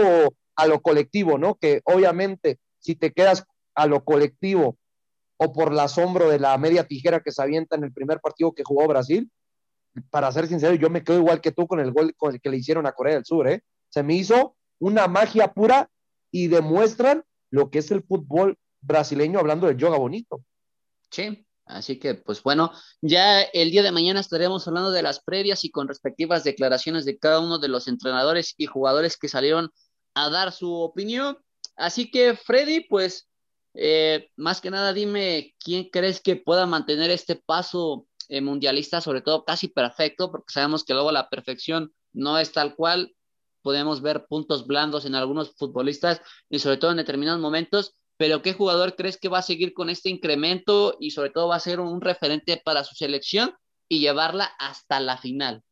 a 0.57 0.67
lo 0.67 0.81
colectivo, 0.83 1.39
¿no? 1.39 1.55
Que 1.55 1.81
obviamente 1.85 2.59
si 2.79 2.95
te 2.95 3.13
quedas 3.13 3.45
a 3.75 3.87
lo 3.87 4.05
colectivo 4.05 4.77
o 5.43 5.53
por 5.53 5.73
el 5.73 5.79
asombro 5.81 6.29
de 6.29 6.39
la 6.39 6.57
media 6.59 6.87
tijera 6.87 7.21
que 7.21 7.33
se 7.33 7.43
avienta 7.43 7.77
en 7.77 7.85
el 7.85 7.93
primer 7.93 8.21
partido 8.21 8.53
que 8.53 8.63
jugó 8.65 8.87
Brasil, 8.87 9.31
para 10.11 10.33
ser 10.33 10.47
sincero, 10.47 10.75
yo 10.75 10.89
me 10.89 11.05
quedo 11.05 11.19
igual 11.19 11.41
que 11.41 11.53
tú 11.53 11.67
con 11.67 11.81
el 11.81 11.93
gol 11.93 12.15
que 12.43 12.51
le 12.51 12.57
hicieron 12.57 12.87
a 12.87 12.93
Corea 12.93 13.15
del 13.15 13.25
Sur, 13.25 13.49
¿eh? 13.49 13.63
Se 13.91 14.03
me 14.03 14.15
hizo 14.15 14.57
una 14.79 15.07
magia 15.07 15.53
pura 15.53 15.91
y 16.31 16.49
demuestran 16.49 17.25
lo 17.51 17.71
que 17.71 17.81
es 17.81 17.91
el 17.91 18.03
fútbol 18.03 18.59
brasileño 18.81 19.39
hablando 19.39 19.67
de 19.67 19.77
yoga 19.77 19.99
bonito. 19.99 20.43
Sí, 21.11 21.47
así 21.67 21.99
que 21.99 22.15
pues 22.15 22.43
bueno, 22.43 22.73
ya 23.03 23.43
el 23.43 23.71
día 23.71 23.83
de 23.83 23.93
mañana 23.93 24.21
estaremos 24.21 24.67
hablando 24.67 24.91
de 24.91 25.03
las 25.03 25.21
previas 25.21 25.65
y 25.65 25.71
con 25.71 25.89
respectivas 25.89 26.43
declaraciones 26.43 27.05
de 27.05 27.19
cada 27.19 27.41
uno 27.41 27.59
de 27.59 27.69
los 27.69 27.87
entrenadores 27.87 28.55
y 28.57 28.67
jugadores 28.67 29.19
que 29.19 29.29
salieron 29.29 29.71
a 30.15 30.31
dar 30.31 30.53
su 30.53 30.73
opinión. 30.73 31.37
Así 31.77 32.11
que 32.11 32.35
Freddy, 32.35 32.87
pues 32.89 33.29
eh, 33.75 34.31
más 34.37 34.61
que 34.61 34.71
nada 34.71 34.93
dime 34.93 35.55
quién 35.59 35.89
crees 35.91 36.21
que 36.21 36.37
pueda 36.37 36.67
mantener 36.67 37.11
este 37.11 37.37
paso 37.37 38.07
eh, 38.29 38.41
mundialista, 38.41 39.01
sobre 39.01 39.21
todo 39.21 39.45
casi 39.45 39.69
perfecto, 39.69 40.31
porque 40.31 40.53
sabemos 40.53 40.85
que 40.85 40.95
luego 40.95 41.13
la 41.13 41.29
perfección 41.29 41.93
no 42.13 42.39
es 42.39 42.53
tal 42.53 42.75
cual. 42.75 43.15
Podemos 43.63 44.03
ver 44.03 44.27
puntos 44.27 44.67
blandos 44.67 45.05
en 45.05 45.15
algunos 45.15 45.55
futbolistas 45.57 46.21
y 46.51 46.59
sobre 46.59 46.79
todo 46.79 46.91
en 46.91 46.97
determinados 46.97 47.41
momentos, 47.41 47.95
pero 48.17 48.43
¿qué 48.43 48.55
jugador 48.55 48.97
crees 48.97 49.19
que 49.19 49.29
va 49.29 49.39
a 49.39 49.43
seguir 49.43 49.73
con 49.73 49.89
este 49.89 50.11
incremento 50.11 50.97
y 50.99 51.13
sobre 51.13 51.31
todo 51.31 51.49
va 51.49 51.57
a 51.57 51.61
ser 51.61 51.81
un 51.81 52.01
referente 52.01 52.61
para 52.65 52.85
su 52.85 52.95
selección 52.95 53.55
y 53.89 54.01
llevarla 54.01 54.51
hasta 54.59 54.99
la 55.01 55.17
final? 55.17 55.63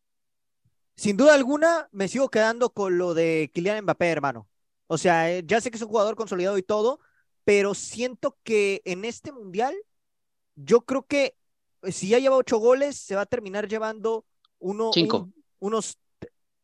Sin 0.97 1.17
duda 1.17 1.35
alguna, 1.35 1.89
me 1.93 2.09
sigo 2.09 2.29
quedando 2.29 2.71
con 2.71 2.99
lo 2.99 3.15
de 3.15 3.51
Kylian 3.55 3.85
Mbappé, 3.85 4.09
hermano. 4.09 4.49
O 4.87 4.99
sea, 4.99 5.33
eh, 5.33 5.43
ya 5.47 5.61
sé 5.61 5.71
que 5.71 5.77
es 5.77 5.83
un 5.83 5.89
jugador 5.89 6.15
consolidado 6.15 6.59
y 6.59 6.63
todo, 6.63 7.01
pero 7.45 7.75
siento 7.75 8.37
que 8.43 8.83
en 8.85 9.05
este 9.05 9.33
mundial, 9.33 9.75
yo 10.57 10.83
creo 10.83 11.07
que 11.07 11.35
eh, 11.83 11.93
si 11.93 12.09
ya 12.09 12.19
lleva 12.19 12.37
ocho 12.37 12.59
goles, 12.59 12.97
se 12.97 13.15
va 13.15 13.23
a 13.23 13.27
terminar 13.27 13.69
llevando 13.69 14.25
uno, 14.59 14.91
unos 15.59 15.99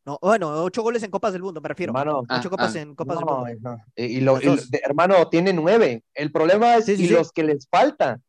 no, 0.06 0.20
bueno, 0.22 0.62
ocho 0.62 0.82
goles 0.82 1.02
en 1.02 1.10
Copas 1.10 1.32
del 1.32 1.42
Mundo, 1.42 1.60
me 1.60 1.68
refiero. 1.68 1.90
Hermano, 1.90 2.20
ocho 2.20 2.28
ah, 2.28 2.48
copas 2.48 2.76
ah. 2.76 2.80
en 2.80 2.94
Copas 2.94 3.18
del 3.18 3.26
Mundo. 3.26 3.78
Y, 3.96 4.20
lo, 4.20 4.38
hermano, 4.84 5.28
tiene 5.28 5.52
nueve. 5.52 6.04
El 6.14 6.30
problema 6.30 6.76
es 6.76 6.88
y 6.88 7.08
los 7.08 7.32
que 7.32 7.42
les 7.42 7.66
faltan. 7.68 8.22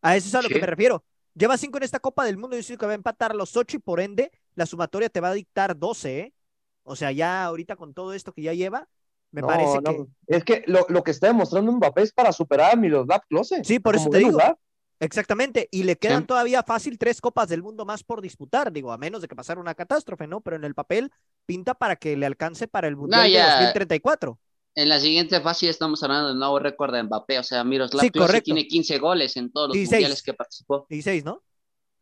A 0.00 0.16
eso 0.16 0.28
es 0.28 0.34
a 0.34 0.40
lo 0.40 0.48
que 0.48 0.58
me 0.58 0.66
refiero. 0.66 1.04
Lleva 1.34 1.58
cinco 1.58 1.76
en 1.76 1.82
esta 1.82 2.00
Copa 2.00 2.24
del 2.24 2.38
Mundo. 2.38 2.56
Yo 2.56 2.62
sé 2.62 2.78
que 2.78 2.86
va 2.86 2.92
a 2.92 2.94
empatar 2.94 3.34
los 3.34 3.54
ocho 3.54 3.76
y 3.76 3.80
por 3.80 4.00
ende 4.00 4.32
la 4.54 4.64
sumatoria 4.64 5.10
te 5.10 5.20
va 5.20 5.28
a 5.28 5.34
dictar 5.34 5.78
doce, 5.78 6.20
¿eh? 6.20 6.34
O 6.84 6.96
sea, 6.96 7.12
ya 7.12 7.44
ahorita 7.44 7.76
con 7.76 7.92
todo 7.92 8.14
esto 8.14 8.32
que 8.32 8.40
ya 8.40 8.54
lleva, 8.54 8.88
me 9.32 9.42
parece 9.42 9.78
que. 9.82 10.06
Es 10.26 10.44
que 10.44 10.64
lo, 10.66 10.86
lo, 10.88 11.02
que 11.02 11.10
está 11.10 11.28
demostrando 11.28 11.72
Mbappé 11.72 12.02
es 12.02 12.12
para 12.12 12.32
superar 12.32 12.72
a 12.72 12.76
Miroslav 12.76 13.22
Klose. 13.28 13.62
Sí, 13.64 13.78
por 13.78 13.96
eso 13.96 14.08
te 14.10 14.18
digo. 14.18 14.38
Exactamente, 15.02 15.66
y 15.70 15.84
le 15.84 15.96
quedan 15.96 16.26
todavía 16.26 16.62
fácil 16.62 16.98
tres 16.98 17.22
copas 17.22 17.48
del 17.48 17.62
mundo 17.62 17.86
más 17.86 18.04
por 18.04 18.20
disputar, 18.20 18.70
digo, 18.70 18.92
a 18.92 18.98
menos 18.98 19.22
de 19.22 19.28
que 19.28 19.34
pasara 19.34 19.58
una 19.58 19.74
catástrofe, 19.74 20.26
¿no? 20.26 20.42
Pero 20.42 20.56
en 20.56 20.64
el 20.64 20.74
papel 20.74 21.10
pinta 21.46 21.72
para 21.72 21.96
que 21.96 22.18
le 22.18 22.26
alcance 22.26 22.68
para 22.68 22.86
el 22.86 22.96
Mundial 22.96 23.32
de 23.32 23.40
2034. 23.40 24.38
En 24.74 24.88
la 24.90 25.00
siguiente 25.00 25.40
fase 25.40 25.70
estamos 25.70 26.02
hablando 26.02 26.28
del 26.28 26.38
nuevo 26.38 26.58
récord 26.58 26.92
de 26.92 27.02
Mbappé, 27.02 27.38
o 27.38 27.42
sea, 27.42 27.64
Miroslav 27.64 28.02
sí, 28.02 28.10
tiene 28.42 28.68
15 28.68 28.98
goles 28.98 29.36
en 29.38 29.50
todos 29.50 29.68
los 29.68 29.76
mundiales 29.76 30.22
que 30.22 30.34
participó. 30.34 30.86
16, 30.90 31.24
¿no? 31.24 31.42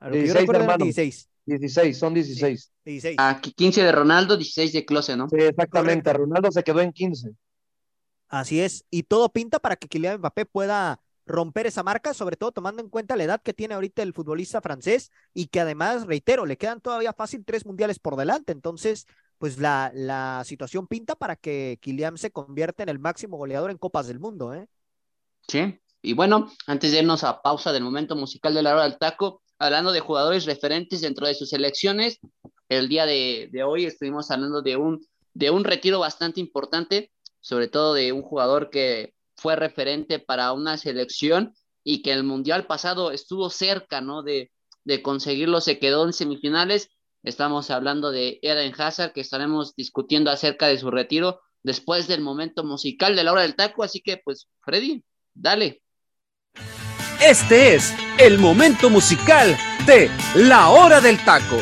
A 0.01 0.11
16, 0.11 0.49
hermano. 0.49 0.85
16. 0.85 1.29
16, 1.49 1.99
son 1.99 2.15
16. 2.15 2.73
16. 2.85 3.17
Aquí 3.19 3.53
15 3.53 3.83
de 3.83 3.93
Ronaldo, 3.93 4.37
16 4.37 4.73
de 4.73 4.85
Close, 4.85 5.17
¿no? 5.17 5.29
Sí, 5.29 5.37
exactamente, 5.39 6.13
Ronaldo 6.13 6.53
se 6.53 6.63
quedó 6.63 6.81
en 6.81 6.93
15. 6.93 7.31
Así 8.29 8.61
es, 8.61 8.85
y 8.91 9.05
todo 9.05 9.31
pinta 9.31 9.59
para 9.59 9.77
que 9.77 9.89
Kylian 9.89 10.19
Mbappé 10.19 10.45
pueda 10.45 11.01
romper 11.25 11.67
esa 11.67 11.83
marca, 11.83 12.15
sobre 12.15 12.37
todo 12.37 12.53
tomando 12.53 12.83
en 12.83 12.89
cuenta 12.89 13.17
la 13.17 13.25
edad 13.25 13.43
que 13.43 13.55
tiene 13.55 13.75
ahorita 13.75 14.03
el 14.03 14.13
futbolista 14.13 14.61
francés 14.61 15.11
y 15.35 15.47
que 15.47 15.61
además, 15.61 16.07
reitero, 16.07 16.47
le 16.47 16.57
quedan 16.57 16.81
todavía 16.81 17.13
fácil 17.13 17.45
tres 17.45 17.65
mundiales 17.65 17.99
por 17.99 18.17
delante. 18.17 18.53
Entonces, 18.53 19.07
pues 19.39 19.59
la, 19.59 19.91
la 19.95 20.43
situación 20.45 20.87
pinta 20.87 21.15
para 21.15 21.37
que 21.37 21.79
Kylian 21.81 22.19
se 22.19 22.31
convierta 22.31 22.83
en 22.83 22.89
el 22.89 22.99
máximo 22.99 23.37
goleador 23.37 23.71
en 23.71 23.79
Copas 23.79 24.07
del 24.07 24.21
Mundo, 24.21 24.55
¿eh? 24.55 24.67
Sí, 25.47 25.81
y 26.03 26.13
bueno, 26.13 26.51
antes 26.67 26.93
de 26.93 26.99
irnos 26.99 27.25
a 27.25 27.41
pausa 27.41 27.73
del 27.73 27.83
momento 27.85 28.15
musical 28.17 28.55
de 28.55 28.63
la 28.63 28.75
hora 28.75 28.83
del 28.85 28.99
taco, 28.99 29.43
hablando 29.59 29.93
de 29.93 30.01
jugadores 30.01 30.47
referentes 30.47 31.01
dentro 31.01 31.27
de 31.27 31.35
sus 31.35 31.51
selecciones, 31.51 32.19
el 32.69 32.89
día 32.89 33.07
de, 33.07 33.51
hoy 33.67 33.87
estuvimos 33.87 34.31
hablando 34.31 34.63
de 34.63 34.77
un, 34.77 35.01
de 35.35 35.51
un 35.51 35.65
retiro 35.65 35.99
bastante 36.01 36.41
importante, 36.41 37.11
sobre 37.41 37.69
todo 37.69 37.95
de 37.95 38.13
un 38.13 38.23
jugador 38.23 38.71
que 38.71 39.15
fue 39.37 39.57
referente 39.57 40.19
para 40.19 40.53
una 40.53 40.77
selección 40.77 41.55
y 41.83 42.03
que 42.03 42.13
el 42.13 42.25
Mundial 42.25 42.67
pasado 42.67 43.11
estuvo 43.11 43.49
cerca, 43.51 44.01
¿no? 44.01 44.23
De, 44.23 44.51
de 44.85 45.03
conseguirlo, 45.03 45.61
se 45.61 45.79
quedó 45.79 46.05
en 46.05 46.13
semifinales. 46.13 46.91
Estamos 47.23 47.71
hablando 47.71 48.11
de 48.11 48.39
Eden 48.43 48.75
Hazard, 48.77 49.13
que 49.13 49.21
estaremos 49.21 49.75
discutiendo 49.75 50.31
acerca 50.31 50.67
de 50.67 50.79
su 50.79 50.91
retiro 50.91 51.41
después 51.63 52.09
del 52.09 52.21
momento 52.21 52.65
musical 52.65 53.17
de 53.17 53.25
la 53.25 53.33
hora 53.33 53.43
del 53.43 53.57
taco. 53.57 53.83
Así 53.83 54.01
que, 54.01 54.19
pues, 54.19 54.49
Freddy, 54.61 55.05
dale. 55.35 55.83
Este 57.21 57.75
es 57.75 57.95
el 58.19 58.39
momento 58.39 58.91
musical 58.91 59.57
de 59.87 60.09
la 60.37 60.69
hora 60.69 61.01
del 61.01 61.19
taco. 61.25 61.59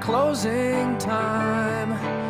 closing 0.00 0.96
time. 0.98 2.29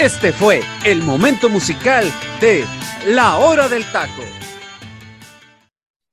Este 0.00 0.32
fue 0.32 0.62
el 0.86 1.02
momento 1.02 1.50
musical 1.50 2.10
de 2.40 2.64
La 3.08 3.36
Hora 3.36 3.68
del 3.68 3.84
Taco. 3.92 4.22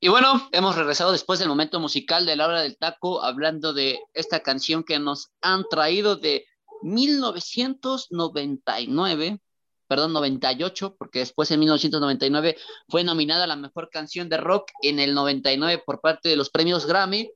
Y 0.01 0.09
bueno, 0.09 0.49
hemos 0.51 0.75
regresado 0.75 1.13
después 1.13 1.39
del 1.39 1.47
momento 1.47 1.79
musical 1.79 2.25
de 2.25 2.35
la 2.35 2.47
hora 2.47 2.63
del 2.63 2.77
taco, 2.77 3.23
hablando 3.23 3.71
de 3.71 4.01
esta 4.13 4.41
canción 4.41 4.83
que 4.83 4.99
nos 4.99 5.31
han 5.39 5.63
traído 5.69 6.17
de 6.17 6.45
1999, 6.81 9.39
perdón, 9.87 10.11
98, 10.11 10.97
porque 10.99 11.19
después 11.19 11.49
en 11.51 11.61
1999 11.61 12.57
fue 12.89 13.05
nominada 13.05 13.45
a 13.45 13.47
la 13.47 13.55
mejor 13.55 13.89
canción 13.89 14.27
de 14.27 14.35
rock 14.35 14.69
en 14.81 14.99
el 14.99 15.13
99 15.13 15.81
por 15.85 16.01
parte 16.01 16.27
de 16.27 16.35
los 16.35 16.49
premios 16.49 16.87
Grammy, 16.87 17.31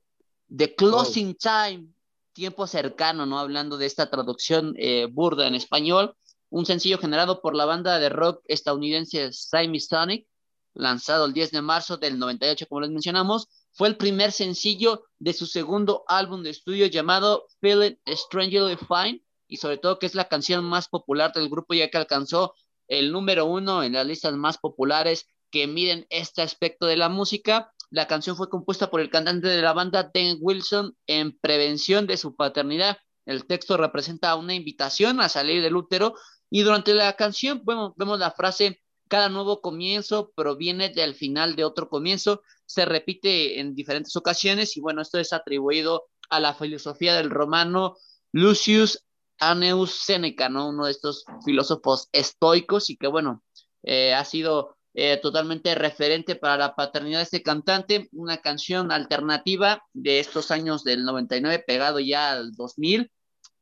The 0.54 0.74
Closing 0.74 1.34
Time, 1.34 1.86
tiempo 2.34 2.66
cercano, 2.66 3.24
¿no? 3.24 3.38
Hablando 3.38 3.78
de 3.78 3.86
esta 3.86 4.10
traducción 4.10 4.74
eh, 4.76 5.08
burda 5.10 5.46
en 5.46 5.54
español, 5.54 6.14
un 6.52 6.66
sencillo 6.66 6.98
generado 6.98 7.40
por 7.40 7.56
la 7.56 7.64
banda 7.64 7.98
de 7.98 8.10
rock 8.10 8.42
estadounidense 8.44 9.32
Sammy 9.32 9.80
Sonic, 9.80 10.26
lanzado 10.74 11.24
el 11.24 11.32
10 11.32 11.50
de 11.50 11.62
marzo 11.62 11.96
del 11.96 12.18
98, 12.18 12.66
como 12.68 12.82
les 12.82 12.90
mencionamos, 12.90 13.48
fue 13.72 13.88
el 13.88 13.96
primer 13.96 14.32
sencillo 14.32 15.04
de 15.18 15.32
su 15.32 15.46
segundo 15.46 16.04
álbum 16.08 16.42
de 16.42 16.50
estudio 16.50 16.86
llamado 16.86 17.46
Feeling 17.62 17.96
Strangely 18.06 18.76
Fine, 18.76 19.22
y 19.48 19.56
sobre 19.56 19.78
todo 19.78 19.98
que 19.98 20.04
es 20.04 20.14
la 20.14 20.28
canción 20.28 20.62
más 20.64 20.88
popular 20.88 21.32
del 21.32 21.48
grupo, 21.48 21.72
ya 21.72 21.88
que 21.88 21.96
alcanzó 21.96 22.54
el 22.86 23.12
número 23.12 23.46
uno 23.46 23.82
en 23.82 23.94
las 23.94 24.06
listas 24.06 24.34
más 24.34 24.58
populares 24.58 25.26
que 25.50 25.66
miden 25.66 26.06
este 26.10 26.42
aspecto 26.42 26.84
de 26.84 26.98
la 26.98 27.08
música. 27.08 27.72
La 27.88 28.06
canción 28.06 28.36
fue 28.36 28.50
compuesta 28.50 28.90
por 28.90 29.00
el 29.00 29.08
cantante 29.08 29.48
de 29.48 29.62
la 29.62 29.72
banda, 29.72 30.10
Dan 30.12 30.36
Wilson, 30.38 30.96
en 31.06 31.38
prevención 31.38 32.06
de 32.06 32.18
su 32.18 32.36
paternidad. 32.36 32.98
El 33.24 33.46
texto 33.46 33.76
representa 33.76 34.34
una 34.34 34.54
invitación 34.54 35.20
a 35.20 35.30
salir 35.30 35.62
del 35.62 35.76
útero 35.76 36.14
y 36.54 36.60
durante 36.62 36.92
la 36.92 37.14
canción 37.14 37.62
vemos, 37.64 37.94
vemos 37.96 38.18
la 38.18 38.30
frase 38.30 38.82
cada 39.08 39.30
nuevo 39.30 39.62
comienzo 39.62 40.32
proviene 40.34 40.90
del 40.90 41.14
final 41.14 41.56
de 41.56 41.64
otro 41.64 41.88
comienzo, 41.88 42.42
se 42.66 42.84
repite 42.84 43.58
en 43.58 43.74
diferentes 43.74 44.14
ocasiones 44.16 44.76
y 44.76 44.80
bueno, 44.80 45.00
esto 45.00 45.18
es 45.18 45.32
atribuido 45.32 46.08
a 46.28 46.40
la 46.40 46.54
filosofía 46.54 47.14
del 47.14 47.30
romano 47.30 47.96
Lucius 48.32 49.04
Anneus 49.38 49.92
Seneca, 49.92 50.50
¿no? 50.50 50.68
Uno 50.68 50.84
de 50.86 50.92
estos 50.92 51.24
filósofos 51.42 52.10
estoicos 52.12 52.90
y 52.90 52.96
que 52.98 53.06
bueno, 53.06 53.42
eh, 53.82 54.12
ha 54.12 54.24
sido 54.26 54.76
eh, 54.92 55.18
totalmente 55.22 55.74
referente 55.74 56.36
para 56.36 56.58
la 56.58 56.74
paternidad 56.74 57.20
de 57.20 57.24
este 57.24 57.42
cantante, 57.42 58.10
una 58.12 58.42
canción 58.42 58.92
alternativa 58.92 59.82
de 59.94 60.20
estos 60.20 60.50
años 60.50 60.84
del 60.84 61.04
99, 61.04 61.64
pegado 61.66 61.98
ya 61.98 62.32
al 62.32 62.52
2000, 62.52 63.10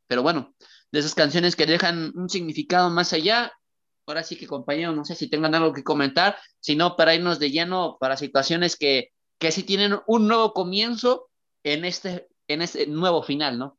pero 0.08 0.24
bueno, 0.24 0.54
de 0.92 0.98
esas 0.98 1.14
canciones 1.14 1.56
que 1.56 1.66
dejan 1.66 2.12
un 2.14 2.28
significado 2.28 2.90
más 2.90 3.12
allá 3.12 3.52
ahora 4.10 4.22
sí 4.22 4.36
que 4.36 4.46
compañeros, 4.46 4.94
no 4.94 5.04
sé 5.04 5.14
si 5.14 5.28
tengan 5.28 5.54
algo 5.54 5.72
que 5.72 5.84
comentar, 5.84 6.36
sino 6.60 6.96
para 6.96 7.14
irnos 7.14 7.38
de 7.38 7.50
lleno 7.50 7.96
para 8.00 8.16
situaciones 8.16 8.76
que, 8.76 9.10
que 9.38 9.52
sí 9.52 9.62
tienen 9.62 9.98
un 10.06 10.28
nuevo 10.28 10.52
comienzo 10.52 11.28
en 11.64 11.84
este, 11.84 12.28
en 12.48 12.62
este 12.62 12.86
nuevo 12.86 13.22
final, 13.22 13.58
¿no? 13.58 13.78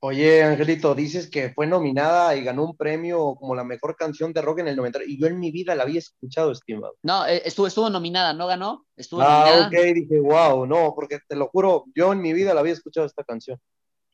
Oye, 0.00 0.44
Angelito, 0.44 0.94
dices 0.94 1.28
que 1.28 1.50
fue 1.50 1.66
nominada 1.66 2.36
y 2.36 2.44
ganó 2.44 2.64
un 2.64 2.76
premio 2.76 3.34
como 3.34 3.56
la 3.56 3.64
mejor 3.64 3.96
canción 3.96 4.32
de 4.32 4.40
rock 4.40 4.60
en 4.60 4.68
el 4.68 4.76
90 4.76 5.00
y 5.04 5.20
yo 5.20 5.26
en 5.26 5.40
mi 5.40 5.50
vida 5.50 5.74
la 5.74 5.82
había 5.82 5.98
escuchado, 5.98 6.52
estimado. 6.52 6.94
No, 7.02 7.26
eh, 7.26 7.42
estuvo, 7.44 7.66
estuvo 7.66 7.90
nominada, 7.90 8.32
¿no 8.32 8.46
ganó? 8.46 8.86
Estuvo 8.96 9.22
ah, 9.22 9.44
nominada. 9.44 9.66
ok, 9.66 9.94
dije, 9.94 10.20
wow, 10.20 10.66
no, 10.66 10.92
porque 10.94 11.18
te 11.26 11.34
lo 11.34 11.48
juro, 11.48 11.84
yo 11.96 12.12
en 12.12 12.20
mi 12.20 12.32
vida 12.32 12.54
la 12.54 12.60
había 12.60 12.74
escuchado 12.74 13.06
esta 13.06 13.24
canción. 13.24 13.58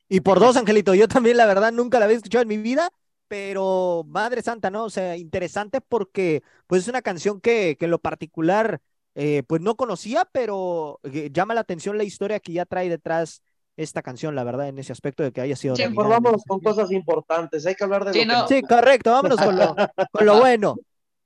Y 0.09 0.20
por 0.20 0.38
dos, 0.40 0.57
Angelito, 0.57 0.94
yo 0.94 1.09
también 1.09 1.36
la 1.36 1.46
verdad 1.46 1.72
nunca 1.72 1.98
la 1.98 2.05
había 2.05 2.16
escuchado 2.18 2.42
en 2.42 2.48
mi 2.48 2.59
vida, 2.59 2.90
pero 3.28 4.05
Madre 4.07 4.42
Santa, 4.42 4.70
¿no? 4.70 4.84
O 4.84 4.90
sea, 4.90 5.16
interesante 5.16 5.80
porque 5.80 6.42
pues 6.66 6.82
es 6.82 6.88
una 6.88 7.02
canción 7.02 7.40
que, 7.40 7.76
que 7.78 7.86
en 7.86 7.90
lo 7.90 7.98
particular 7.98 8.80
eh, 9.14 9.42
pues 9.46 9.61
no 9.62 9.76
conocía, 9.76 10.28
pero 10.30 11.00
eh, 11.05 11.30
llama 11.32 11.55
la 11.55 11.61
atención 11.61 11.96
la 11.96 12.05
historia 12.05 12.40
que 12.40 12.52
ya 12.52 12.66
trae 12.66 12.88
detrás 12.88 13.42
esta 13.76 14.02
canción, 14.02 14.34
la 14.36 14.44
verdad, 14.44 14.68
en 14.68 14.78
ese 14.78 14.92
aspecto 14.92 15.22
de 15.22 15.32
que 15.32 15.40
haya 15.40 15.57
sido. 15.57 15.74
Sí, 15.74 15.84
pues 15.92 16.09
vámonos 16.09 16.44
con 16.46 16.61
cosas 16.61 16.92
importantes, 16.92 17.66
hay 17.66 17.74
que 17.74 17.82
hablar 17.84 18.05
de 18.05 18.12
Sí, 18.12 18.20
lo 18.20 18.24
que 18.26 18.32
no. 18.32 18.40
nos- 18.40 18.48
Sí, 18.48 18.62
correcto, 18.62 19.11
vámonos 19.11 19.40
con 19.40 19.57
lo, 19.59 19.74
con 20.12 20.26
lo 20.26 20.36
bueno. 20.40 20.76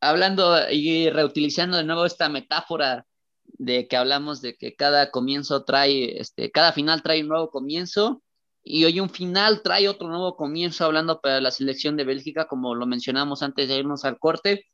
Hablando 0.01 0.71
y 0.71 1.11
reutilizando 1.11 1.77
de 1.77 1.85
nuevo 1.85 2.07
esta 2.07 2.29
metáfora 2.29 3.05
de 3.45 3.89
que 3.89 3.97
hablamos 3.97 4.41
de 4.41 4.57
que 4.57 4.77
cada 4.77 5.11
comienzo 5.11 5.65
trae, 5.65 6.21
este, 6.21 6.51
cada 6.53 6.73
final 6.73 7.03
trae 7.03 7.23
un 7.23 7.29
nuevo 7.29 7.51
comienzo 7.51 8.23
y 8.71 8.85
hoy 8.85 9.01
un 9.01 9.09
final 9.09 9.63
trae 9.63 9.89
otro 9.89 10.09
nuevo 10.09 10.37
comienzo 10.37 10.85
hablando 10.85 11.23
para 11.23 11.41
la 11.41 11.51
selección 11.51 11.97
de 11.97 12.05
Bélgica, 12.05 12.47
como 12.47 12.75
lo 12.75 12.85
mencionamos 12.85 13.43
antes 13.43 13.67
de 13.67 13.79
irnos 13.79 14.05
al 14.05 14.19
corte. 14.19 14.67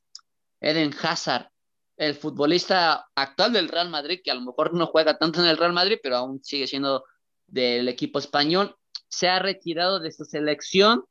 Eden 0.61 0.93
Hazard, 1.01 1.51
el 1.97 2.17
futbolista 2.17 3.07
actual 3.15 3.53
del 3.53 3.69
Real 3.69 3.91
Madrid, 3.91 4.19
que 4.25 4.33
a 4.33 4.35
lo 4.35 4.41
mejor 4.41 4.75
no 4.75 4.89
juega 4.89 5.17
tanto 5.17 5.41
en 5.41 5.47
el 5.47 5.57
Real 5.57 5.73
Madrid, 5.73 5.99
pero 6.03 6.17
aún 6.17 6.43
sigue 6.43 6.67
siendo 6.67 7.05
del 7.47 7.87
equipo 7.87 8.19
español, 8.19 8.75
se 9.07 9.29
ha 9.29 9.39
retirado 9.39 10.01
de 10.01 10.11
su 10.11 10.25
selección 10.25 11.05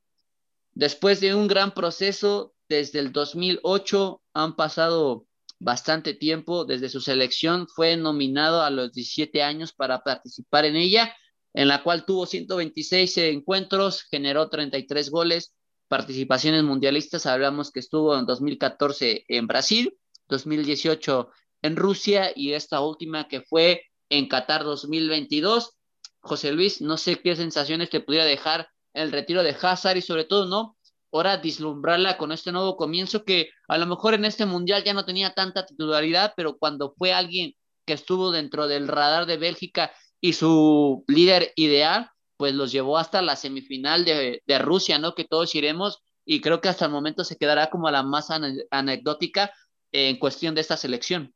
después 0.74 1.22
de 1.22 1.36
un 1.36 1.48
gran 1.48 1.74
proceso. 1.74 2.54
Desde 2.68 3.00
el 3.00 3.14
2008 3.14 4.22
han 4.34 4.58
pasado 4.58 5.26
bastante 5.60 6.14
tiempo. 6.14 6.66
Desde 6.66 6.90
su 6.90 7.00
selección 7.00 7.66
fue 7.70 7.96
nominado 7.96 8.62
a 8.62 8.70
los 8.70 8.92
17 8.92 9.42
años 9.42 9.72
para 9.72 10.04
participar 10.04 10.66
en 10.66 10.76
ella, 10.76 11.16
en 11.54 11.68
la 11.68 11.84
cual 11.84 12.06
tuvo 12.06 12.26
126 12.26 13.18
encuentros, 13.18 14.04
generó 14.04 14.50
33 14.50 15.10
goles, 15.10 15.54
participaciones 15.88 16.64
mundialistas. 16.64 17.26
Hablamos 17.26 17.72
que 17.72 17.80
estuvo 17.80 18.18
en 18.18 18.26
2014 18.26 19.26
en 19.28 19.48
Brasil, 19.48 19.98
2018 20.30 21.30
en 21.62 21.76
Rusia 21.76 22.32
y 22.36 22.54
esta 22.54 22.82
última 22.82 23.28
que 23.28 23.42
fue 23.42 23.84
en 24.10 24.28
Qatar 24.28 24.64
2022. 24.64 25.78
José 26.22 26.52
Luis, 26.52 26.82
no 26.82 26.98
sé 26.98 27.20
qué 27.20 27.36
sensaciones 27.36 27.90
te 27.90 28.00
pudiera 28.00 28.26
dejar 28.26 28.68
el 28.94 29.12
retiro 29.12 29.44
de 29.44 29.56
Hazard 29.60 29.98
y 29.98 30.02
sobre 30.02 30.26
todo, 30.26 30.46
¿no? 30.46 30.78
Ahora 31.12 31.38
dislumbrarla 31.38 32.18
con 32.18 32.32
este 32.32 32.52
nuevo 32.52 32.76
comienzo 32.76 33.24
que 33.24 33.50
a 33.68 33.78
lo 33.78 33.86
mejor 33.86 34.16
en 34.16 34.26
este 34.26 34.46
mundial 34.46 34.84
ya 34.84 34.94
no 34.94 35.06
tenía 35.06 35.34
tanta 35.34 35.66
titularidad, 35.66 36.34
pero 36.36 36.58
cuando 36.58 36.94
fue 36.98 37.14
alguien 37.14 37.54
que 37.86 37.94
estuvo 37.94 38.32
dentro 38.32 38.68
del 38.68 38.88
radar 38.88 39.26
de 39.26 39.38
Bélgica 39.38 39.92
y 40.24 40.32
su 40.32 41.04
líder 41.08 41.52
ideal, 41.58 42.10
pues 42.38 42.54
los 42.54 42.72
llevó 42.72 42.98
hasta 42.98 43.22
la 43.22 43.36
semifinal 43.36 44.06
de, 44.06 44.42
de 44.48 44.60
Rusia, 44.60 44.98
¿no? 44.98 45.16
Que 45.16 45.26
todos 45.26 45.54
iremos 45.54 46.02
y 46.24 46.40
creo 46.40 46.62
que 46.62 46.70
hasta 46.70 46.86
el 46.86 46.92
momento 46.92 47.26
se 47.26 47.36
quedará 47.36 47.70
como 47.70 47.92
la 47.92 48.04
más 48.04 48.30
anecdótica 48.72 49.52
en 49.92 50.18
cuestión 50.20 50.56
de 50.56 50.62
esta 50.62 50.78
selección. 50.78 51.34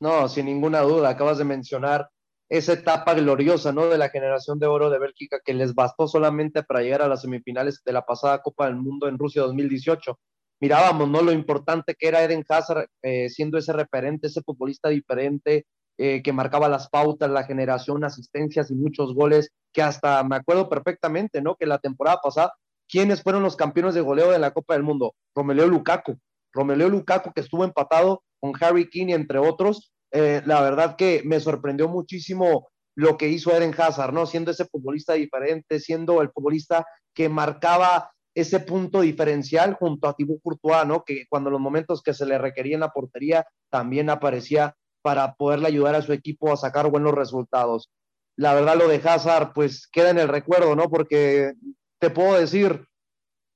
No, 0.00 0.26
sin 0.26 0.46
ninguna 0.46 0.80
duda, 0.80 1.10
acabas 1.10 1.36
de 1.36 1.44
mencionar 1.44 2.08
esa 2.48 2.72
etapa 2.72 3.12
gloriosa, 3.12 3.72
¿no? 3.72 3.88
De 3.88 3.98
la 3.98 4.08
generación 4.08 4.58
de 4.58 4.66
oro 4.66 4.88
de 4.88 4.98
Bélgica 4.98 5.38
que 5.44 5.52
les 5.52 5.74
bastó 5.74 6.08
solamente 6.08 6.62
para 6.62 6.80
llegar 6.80 7.02
a 7.02 7.08
las 7.08 7.20
semifinales 7.20 7.82
de 7.84 7.92
la 7.92 8.06
pasada 8.06 8.40
Copa 8.40 8.64
del 8.64 8.76
Mundo 8.76 9.06
en 9.06 9.18
Rusia 9.18 9.42
2018. 9.42 10.18
Mirábamos, 10.60 11.10
¿no? 11.10 11.20
Lo 11.20 11.30
importante 11.30 11.94
que 11.94 12.08
era 12.08 12.24
Eden 12.24 12.42
Hazard 12.48 12.88
eh, 13.02 13.28
siendo 13.28 13.58
ese 13.58 13.74
referente, 13.74 14.28
ese 14.28 14.40
futbolista 14.40 14.88
diferente, 14.88 15.66
eh, 15.98 16.22
que 16.22 16.32
marcaba 16.32 16.68
las 16.68 16.88
pautas, 16.88 17.28
la 17.28 17.44
generación, 17.44 18.04
asistencias 18.04 18.70
y 18.70 18.74
muchos 18.74 19.14
goles, 19.14 19.50
que 19.72 19.82
hasta 19.82 20.22
me 20.22 20.36
acuerdo 20.36 20.68
perfectamente, 20.68 21.42
¿no? 21.42 21.56
Que 21.56 21.66
la 21.66 21.78
temporada 21.78 22.20
pasada, 22.22 22.52
¿quiénes 22.88 23.22
fueron 23.22 23.42
los 23.42 23.56
campeones 23.56 23.94
de 23.94 24.00
goleo 24.00 24.30
de 24.30 24.38
la 24.38 24.52
Copa 24.52 24.74
del 24.74 24.84
Mundo? 24.84 25.14
Romelu 25.34 25.66
Lukaku. 25.66 26.16
Romelu 26.52 26.88
Lukaku 26.88 27.32
que 27.32 27.40
estuvo 27.40 27.64
empatado 27.64 28.22
con 28.40 28.52
Harry 28.60 28.88
King, 28.88 29.08
entre 29.08 29.38
otros, 29.38 29.92
eh, 30.12 30.42
la 30.46 30.62
verdad 30.62 30.96
que 30.96 31.22
me 31.24 31.40
sorprendió 31.40 31.88
muchísimo 31.88 32.68
lo 32.94 33.16
que 33.16 33.28
hizo 33.28 33.52
Eden 33.52 33.74
Hazard, 33.76 34.12
¿no? 34.12 34.26
Siendo 34.26 34.50
ese 34.50 34.64
futbolista 34.66 35.14
diferente, 35.14 35.80
siendo 35.80 36.22
el 36.22 36.30
futbolista 36.30 36.86
que 37.14 37.28
marcaba 37.28 38.10
ese 38.34 38.60
punto 38.60 39.00
diferencial 39.00 39.74
junto 39.74 40.08
a 40.08 40.14
Thibaut 40.14 40.40
Courtois, 40.42 40.86
¿no? 40.86 41.02
Que 41.04 41.24
cuando 41.28 41.50
los 41.50 41.60
momentos 41.60 42.02
que 42.02 42.14
se 42.14 42.26
le 42.26 42.38
requería 42.38 42.74
en 42.74 42.80
la 42.80 42.90
portería 42.90 43.46
también 43.70 44.10
aparecía 44.10 44.74
para 45.02 45.34
poderle 45.34 45.68
ayudar 45.68 45.94
a 45.94 46.02
su 46.02 46.12
equipo 46.12 46.52
a 46.52 46.56
sacar 46.56 46.90
buenos 46.90 47.14
resultados. 47.14 47.90
La 48.36 48.54
verdad 48.54 48.76
lo 48.76 48.88
de 48.88 49.02
Hazard 49.04 49.52
pues 49.52 49.88
queda 49.88 50.10
en 50.10 50.18
el 50.18 50.28
recuerdo, 50.28 50.76
¿no? 50.76 50.88
Porque 50.88 51.54
te 51.98 52.10
puedo 52.10 52.38
decir, 52.38 52.86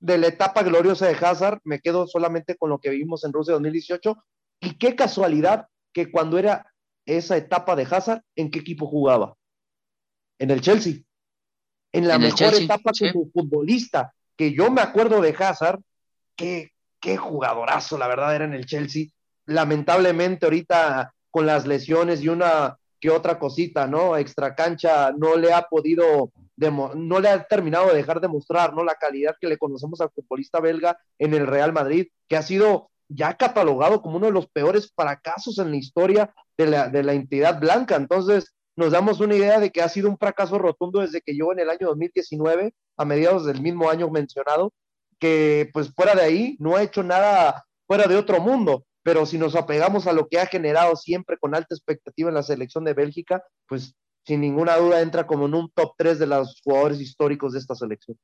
de 0.01 0.18
la 0.18 0.26
etapa 0.26 0.62
gloriosa 0.64 1.07
de 1.07 1.14
Hazard, 1.14 1.61
me 1.62 1.78
quedo 1.80 2.09
solamente 2.09 2.57
con 2.57 2.70
lo 2.70 2.80
que 2.80 2.90
vimos 2.90 3.24
en 3.24 3.32
Rusia 3.32 3.55
2018 3.55 4.16
y 4.61 4.76
qué 4.76 4.97
casualidad 4.97 5.68
que 5.93 6.11
cuando 6.11 6.38
era 6.38 6.72
esa 7.07 7.36
etapa 7.36 7.76
de 7.76 7.86
Hazard, 7.88 8.22
¿en 8.34 8.51
qué 8.51 8.59
equipo 8.61 8.86
jugaba? 8.86 9.36
En 10.38 10.51
el 10.51 10.61
Chelsea. 10.61 10.95
En 11.93 12.09
la 12.09 12.18
mejor 12.18 12.55
etapa 12.55 12.90
como 13.12 13.30
futbolista, 13.30 14.14
que 14.36 14.53
yo 14.53 14.70
me 14.70 14.80
acuerdo 14.80 15.20
de 15.20 15.36
Hazard, 15.38 15.80
qué, 16.34 16.72
qué 16.99 17.16
jugadorazo, 17.16 17.99
la 17.99 18.09
verdad, 18.09 18.34
era 18.34 18.45
en 18.45 18.55
el 18.55 18.66
Chelsea. 18.66 19.07
Lamentablemente 19.45 20.47
ahorita 20.47 21.14
con 21.33 21.47
las 21.47 21.66
lesiones 21.66 22.22
y 22.22 22.28
una 22.28 22.78
que 23.01 23.11
otra 23.11 23.41
cosita, 23.41 23.89
¿no? 23.89 24.16
Extra 24.16 24.55
cancha 24.55 25.11
no 25.11 25.37
le 25.37 25.53
ha 25.53 25.62
podido, 25.62 26.30
no 26.57 27.20
le 27.20 27.28
ha 27.28 27.43
terminado 27.43 27.89
de 27.89 27.97
dejar 27.97 28.20
de 28.20 28.28
mostrar, 28.28 28.72
¿no? 28.72 28.85
La 28.85 28.95
calidad 28.95 29.35
que 29.41 29.49
le 29.49 29.59
conocemos 29.59 30.01
al 30.01 30.11
futbolista 30.11 30.61
belga 30.61 30.97
en 31.18 31.35
el 31.35 31.49
Real 31.49 31.72
Madrid, 31.72 32.07
que 32.28 32.37
ha 32.37 32.43
sido 32.43 32.91
ya 33.09 33.35
catalogado 33.37 34.03
como 34.03 34.18
uno 34.18 34.26
de 34.26 34.33
los 34.33 34.47
peores 34.47 34.93
fracasos 34.95 35.59
en 35.59 35.72
la 35.72 35.76
historia 35.78 36.33
de 36.57 36.66
la, 36.66 37.12
entidad 37.12 37.59
blanca. 37.59 37.97
Entonces, 37.97 38.55
nos 38.76 38.93
damos 38.93 39.18
una 39.18 39.35
idea 39.35 39.59
de 39.59 39.70
que 39.70 39.83
ha 39.83 39.89
sido 39.89 40.09
un 40.09 40.16
fracaso 40.16 40.59
rotundo 40.59 41.01
desde 41.01 41.22
que 41.22 41.33
llegó 41.33 41.53
en 41.53 41.59
el 41.59 41.70
año 41.70 41.89
2019, 41.89 42.72
a 42.97 43.05
mediados 43.05 43.47
del 43.47 43.61
mismo 43.61 43.91
año 43.91 44.09
mencionado, 44.11 44.72
que 45.18 45.70
pues 45.72 45.93
fuera 45.93 46.14
de 46.14 46.22
ahí 46.22 46.57
no 46.61 46.76
ha 46.76 46.83
hecho 46.83 47.03
nada 47.03 47.64
fuera 47.89 48.07
de 48.07 48.16
otro 48.16 48.41
mundo. 48.41 48.85
Pero 49.03 49.26
si 49.26 49.38
nos 49.38 49.57
apegamos 49.57 50.07
a 50.07 50.12
lo 50.12 50.28
que 50.28 50.38
ha 50.38 50.46
generado 50.46 50.96
siempre 50.96 51.36
con 51.38 51.55
alta 51.55 51.74
expectativa 51.74 52.28
en 52.28 52.36
la 52.36 52.42
selección 52.42 52.84
de 52.84 52.94
Bélgica, 52.94 53.42
pues 53.66 53.94
sin 54.24 54.40
ninguna 54.40 54.76
duda 54.76 55.00
entra 55.00 55.26
como 55.26 55.46
en 55.46 55.55
un 55.55 55.70
top 55.70 55.94
3 55.96 56.18
de 56.18 56.26
los 56.26 56.61
jugadores 56.62 57.00
históricos 57.00 57.53
de 57.53 57.59
esta 57.59 57.74
selección. 57.74 58.16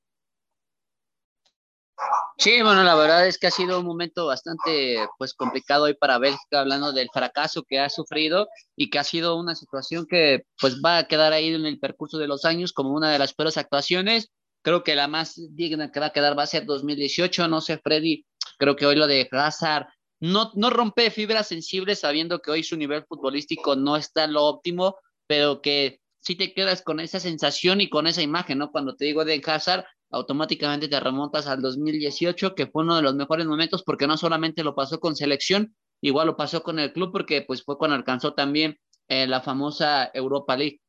Sí, 2.41 2.62
bueno, 2.62 2.85
la 2.85 2.95
verdad 2.95 3.26
es 3.26 3.37
que 3.37 3.49
ha 3.49 3.51
sido 3.51 3.81
un 3.81 3.87
momento 3.87 4.26
bastante 4.26 5.09
pues 5.18 5.35
complicado 5.35 5.85
hoy 5.85 5.95
para 5.95 6.18
Bélgica, 6.18 6.61
hablando 6.61 6.93
del 6.93 7.09
fracaso 7.12 7.64
que 7.68 7.81
ha 7.81 7.91
sufrido 7.91 8.47
y 8.76 8.91
que 8.91 9.01
ha 9.01 9.05
sido 9.05 9.35
una 9.37 9.57
situación 9.57 10.07
que 10.09 10.45
pues 10.61 10.81
va 10.81 10.99
a 10.99 11.09
quedar 11.09 11.33
ahí 11.33 11.53
en 11.53 11.66
el 11.66 11.81
percurso 11.81 12.16
de 12.18 12.29
los 12.29 12.45
años 12.45 12.72
como 12.72 12.93
una 12.93 13.11
de 13.11 13.18
las 13.18 13.35
peores 13.35 13.57
actuaciones. 13.57 14.31
Creo 14.62 14.85
que 14.85 14.95
la 14.95 15.09
más 15.09 15.35
digna 15.51 15.91
que 15.91 15.99
va 15.99 16.07
a 16.07 16.12
quedar 16.12 16.39
va 16.39 16.45
a 16.45 16.47
ser 16.47 16.64
2018, 16.64 17.49
no 17.49 17.61
sé, 17.61 17.79
Freddy, 17.79 18.24
creo 18.57 18.76
que 18.76 18.87
hoy 18.87 18.95
lo 18.95 19.09
de 19.09 19.29
Hazard 19.33 19.89
no, 20.21 20.51
no 20.55 20.71
rompe 20.71 21.11
fibras 21.11 21.49
sensibles 21.49 22.01
sabiendo 22.01 22.41
que 22.41 22.51
hoy 22.51 22.62
su 22.62 22.77
nivel 22.77 23.05
futbolístico 23.05 23.77
no 23.77 23.97
está 23.97 24.25
en 24.25 24.33
lo 24.33 24.45
óptimo, 24.45 24.97
pero 25.27 25.61
que 25.62 26.01
sí 26.21 26.37
te 26.37 26.53
quedas 26.53 26.83
con 26.83 27.01
esa 27.01 27.21
sensación 27.21 27.81
y 27.81 27.89
con 27.89 28.07
esa 28.07 28.23
imagen, 28.23 28.59
¿no? 28.59 28.71
Cuando 28.71 28.97
te 28.97 29.05
digo 29.05 29.25
de 29.25 29.41
Hazard, 29.45 29.85
automáticamente 30.11 30.89
te 30.89 31.01
remontas 31.01 31.47
al 31.47 31.62
2018, 31.62 32.55
que 32.55 32.66
fue 32.66 32.83
uno 32.83 32.97
de 32.97 33.03
los 33.03 33.14
mejores 33.14 33.47
momentos 33.47 33.83
porque 33.85 34.07
no 34.07 34.16
solamente 34.16 34.64
lo 34.64 34.75
pasó 34.75 35.01
con 35.01 35.16
selección, 35.16 35.75
igual 36.01 36.27
lo 36.27 36.37
pasó 36.37 36.62
con 36.62 36.79
el 36.79 36.93
club 36.93 37.12
porque 37.12 37.43
pues 37.43 37.62
fue 37.62 37.79
cuando 37.79 37.97
alcanzó 37.97 38.35
también 38.35 38.79
eh, 39.09 39.27
la 39.27 39.41
famosa 39.41 40.11
Europa 40.12 40.57
League. 40.57 40.81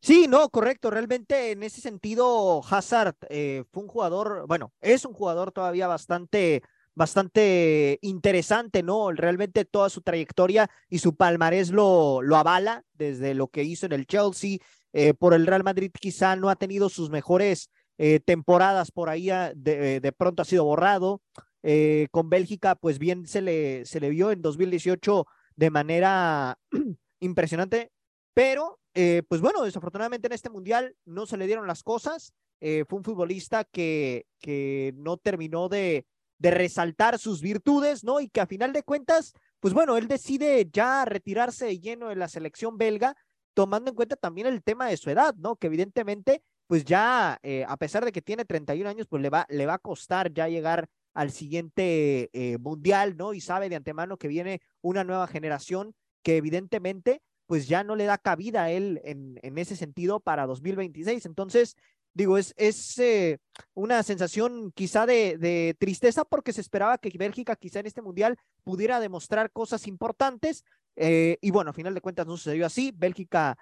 Sí, 0.00 0.26
no, 0.28 0.48
correcto. 0.50 0.90
Realmente 0.90 1.52
en 1.52 1.62
ese 1.62 1.80
sentido, 1.80 2.62
Hazard 2.68 3.16
eh, 3.28 3.64
fue 3.72 3.82
un 3.82 3.88
jugador, 3.88 4.46
bueno, 4.46 4.72
es 4.80 5.04
un 5.04 5.14
jugador 5.14 5.52
todavía 5.52 5.88
bastante, 5.88 6.62
bastante 6.96 7.98
interesante, 8.00 8.82
¿no? 8.82 9.12
Realmente 9.12 9.66
toda 9.66 9.90
su 9.90 10.00
trayectoria 10.00 10.68
y 10.88 10.98
su 10.98 11.14
palmarés 11.14 11.70
lo, 11.70 12.22
lo 12.22 12.36
avala 12.36 12.84
desde 12.94 13.34
lo 13.34 13.48
que 13.48 13.62
hizo 13.62 13.86
en 13.86 13.92
el 13.92 14.06
Chelsea. 14.06 14.58
Eh, 14.94 15.12
por 15.12 15.34
el 15.34 15.46
Real 15.46 15.62
Madrid 15.62 15.92
quizá 15.92 16.36
no 16.36 16.48
ha 16.48 16.56
tenido 16.56 16.88
sus 16.88 17.10
mejores 17.10 17.70
eh, 17.98 18.18
temporadas 18.20 18.90
por 18.90 19.10
ahí 19.10 19.28
ah, 19.28 19.52
de, 19.54 20.00
de, 20.00 20.12
pronto 20.12 20.40
ha 20.40 20.46
sido 20.46 20.64
borrado. 20.64 21.20
Eh, 21.62 22.08
con 22.12 22.30
Bélgica, 22.30 22.76
pues 22.76 22.98
bien 22.98 23.26
se 23.26 23.42
le, 23.42 23.84
se 23.84 24.00
le 24.00 24.08
vio 24.08 24.30
en 24.30 24.40
2018 24.40 25.26
de 25.54 25.70
manera 25.70 26.58
impresionante, 27.20 27.92
pero 28.34 28.80
pues 29.28 29.42
bueno, 29.42 29.62
desafortunadamente 29.62 30.26
en 30.26 30.32
este 30.32 30.48
mundial 30.48 30.96
no 31.04 31.26
se 31.26 31.36
le 31.36 31.46
dieron 31.46 31.66
las 31.66 31.82
cosas. 31.82 32.32
fue 32.58 32.98
un 32.98 33.04
futbolista 33.04 33.64
que, 33.64 34.24
que 34.40 34.94
no 34.96 35.18
terminó 35.18 35.68
de, 35.68 36.06
de 36.38 36.50
resaltar 36.50 37.18
sus 37.18 37.40
virtudes, 37.40 38.04
¿no? 38.04 38.20
Y 38.20 38.28
que 38.28 38.40
a 38.40 38.46
final 38.46 38.72
de 38.72 38.82
cuentas, 38.82 39.32
pues 39.60 39.74
bueno, 39.74 39.96
él 39.96 40.08
decide 40.08 40.68
ya 40.72 41.04
retirarse 41.04 41.66
de 41.66 41.78
lleno 41.78 42.08
de 42.08 42.16
la 42.16 42.28
selección 42.28 42.78
belga, 42.78 43.16
tomando 43.54 43.90
en 43.90 43.96
cuenta 43.96 44.16
también 44.16 44.46
el 44.46 44.62
tema 44.62 44.88
de 44.88 44.96
su 44.96 45.10
edad, 45.10 45.34
¿no? 45.36 45.56
Que 45.56 45.68
evidentemente 45.68 46.42
pues 46.66 46.84
ya, 46.84 47.38
eh, 47.42 47.64
a 47.68 47.76
pesar 47.76 48.04
de 48.04 48.12
que 48.12 48.22
tiene 48.22 48.44
31 48.44 48.88
años, 48.88 49.06
pues 49.08 49.22
le 49.22 49.30
va, 49.30 49.46
le 49.48 49.66
va 49.66 49.74
a 49.74 49.78
costar 49.78 50.32
ya 50.32 50.48
llegar 50.48 50.88
al 51.14 51.30
siguiente 51.30 52.28
eh, 52.32 52.58
mundial, 52.58 53.16
¿no? 53.16 53.34
Y 53.34 53.40
sabe 53.40 53.68
de 53.68 53.76
antemano 53.76 54.16
que 54.16 54.28
viene 54.28 54.60
una 54.82 55.04
nueva 55.04 55.26
generación 55.28 55.94
que 56.22 56.36
evidentemente, 56.36 57.22
pues 57.46 57.68
ya 57.68 57.84
no 57.84 57.94
le 57.94 58.04
da 58.04 58.18
cabida 58.18 58.64
a 58.64 58.70
él 58.70 59.00
en, 59.04 59.38
en 59.42 59.58
ese 59.58 59.76
sentido 59.76 60.18
para 60.18 60.46
2026. 60.46 61.24
Entonces, 61.26 61.76
digo, 62.16 62.38
es, 62.38 62.54
es 62.56 62.98
eh, 62.98 63.38
una 63.74 64.02
sensación 64.02 64.72
quizá 64.72 65.06
de, 65.06 65.36
de, 65.38 65.76
tristeza 65.78 66.24
porque 66.24 66.52
se 66.52 66.60
esperaba 66.60 66.98
que 66.98 67.16
Bélgica 67.16 67.56
quizá 67.56 67.80
en 67.80 67.86
este 67.86 68.02
mundial 68.02 68.36
pudiera 68.64 69.00
demostrar 69.00 69.52
cosas 69.52 69.86
importantes. 69.86 70.64
y 70.96 71.50
bueno, 71.50 71.70
a 71.70 71.74
final 71.74 71.94
de 71.94 72.00
cuentas 72.00 72.26
no 72.26 72.36
sucedió 72.36 72.64
así. 72.64 72.92
Bélgica 72.94 73.58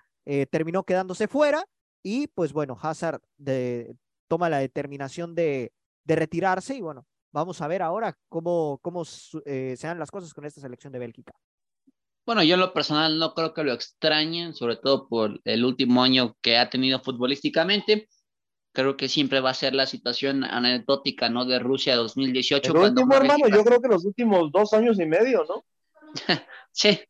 terminó 0.50 0.84
quedándose 0.84 1.26
fuera 1.26 1.64
y 2.02 2.28
pues 2.28 2.52
bueno, 2.52 2.78
Hazard 2.80 3.20
de, 3.38 3.96
toma 4.28 4.48
la 4.48 4.58
determinación 4.58 5.34
de, 5.34 5.72
de, 6.04 6.16
retirarse 6.16 6.76
y 6.76 6.80
bueno, 6.80 7.06
vamos 7.32 7.60
a 7.60 7.66
ver 7.66 7.82
ahora 7.82 8.16
cómo, 8.28 8.78
cómo 8.82 9.02
eh, 9.46 9.74
se 9.76 9.86
dan 9.86 9.98
las 9.98 10.10
cosas 10.10 10.32
con 10.32 10.44
esta 10.44 10.60
selección 10.60 10.92
de 10.92 11.00
Bélgica. 11.00 11.32
Bueno, 12.26 12.42
yo 12.42 12.54
en 12.54 12.60
lo 12.60 12.72
personal 12.72 13.18
no 13.18 13.34
creo 13.34 13.52
que 13.52 13.64
lo 13.64 13.72
extrañen, 13.72 14.54
sobre 14.54 14.76
todo 14.76 15.08
por 15.08 15.40
el 15.44 15.64
último 15.64 16.02
año 16.02 16.36
que 16.40 16.56
ha 16.56 16.70
tenido 16.70 17.00
futbolísticamente. 17.00 18.08
Creo 18.74 18.96
que 18.96 19.08
siempre 19.08 19.38
va 19.38 19.50
a 19.50 19.54
ser 19.54 19.72
la 19.72 19.86
situación 19.86 20.42
anecdótica, 20.42 21.30
¿no? 21.30 21.44
De 21.44 21.60
Rusia 21.60 21.94
2018. 21.94 22.72
El 22.72 22.78
último, 22.90 23.14
hermano, 23.14 23.46
yo 23.48 23.64
creo 23.64 23.80
que 23.80 23.86
los 23.86 24.04
últimos 24.04 24.50
dos 24.50 24.72
años 24.72 24.98
y 24.98 25.06
medio, 25.06 25.44
¿no? 25.48 25.64
sí, 26.72 27.00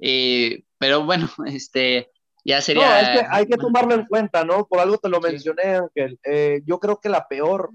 eh, 0.00 0.64
pero 0.78 1.04
bueno, 1.04 1.28
este, 1.46 2.10
ya 2.44 2.56
No, 2.56 2.62
sería... 2.62 3.00
es 3.00 3.20
que 3.20 3.26
hay 3.30 3.46
que 3.46 3.56
tomarlo 3.56 3.94
en 3.94 4.04
cuenta, 4.06 4.44
¿no? 4.44 4.66
Por 4.66 4.80
algo 4.80 4.98
te 4.98 5.08
lo 5.08 5.20
mencioné, 5.20 5.76
Ángel. 5.76 6.18
Eh, 6.24 6.60
yo 6.66 6.80
creo 6.80 6.98
que 6.98 7.08
la 7.08 7.28
peor 7.28 7.70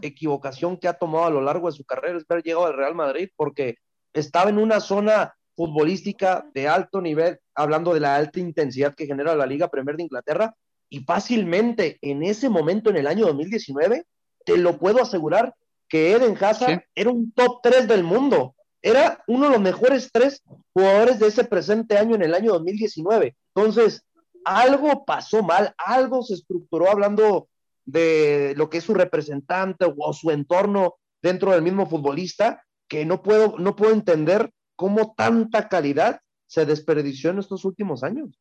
equivocación 0.00 0.76
que 0.76 0.86
ha 0.86 0.94
tomado 0.94 1.26
a 1.26 1.30
lo 1.30 1.40
largo 1.40 1.68
de 1.68 1.76
su 1.76 1.84
carrera 1.84 2.18
es 2.18 2.24
haber 2.28 2.44
llegado 2.44 2.66
al 2.66 2.76
Real 2.76 2.94
Madrid, 2.94 3.28
porque 3.34 3.74
estaba 4.12 4.50
en 4.50 4.58
una 4.58 4.78
zona 4.78 5.34
futbolística 5.56 6.48
de 6.54 6.68
alto 6.68 7.00
nivel, 7.00 7.40
hablando 7.56 7.92
de 7.92 7.98
la 7.98 8.14
alta 8.14 8.38
intensidad 8.38 8.94
que 8.94 9.06
genera 9.06 9.34
la 9.34 9.46
Liga 9.46 9.68
Premier 9.68 9.96
de 9.96 10.04
Inglaterra, 10.04 10.54
y 10.88 11.00
fácilmente 11.00 11.98
en 12.02 12.22
ese 12.22 12.48
momento, 12.48 12.90
en 12.90 12.96
el 12.96 13.06
año 13.06 13.26
2019, 13.26 14.06
te 14.44 14.56
lo 14.56 14.78
puedo 14.78 15.02
asegurar 15.02 15.54
que 15.88 16.12
Eden 16.12 16.36
Hazard 16.42 16.80
Sí. 16.80 16.86
era 16.94 17.10
un 17.10 17.32
top 17.32 17.60
3 17.62 17.88
del 17.88 18.04
mundo. 18.04 18.54
Era 18.82 19.22
uno 19.26 19.46
de 19.46 19.52
los 19.52 19.60
mejores 19.60 20.10
tres 20.12 20.42
jugadores 20.72 21.18
de 21.18 21.28
ese 21.28 21.44
presente 21.44 21.96
año 21.96 22.14
en 22.14 22.22
el 22.22 22.34
año 22.34 22.52
2019. 22.52 23.34
Entonces, 23.54 24.02
algo 24.44 25.04
pasó 25.06 25.42
mal, 25.42 25.74
algo 25.78 26.22
se 26.22 26.34
estructuró 26.34 26.90
hablando 26.90 27.48
de 27.86 28.54
lo 28.56 28.68
que 28.68 28.78
es 28.78 28.84
su 28.84 28.94
representante 28.94 29.86
o 29.96 30.12
su 30.12 30.30
entorno 30.30 30.96
dentro 31.22 31.52
del 31.52 31.62
mismo 31.62 31.86
futbolista, 31.86 32.62
que 32.88 33.06
no 33.06 33.22
puedo, 33.22 33.56
no 33.58 33.74
puedo 33.74 33.92
entender 33.92 34.50
cómo 34.76 35.14
tanta 35.16 35.68
calidad 35.68 36.20
se 36.46 36.66
desperdició 36.66 37.30
en 37.30 37.38
estos 37.38 37.64
últimos 37.64 38.02
años. 38.02 38.38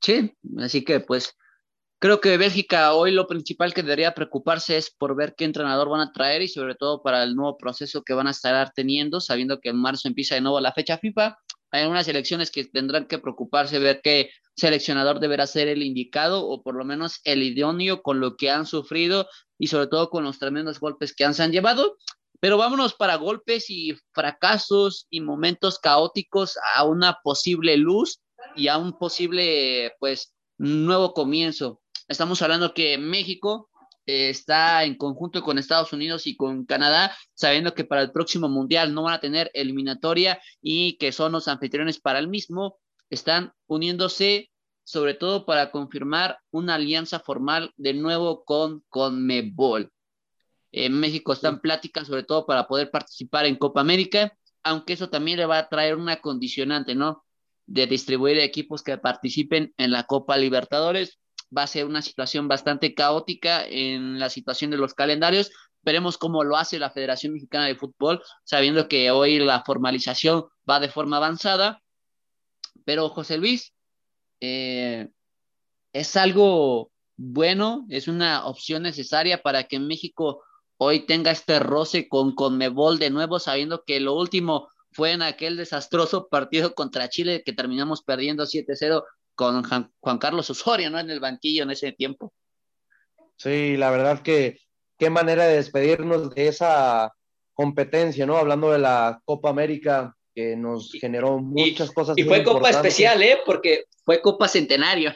Sí, 0.00 0.34
así 0.58 0.84
que 0.84 1.00
pues 1.00 1.36
creo 1.98 2.20
que 2.20 2.38
Bélgica 2.38 2.94
hoy 2.94 3.12
lo 3.12 3.26
principal 3.26 3.74
que 3.74 3.82
debería 3.82 4.14
preocuparse 4.14 4.76
es 4.78 4.90
por 4.90 5.14
ver 5.14 5.34
qué 5.36 5.44
entrenador 5.44 5.90
van 5.90 6.00
a 6.00 6.12
traer 6.12 6.42
y 6.42 6.48
sobre 6.48 6.74
todo 6.74 7.02
para 7.02 7.22
el 7.22 7.36
nuevo 7.36 7.58
proceso 7.58 8.02
que 8.02 8.14
van 8.14 8.26
a 8.26 8.30
estar 8.30 8.72
teniendo, 8.74 9.20
sabiendo 9.20 9.60
que 9.60 9.68
en 9.68 9.76
marzo 9.76 10.08
empieza 10.08 10.34
de 10.34 10.40
nuevo 10.40 10.60
la 10.60 10.72
fecha 10.72 10.98
FIFA. 10.98 11.36
Hay 11.72 11.82
algunas 11.82 12.08
elecciones 12.08 12.50
que 12.50 12.64
tendrán 12.64 13.06
que 13.06 13.18
preocuparse, 13.18 13.78
ver 13.78 14.00
qué 14.02 14.30
seleccionador 14.56 15.20
deberá 15.20 15.46
ser 15.46 15.68
el 15.68 15.82
indicado 15.82 16.46
o 16.46 16.62
por 16.62 16.74
lo 16.74 16.84
menos 16.84 17.20
el 17.24 17.42
idóneo 17.42 18.02
con 18.02 18.20
lo 18.20 18.36
que 18.36 18.50
han 18.50 18.66
sufrido 18.66 19.28
y 19.58 19.68
sobre 19.68 19.86
todo 19.86 20.10
con 20.10 20.24
los 20.24 20.38
tremendos 20.38 20.80
golpes 20.80 21.14
que 21.14 21.24
han 21.24 21.34
se 21.34 21.42
han 21.42 21.52
llevado. 21.52 21.98
Pero 22.40 22.56
vámonos 22.56 22.94
para 22.94 23.16
golpes 23.16 23.68
y 23.68 23.94
fracasos 24.12 25.06
y 25.10 25.20
momentos 25.20 25.78
caóticos 25.78 26.56
a 26.74 26.84
una 26.84 27.18
posible 27.22 27.76
luz 27.76 28.20
y 28.56 28.68
a 28.68 28.78
un 28.78 28.98
posible, 28.98 29.94
pues, 29.98 30.34
nuevo 30.58 31.14
comienzo. 31.14 31.80
Estamos 32.08 32.42
hablando 32.42 32.74
que 32.74 32.98
México 32.98 33.70
eh, 34.06 34.30
está 34.30 34.84
en 34.84 34.96
conjunto 34.96 35.42
con 35.42 35.58
Estados 35.58 35.92
Unidos 35.92 36.26
y 36.26 36.36
con 36.36 36.64
Canadá, 36.64 37.16
sabiendo 37.34 37.74
que 37.74 37.84
para 37.84 38.02
el 38.02 38.12
próximo 38.12 38.48
mundial 38.48 38.92
no 38.92 39.04
van 39.04 39.14
a 39.14 39.20
tener 39.20 39.50
eliminatoria 39.54 40.40
y 40.60 40.96
que 40.98 41.12
son 41.12 41.32
los 41.32 41.48
anfitriones 41.48 42.00
para 42.00 42.18
el 42.18 42.28
mismo, 42.28 42.78
están 43.08 43.52
uniéndose 43.66 44.50
sobre 44.84 45.14
todo 45.14 45.46
para 45.46 45.70
confirmar 45.70 46.40
una 46.50 46.74
alianza 46.74 47.20
formal 47.20 47.72
de 47.76 47.94
nuevo 47.94 48.44
con 48.44 48.82
Conmebol. 48.88 49.92
Eh, 50.72 50.90
México 50.90 51.32
está 51.32 51.48
en 51.48 51.60
plática 51.60 52.04
sobre 52.04 52.24
todo 52.24 52.46
para 52.46 52.66
poder 52.66 52.90
participar 52.90 53.46
en 53.46 53.56
Copa 53.56 53.80
América, 53.80 54.36
aunque 54.64 54.94
eso 54.94 55.08
también 55.08 55.38
le 55.38 55.46
va 55.46 55.58
a 55.58 55.68
traer 55.68 55.94
una 55.94 56.20
condicionante, 56.20 56.96
¿no? 56.96 57.24
De 57.70 57.86
distribuir 57.86 58.38
equipos 58.38 58.82
que 58.82 58.98
participen 58.98 59.72
en 59.78 59.92
la 59.92 60.02
Copa 60.02 60.36
Libertadores. 60.36 61.20
Va 61.56 61.62
a 61.62 61.68
ser 61.68 61.86
una 61.86 62.02
situación 62.02 62.48
bastante 62.48 62.94
caótica 62.94 63.64
en 63.64 64.18
la 64.18 64.28
situación 64.28 64.72
de 64.72 64.76
los 64.76 64.94
calendarios. 64.94 65.52
Veremos 65.82 66.18
cómo 66.18 66.42
lo 66.42 66.56
hace 66.56 66.80
la 66.80 66.90
Federación 66.90 67.32
Mexicana 67.32 67.66
de 67.66 67.76
Fútbol, 67.76 68.22
sabiendo 68.42 68.88
que 68.88 69.12
hoy 69.12 69.38
la 69.38 69.62
formalización 69.64 70.46
va 70.68 70.80
de 70.80 70.88
forma 70.88 71.18
avanzada. 71.18 71.80
Pero 72.84 73.08
José 73.08 73.38
Luis, 73.38 73.72
eh, 74.40 75.08
es 75.92 76.16
algo 76.16 76.90
bueno, 77.16 77.86
es 77.88 78.08
una 78.08 78.46
opción 78.46 78.82
necesaria 78.82 79.42
para 79.42 79.64
que 79.64 79.78
México 79.78 80.42
hoy 80.78 81.06
tenga 81.06 81.30
este 81.30 81.58
roce 81.58 82.08
con 82.08 82.34
Conmebol 82.34 82.98
de 82.98 83.10
nuevo, 83.10 83.38
sabiendo 83.38 83.84
que 83.84 84.00
lo 84.00 84.14
último 84.14 84.68
fue 84.92 85.12
en 85.12 85.22
aquel 85.22 85.56
desastroso 85.56 86.28
partido 86.28 86.74
contra 86.74 87.08
Chile 87.08 87.42
que 87.44 87.52
terminamos 87.52 88.02
perdiendo 88.02 88.44
7-0 88.44 89.04
con 89.34 89.62
Juan, 89.62 90.18
Carlos 90.18 90.50
Osorio, 90.50 90.90
¿no? 90.90 90.98
En 90.98 91.10
el 91.10 91.20
banquillo 91.20 91.62
en 91.62 91.70
ese 91.70 91.92
tiempo. 91.92 92.32
Sí, 93.36 93.76
la 93.76 93.90
verdad 93.90 94.20
que 94.22 94.58
qué 94.98 95.08
manera 95.08 95.46
de 95.46 95.56
despedirnos 95.56 96.30
de 96.30 96.48
esa 96.48 97.14
competencia, 97.54 98.26
¿no? 98.26 98.36
Hablando 98.36 98.70
de 98.70 98.78
la 98.78 99.20
Copa 99.24 99.50
América 99.50 100.14
que 100.34 100.56
nos 100.56 100.92
generó 100.92 101.38
muchas 101.38 101.90
cosas. 101.90 102.16
Y 102.18 102.24
fue 102.24 102.44
Copa 102.44 102.70
especial, 102.70 103.22
¿eh? 103.22 103.38
Porque 103.46 103.84
fue 104.04 104.20
Copa 104.20 104.46
Centenario. 104.48 105.14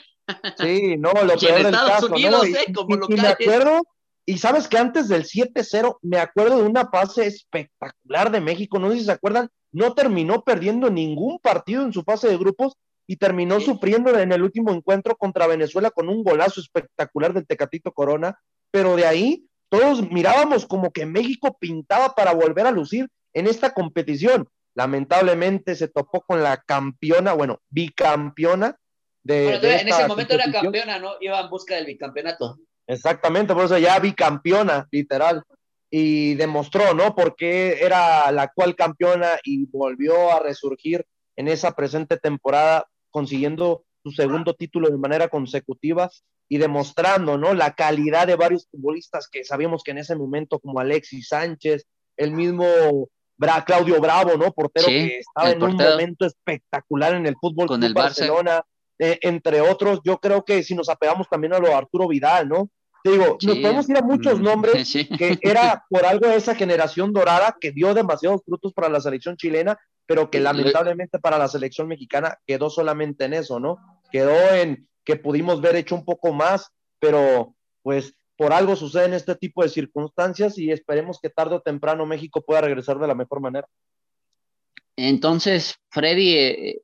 Sí, 0.58 0.96
no, 0.96 1.12
lo 1.12 1.34
Y 1.40 1.46
en 1.46 1.54
del 1.54 1.66
Estados 1.66 1.90
caso, 1.90 2.06
Unidos, 2.06 2.48
¿no? 2.48 2.58
¿eh? 2.58 2.64
Como 2.74 2.96
y 3.08 3.14
me 3.14 3.28
acuerdo, 3.28 3.82
y 4.26 4.38
sabes 4.38 4.68
que 4.68 4.78
antes 4.78 5.08
del 5.08 5.24
7-0, 5.24 5.98
me 6.02 6.18
acuerdo 6.18 6.58
de 6.58 6.64
una 6.64 6.88
fase 6.88 7.26
espectacular 7.26 8.30
de 8.30 8.40
México, 8.40 8.78
no 8.78 8.90
sé 8.90 8.98
si 8.98 9.04
se 9.04 9.12
acuerdan, 9.12 9.50
no 9.74 9.92
terminó 9.92 10.42
perdiendo 10.42 10.88
ningún 10.88 11.38
partido 11.40 11.82
en 11.84 11.92
su 11.92 12.02
fase 12.02 12.28
de 12.28 12.38
grupos 12.38 12.74
y 13.06 13.16
terminó 13.16 13.58
Sí. 13.58 13.66
sufriendo 13.66 14.16
en 14.18 14.32
el 14.32 14.42
último 14.42 14.72
encuentro 14.72 15.16
contra 15.16 15.46
Venezuela 15.46 15.90
con 15.90 16.08
un 16.08 16.22
golazo 16.22 16.60
espectacular 16.60 17.34
del 17.34 17.46
Tecatito 17.46 17.92
Corona, 17.92 18.38
pero 18.70 18.96
de 18.96 19.06
ahí 19.06 19.46
todos 19.68 20.10
mirábamos 20.10 20.64
como 20.66 20.92
que 20.92 21.04
México 21.04 21.56
pintaba 21.58 22.14
para 22.14 22.32
volver 22.32 22.66
a 22.66 22.70
lucir 22.70 23.08
en 23.34 23.48
esta 23.48 23.74
competición. 23.74 24.48
Lamentablemente 24.76 25.74
se 25.74 25.88
topó 25.88 26.22
con 26.22 26.42
la 26.42 26.56
campeona, 26.58 27.32
bueno, 27.32 27.60
bicampeona 27.68 28.76
de, 29.24 29.44
Bueno, 29.44 29.60
de 29.60 29.76
en 29.76 29.88
ese 29.88 30.06
momento 30.06 30.34
era 30.34 30.50
campeona, 30.52 30.98
¿no? 30.98 31.14
Iba 31.20 31.40
en 31.40 31.50
busca 31.50 31.74
del 31.74 31.86
bicampeonato. 31.86 32.58
Exactamente, 32.86 33.54
por 33.54 33.64
eso 33.64 33.78
ya 33.78 33.98
bicampeona, 33.98 34.86
literal. 34.90 35.42
Y 35.96 36.34
demostró, 36.34 36.92
¿no? 36.92 37.14
Porque 37.14 37.78
era 37.80 38.28
la 38.32 38.42
actual 38.42 38.74
campeona 38.74 39.38
y 39.44 39.66
volvió 39.66 40.32
a 40.32 40.40
resurgir 40.40 41.06
en 41.36 41.46
esa 41.46 41.70
presente 41.70 42.16
temporada, 42.16 42.88
consiguiendo 43.12 43.84
su 44.02 44.10
segundo 44.10 44.54
título 44.54 44.90
de 44.90 44.98
manera 44.98 45.28
consecutiva 45.28 46.10
y 46.48 46.58
demostrando, 46.58 47.38
¿no? 47.38 47.54
La 47.54 47.76
calidad 47.76 48.26
de 48.26 48.34
varios 48.34 48.66
futbolistas 48.68 49.28
que 49.30 49.44
sabíamos 49.44 49.84
que 49.84 49.92
en 49.92 49.98
ese 49.98 50.16
momento, 50.16 50.58
como 50.58 50.80
Alexis 50.80 51.28
Sánchez, 51.28 51.86
el 52.16 52.32
mismo 52.32 52.66
Bra 53.36 53.64
Claudio 53.64 54.00
Bravo, 54.00 54.36
¿no? 54.36 54.50
Portero 54.50 54.88
Sí, 54.88 54.92
que 54.92 55.18
estaba 55.20 55.52
en 55.52 55.62
un 55.62 55.76
momento 55.76 56.26
espectacular 56.26 57.14
en 57.14 57.26
el 57.26 57.36
fútbol 57.40 57.68
Con 57.68 57.84
el 57.84 57.94
Barça. 57.94 58.02
Barcelona, 58.02 58.64
eh, 58.98 59.20
entre 59.22 59.60
otros, 59.60 60.00
yo 60.04 60.18
creo 60.18 60.44
que 60.44 60.64
si 60.64 60.74
nos 60.74 60.88
apegamos 60.88 61.28
también 61.28 61.54
a 61.54 61.60
lo 61.60 61.68
de 61.68 61.74
Arturo 61.74 62.08
Vidal, 62.08 62.48
¿no? 62.48 62.68
Te 63.04 63.10
digo, 63.10 63.36
nos 63.42 63.58
podemos 63.58 63.86
ir 63.90 63.98
a 63.98 64.00
muchos 64.00 64.40
Mm, 64.40 64.42
nombres 64.42 64.88
sí. 64.88 65.06
que 65.06 65.38
era 65.42 65.84
por 65.90 66.06
algo 66.06 66.26
de 66.26 66.36
esa 66.36 66.54
generación 66.54 67.12
dorada 67.12 67.54
que 67.60 67.70
dio 67.70 67.92
demasiados 67.92 68.40
frutos 68.46 68.72
para 68.72 68.88
la 68.88 68.98
selección 68.98 69.36
chilena, 69.36 69.78
pero 70.06 70.30
que 70.30 70.38
Y- 70.38 70.40
lamentablemente 70.40 71.18
para 71.18 71.36
la 71.36 71.46
selección 71.48 71.86
mexicana 71.86 72.38
quedó 72.46 72.70
solamente 72.70 73.26
en 73.26 73.34
eso, 73.34 73.60
¿no? 73.60 73.76
Quedó 74.10 74.34
en 74.54 74.88
que 75.04 75.16
pudimos 75.16 75.60
ver 75.60 75.76
hecho 75.76 75.94
un 75.94 76.06
poco 76.06 76.32
más, 76.32 76.70
pero 76.98 77.54
pues 77.82 78.14
por 78.36 78.54
algo 78.54 78.74
suceden 78.74 79.12
este 79.12 79.34
tipo 79.34 79.62
de 79.62 79.68
circunstancias 79.68 80.56
y 80.56 80.72
esperemos 80.72 81.20
que 81.20 81.28
tarde 81.28 81.56
o 81.56 81.60
temprano 81.60 82.06
México 82.06 82.42
pueda 82.42 82.62
regresar 82.62 82.98
de 82.98 83.06
la 83.06 83.14
mejor 83.14 83.40
manera. 83.40 83.68
Entonces, 84.96 85.74
Freddy, 85.90 86.36
eh, 86.36 86.82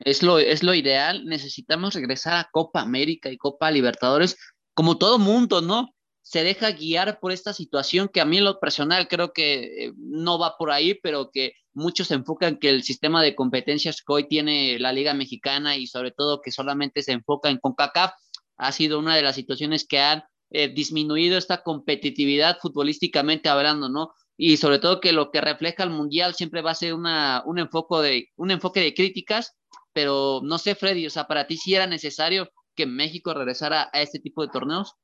es 0.00 0.22
lo, 0.22 0.38
es 0.38 0.62
lo 0.62 0.72
ideal. 0.74 1.26
Necesitamos 1.26 1.94
regresar 1.94 2.34
a 2.34 2.48
Copa 2.50 2.80
América 2.80 3.28
y 3.30 3.36
Copa 3.36 3.70
Libertadores, 3.70 4.36
como 4.74 4.98
todo 4.98 5.18
mundo, 5.18 5.60
¿no? 5.60 5.94
Se 6.22 6.44
deja 6.44 6.70
guiar 6.72 7.18
por 7.20 7.32
esta 7.32 7.52
situación 7.52 8.08
que 8.08 8.20
a 8.20 8.24
mí 8.24 8.38
en 8.38 8.44
lo 8.44 8.60
personal 8.60 9.08
creo 9.08 9.32
que 9.32 9.86
eh, 9.86 9.92
no 9.96 10.38
va 10.38 10.56
por 10.56 10.70
ahí, 10.70 10.94
pero 11.02 11.30
que 11.32 11.52
muchos 11.72 12.08
se 12.08 12.14
enfocan 12.14 12.58
que 12.58 12.68
el 12.68 12.82
sistema 12.82 13.22
de 13.22 13.34
competencias 13.34 14.02
que 14.02 14.12
hoy 14.12 14.28
tiene 14.28 14.78
la 14.78 14.92
Liga 14.92 15.14
Mexicana 15.14 15.76
y 15.76 15.86
sobre 15.86 16.12
todo 16.12 16.40
que 16.40 16.52
solamente 16.52 17.02
se 17.02 17.12
enfoca 17.12 17.50
en 17.50 17.58
CONCACAF 17.58 18.12
ha 18.58 18.72
sido 18.72 18.98
una 18.98 19.16
de 19.16 19.22
las 19.22 19.34
situaciones 19.34 19.86
que 19.86 19.98
han 19.98 20.22
eh, 20.50 20.68
disminuido 20.68 21.38
esta 21.38 21.62
competitividad 21.62 22.58
futbolísticamente 22.60 23.48
hablando, 23.48 23.88
¿no? 23.88 24.12
y 24.42 24.56
sobre 24.56 24.78
todo 24.78 25.00
que 25.00 25.12
lo 25.12 25.30
que 25.30 25.42
refleja 25.42 25.82
el 25.82 25.90
mundial 25.90 26.34
siempre 26.34 26.62
va 26.62 26.70
a 26.70 26.74
ser 26.74 26.94
una, 26.94 27.42
un, 27.44 27.58
enfoque 27.58 27.96
de, 27.96 28.28
un 28.36 28.50
enfoque 28.50 28.80
de 28.80 28.94
críticas, 28.94 29.54
pero 29.92 30.40
no 30.42 30.56
sé, 30.56 30.74
Freddy, 30.74 31.06
o 31.06 31.10
sea, 31.10 31.26
para 31.26 31.46
ti 31.46 31.58
sí 31.58 31.74
era 31.74 31.86
necesario 31.86 32.48
que 32.74 32.86
México 32.86 33.34
regresara 33.34 33.90
a 33.92 34.02
este 34.02 34.18
tipo 34.18 34.42
de 34.42 34.48
torneos. 34.48 34.94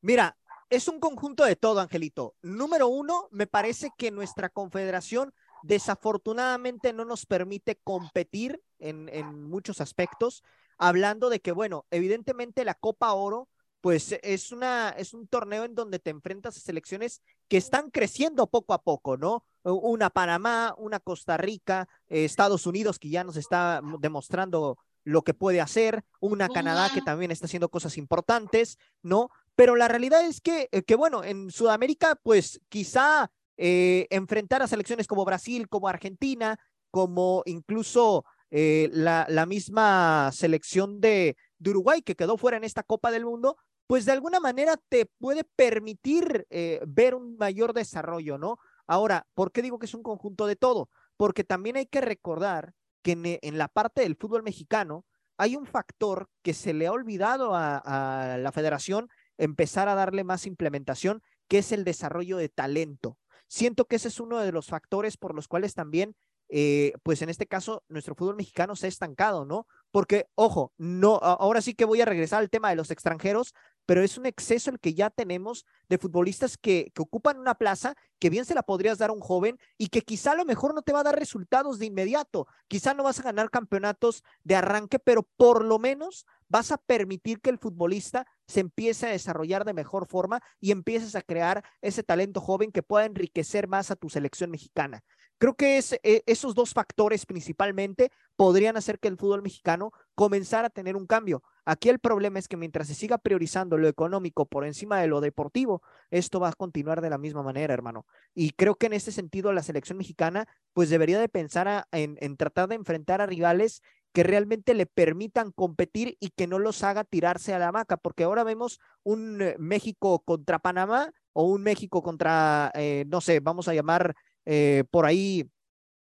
Mira, 0.00 0.36
es 0.70 0.88
un 0.88 1.00
conjunto 1.00 1.44
de 1.44 1.56
todo, 1.56 1.80
Angelito. 1.80 2.34
Número 2.42 2.88
uno, 2.88 3.28
me 3.30 3.46
parece 3.46 3.90
que 3.96 4.10
nuestra 4.10 4.48
confederación 4.48 5.32
desafortunadamente 5.62 6.92
no 6.92 7.04
nos 7.04 7.26
permite 7.26 7.78
competir 7.84 8.60
en, 8.78 9.08
en 9.12 9.44
muchos 9.44 9.80
aspectos, 9.80 10.42
hablando 10.78 11.28
de 11.30 11.40
que, 11.40 11.52
bueno, 11.52 11.86
evidentemente 11.90 12.64
la 12.64 12.74
Copa 12.74 13.12
Oro 13.12 13.48
pues 13.82 14.16
es 14.22 14.52
una 14.52 14.90
es 14.90 15.12
un 15.12 15.26
torneo 15.26 15.64
en 15.64 15.74
donde 15.74 15.98
te 15.98 16.10
enfrentas 16.10 16.56
a 16.56 16.60
selecciones 16.60 17.20
que 17.48 17.56
están 17.56 17.90
creciendo 17.90 18.46
poco 18.46 18.74
a 18.74 18.82
poco, 18.82 19.16
¿no? 19.16 19.44
una 19.64 20.08
Panamá, 20.08 20.74
una 20.78 21.00
Costa 21.00 21.36
Rica, 21.36 21.88
eh, 22.08 22.24
Estados 22.24 22.66
Unidos 22.66 22.98
que 22.98 23.10
ya 23.10 23.24
nos 23.24 23.36
está 23.36 23.80
demostrando 23.98 24.78
lo 25.04 25.22
que 25.22 25.34
puede 25.34 25.60
hacer, 25.60 26.04
una 26.20 26.48
Canadá 26.48 26.90
que 26.92 27.02
también 27.02 27.30
está 27.30 27.46
haciendo 27.46 27.68
cosas 27.68 27.98
importantes, 27.98 28.78
¿no? 29.02 29.30
Pero 29.54 29.76
la 29.76 29.88
realidad 29.88 30.24
es 30.24 30.40
que, 30.40 30.68
eh, 30.72 30.82
que 30.82 30.94
bueno, 30.94 31.24
en 31.24 31.50
Sudamérica, 31.50 32.16
pues 32.22 32.60
quizá 32.68 33.30
eh, 33.56 34.06
enfrentar 34.10 34.62
a 34.62 34.68
selecciones 34.68 35.06
como 35.06 35.24
Brasil, 35.24 35.68
como 35.68 35.88
Argentina, 35.88 36.58
como 36.90 37.42
incluso 37.46 38.24
eh, 38.50 38.88
la, 38.92 39.26
la, 39.28 39.46
misma 39.46 40.30
selección 40.32 41.00
de, 41.00 41.36
de, 41.58 41.70
Uruguay 41.70 42.02
que 42.02 42.16
quedó 42.16 42.36
fuera 42.36 42.56
en 42.56 42.64
esta 42.64 42.82
Copa 42.82 43.10
del 43.10 43.24
Mundo, 43.24 43.56
pues 43.86 44.04
de 44.04 44.12
alguna 44.12 44.40
manera 44.40 44.76
te 44.88 45.06
puede 45.18 45.44
permitir 45.44 46.46
ver 46.86 47.14
un 47.14 47.36
mayor 47.36 47.74
desarrollo, 47.74 48.38
¿no? 48.38 48.58
Ahora, 48.86 49.26
¿por 49.34 49.52
qué 49.52 49.60
digo 49.60 49.78
que 49.78 49.86
es 49.86 49.94
un 49.94 50.02
conjunto 50.02 50.46
de 50.46 50.56
todo? 50.56 50.88
Porque 51.16 51.44
también 51.44 51.76
hay 51.76 51.86
que 51.86 52.00
recordar 52.00 52.74
que 53.02 53.12
en, 53.12 53.22
en, 53.24 53.58
la 53.58 53.68
parte 53.68 54.02
del 54.02 54.16
fútbol 54.16 54.42
mexicano 54.42 55.04
hay 55.36 55.56
un 55.56 55.66
factor 55.66 56.28
que 56.42 56.54
se 56.54 56.72
le 56.72 56.86
ha 56.86 56.92
olvidado 56.92 57.54
a, 57.54 57.78
a, 57.78 58.38
la 58.38 58.52
federación 58.52 59.08
empezar 59.38 59.88
a 59.88 59.94
darle 59.94 60.24
más 60.24 60.46
implementación, 60.46 61.22
que 61.48 61.58
es 61.58 61.72
el 61.72 61.84
desarrollo 61.84 62.36
de 62.36 62.48
talento. 62.48 63.18
Siento 63.48 63.84
que 63.84 63.96
ese 63.96 64.08
es 64.08 64.20
uno 64.20 64.38
de 64.38 64.52
los 64.52 64.68
factores 64.68 65.16
por 65.16 65.34
los 65.34 65.48
cuales 65.48 65.74
también, 65.74 66.16
eh, 66.48 66.92
pues 67.02 67.22
en 67.22 67.28
este 67.28 67.46
caso, 67.46 67.84
nuestro 67.88 68.14
fútbol 68.14 68.36
mexicano 68.36 68.76
se 68.76 68.86
ha 68.86 68.88
estancado, 68.88 69.44
¿no? 69.44 69.66
Porque, 69.90 70.26
ojo, 70.34 70.72
no, 70.78 71.16
ahora 71.16 71.60
sí 71.60 71.74
que 71.74 71.84
voy 71.84 72.00
a 72.00 72.06
regresar 72.06 72.40
al 72.40 72.50
tema 72.50 72.70
de 72.70 72.76
los 72.76 72.90
extranjeros, 72.90 73.52
pero 73.92 74.02
es 74.02 74.16
un 74.16 74.24
exceso 74.24 74.70
el 74.70 74.80
que 74.80 74.94
ya 74.94 75.10
tenemos 75.10 75.66
de 75.90 75.98
futbolistas 75.98 76.56
que, 76.56 76.90
ocupan 76.98 77.38
una 77.38 77.56
plaza 77.56 77.94
que 78.18 78.30
bien 78.30 78.46
se 78.46 78.54
la 78.54 78.62
podrías 78.62 78.96
dar 78.96 79.10
a 79.10 79.12
un 79.12 79.20
joven 79.20 79.58
y 79.76 79.88
que 79.88 80.00
quizá 80.00 80.32
a 80.32 80.34
lo 80.34 80.46
mejor 80.46 80.74
no 80.74 80.80
te 80.80 80.94
va 80.94 81.00
a 81.00 81.02
dar 81.02 81.18
resultados 81.18 81.78
de 81.78 81.84
inmediato, 81.84 82.46
quizá 82.68 82.94
no 82.94 83.02
vas 83.02 83.20
a 83.20 83.24
ganar 83.24 83.50
campeonatos 83.50 84.24
de 84.44 84.56
arranque, 84.56 84.98
pero 84.98 85.28
por 85.36 85.62
lo 85.62 85.78
menos 85.78 86.24
vas 86.48 86.72
a 86.72 86.78
permitir 86.78 87.42
que 87.42 87.50
el 87.50 87.58
futbolista 87.58 88.26
se 88.46 88.60
empiece 88.60 89.08
a 89.08 89.10
desarrollar 89.10 89.66
de 89.66 89.74
mejor 89.74 90.06
forma 90.06 90.40
y 90.58 90.70
empieces 90.70 91.14
a 91.14 91.20
crear 91.20 91.62
ese 91.82 92.02
talento 92.02 92.40
joven 92.40 92.72
que 92.72 92.82
pueda 92.82 93.04
enriquecer 93.04 93.68
más 93.68 93.90
a 93.90 93.96
tu 93.96 94.08
selección 94.08 94.50
mexicana. 94.50 95.04
Creo 95.42 95.54
que 95.54 95.80
eh, 96.04 96.22
esos 96.26 96.54
dos 96.54 96.72
factores 96.72 97.26
principalmente 97.26 98.12
podrían 98.36 98.76
hacer 98.76 99.00
que 99.00 99.08
el 99.08 99.16
fútbol 99.16 99.42
mexicano 99.42 99.90
comenzara 100.14 100.68
a 100.68 100.70
tener 100.70 100.94
un 100.94 101.08
cambio. 101.08 101.42
Aquí 101.64 101.88
el 101.88 101.98
problema 101.98 102.38
es 102.38 102.46
que 102.46 102.56
mientras 102.56 102.86
se 102.86 102.94
siga 102.94 103.18
priorizando 103.18 103.76
lo 103.76 103.88
económico 103.88 104.46
por 104.46 104.64
encima 104.64 105.00
de 105.00 105.08
lo 105.08 105.20
deportivo, 105.20 105.82
esto 106.12 106.38
va 106.38 106.50
a 106.50 106.52
continuar 106.52 107.00
de 107.00 107.10
la 107.10 107.18
misma 107.18 107.42
manera, 107.42 107.74
hermano. 107.74 108.06
Y 108.36 108.50
creo 108.50 108.76
que 108.76 108.86
en 108.86 108.92
este 108.92 109.10
sentido 109.10 109.52
la 109.52 109.64
selección 109.64 109.98
mexicana 109.98 110.46
pues 110.74 110.90
debería 110.90 111.18
de 111.18 111.28
pensar 111.28 111.88
en, 111.90 112.18
en 112.20 112.36
tratar 112.36 112.68
de 112.68 112.76
enfrentar 112.76 113.20
a 113.20 113.26
rivales 113.26 113.82
que 114.12 114.22
realmente 114.22 114.74
le 114.74 114.86
permitan 114.86 115.50
competir 115.50 116.16
y 116.20 116.30
que 116.30 116.46
no 116.46 116.60
los 116.60 116.84
haga 116.84 117.02
tirarse 117.02 117.52
a 117.52 117.58
la 117.58 117.72
maca, 117.72 117.96
porque 117.96 118.22
ahora 118.22 118.44
vemos 118.44 118.78
un 119.02 119.42
eh, 119.42 119.56
México 119.58 120.20
contra 120.20 120.60
Panamá 120.60 121.10
o 121.32 121.44
un 121.44 121.62
México 121.62 122.02
contra, 122.02 122.70
eh, 122.74 123.04
no 123.08 123.20
sé, 123.20 123.40
vamos 123.40 123.68
a 123.68 123.74
llamar 123.74 124.14
eh, 124.44 124.84
por 124.90 125.06
ahí 125.06 125.50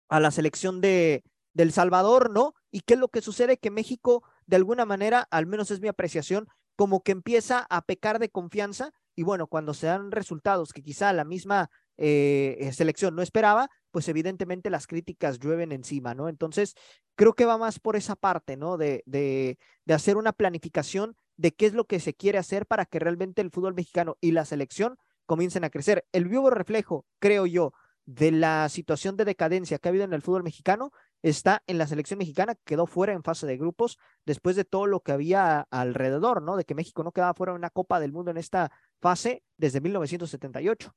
a 0.09 0.19
la 0.19 0.31
selección 0.31 0.81
de, 0.81 1.23
del 1.53 1.71
Salvador, 1.71 2.29
¿no? 2.29 2.53
¿Y 2.71 2.81
qué 2.81 2.95
es 2.95 2.99
lo 2.99 3.07
que 3.07 3.21
sucede? 3.21 3.57
Que 3.57 3.71
México, 3.71 4.23
de 4.45 4.57
alguna 4.57 4.85
manera, 4.85 5.27
al 5.31 5.45
menos 5.45 5.71
es 5.71 5.79
mi 5.79 5.87
apreciación, 5.87 6.47
como 6.75 7.01
que 7.01 7.11
empieza 7.11 7.65
a 7.69 7.81
pecar 7.83 8.19
de 8.19 8.29
confianza 8.29 8.91
y 9.15 9.23
bueno, 9.23 9.47
cuando 9.47 9.73
se 9.73 9.87
dan 9.87 10.11
resultados 10.11 10.73
que 10.73 10.81
quizá 10.81 11.13
la 11.13 11.23
misma 11.23 11.69
eh, 11.97 12.71
selección 12.73 13.15
no 13.15 13.21
esperaba, 13.21 13.69
pues 13.91 14.07
evidentemente 14.07 14.71
las 14.71 14.87
críticas 14.87 15.37
llueven 15.39 15.71
encima, 15.71 16.15
¿no? 16.15 16.29
Entonces, 16.29 16.73
creo 17.15 17.33
que 17.33 17.45
va 17.45 17.59
más 17.59 17.79
por 17.79 17.95
esa 17.95 18.15
parte, 18.15 18.57
¿no? 18.57 18.77
De, 18.77 19.03
de, 19.05 19.59
de 19.85 19.93
hacer 19.93 20.17
una 20.17 20.33
planificación 20.33 21.15
de 21.37 21.51
qué 21.51 21.67
es 21.67 21.73
lo 21.73 21.85
que 21.85 21.99
se 21.99 22.15
quiere 22.15 22.39
hacer 22.39 22.65
para 22.65 22.85
que 22.85 22.99
realmente 22.99 23.41
el 23.41 23.51
fútbol 23.51 23.75
mexicano 23.75 24.17
y 24.19 24.31
la 24.31 24.45
selección 24.45 24.97
comiencen 25.27 25.63
a 25.63 25.69
crecer. 25.69 26.05
El 26.11 26.25
vivo 26.25 26.49
reflejo, 26.49 27.05
creo 27.19 27.45
yo, 27.45 27.73
de 28.05 28.31
la 28.31 28.67
situación 28.69 29.15
de 29.15 29.25
decadencia 29.25 29.79
que 29.79 29.87
ha 29.87 29.91
habido 29.91 30.05
en 30.05 30.13
el 30.13 30.21
fútbol 30.21 30.43
mexicano 30.43 30.91
está 31.21 31.63
en 31.67 31.77
la 31.77 31.87
selección 31.87 32.19
mexicana, 32.19 32.55
que 32.55 32.61
quedó 32.65 32.85
fuera 32.85 33.13
en 33.13 33.23
fase 33.23 33.47
de 33.47 33.57
grupos 33.57 33.97
después 34.25 34.55
de 34.55 34.65
todo 34.65 34.87
lo 34.87 34.99
que 34.99 35.13
había 35.13 35.61
alrededor, 35.71 36.41
¿no? 36.41 36.57
De 36.57 36.65
que 36.65 36.75
México 36.75 37.03
no 37.03 37.13
quedaba 37.13 37.33
fuera 37.33 37.53
de 37.53 37.59
una 37.59 37.69
Copa 37.69 37.99
del 37.99 38.11
Mundo 38.11 38.31
en 38.31 38.37
esta 38.37 38.71
fase 39.01 39.43
desde 39.57 39.79
1978. 39.79 40.93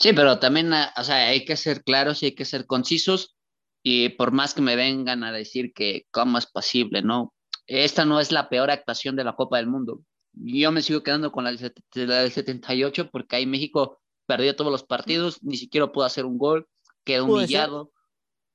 Sí, 0.00 0.12
pero 0.14 0.38
también, 0.38 0.72
ah, 0.72 0.92
o 0.96 1.04
sea, 1.04 1.28
hay 1.28 1.44
que 1.44 1.56
ser 1.56 1.82
claros 1.82 2.22
y 2.22 2.26
hay 2.26 2.34
que 2.34 2.44
ser 2.44 2.66
concisos 2.66 3.36
y 3.82 4.10
por 4.10 4.32
más 4.32 4.54
que 4.54 4.62
me 4.62 4.76
vengan 4.76 5.24
a 5.24 5.32
decir 5.32 5.72
que 5.74 6.06
cómo 6.10 6.38
es 6.38 6.46
posible, 6.46 7.02
¿no? 7.02 7.34
Esta 7.66 8.04
no 8.04 8.20
es 8.20 8.32
la 8.32 8.48
peor 8.48 8.70
actuación 8.70 9.16
de 9.16 9.24
la 9.24 9.34
Copa 9.34 9.58
del 9.58 9.66
Mundo. 9.66 10.00
Yo 10.32 10.72
me 10.72 10.82
sigo 10.82 11.02
quedando 11.02 11.32
con 11.32 11.44
la 11.44 11.50
del 11.52 12.30
78 12.32 13.10
porque 13.10 13.36
ahí 13.36 13.46
México 13.46 14.00
perdió 14.28 14.54
todos 14.54 14.70
los 14.70 14.84
partidos, 14.84 15.42
ni 15.42 15.56
siquiera 15.56 15.90
pudo 15.90 16.04
hacer 16.04 16.26
un 16.26 16.36
gol, 16.36 16.68
quedó 17.02 17.24
humillado. 17.24 17.90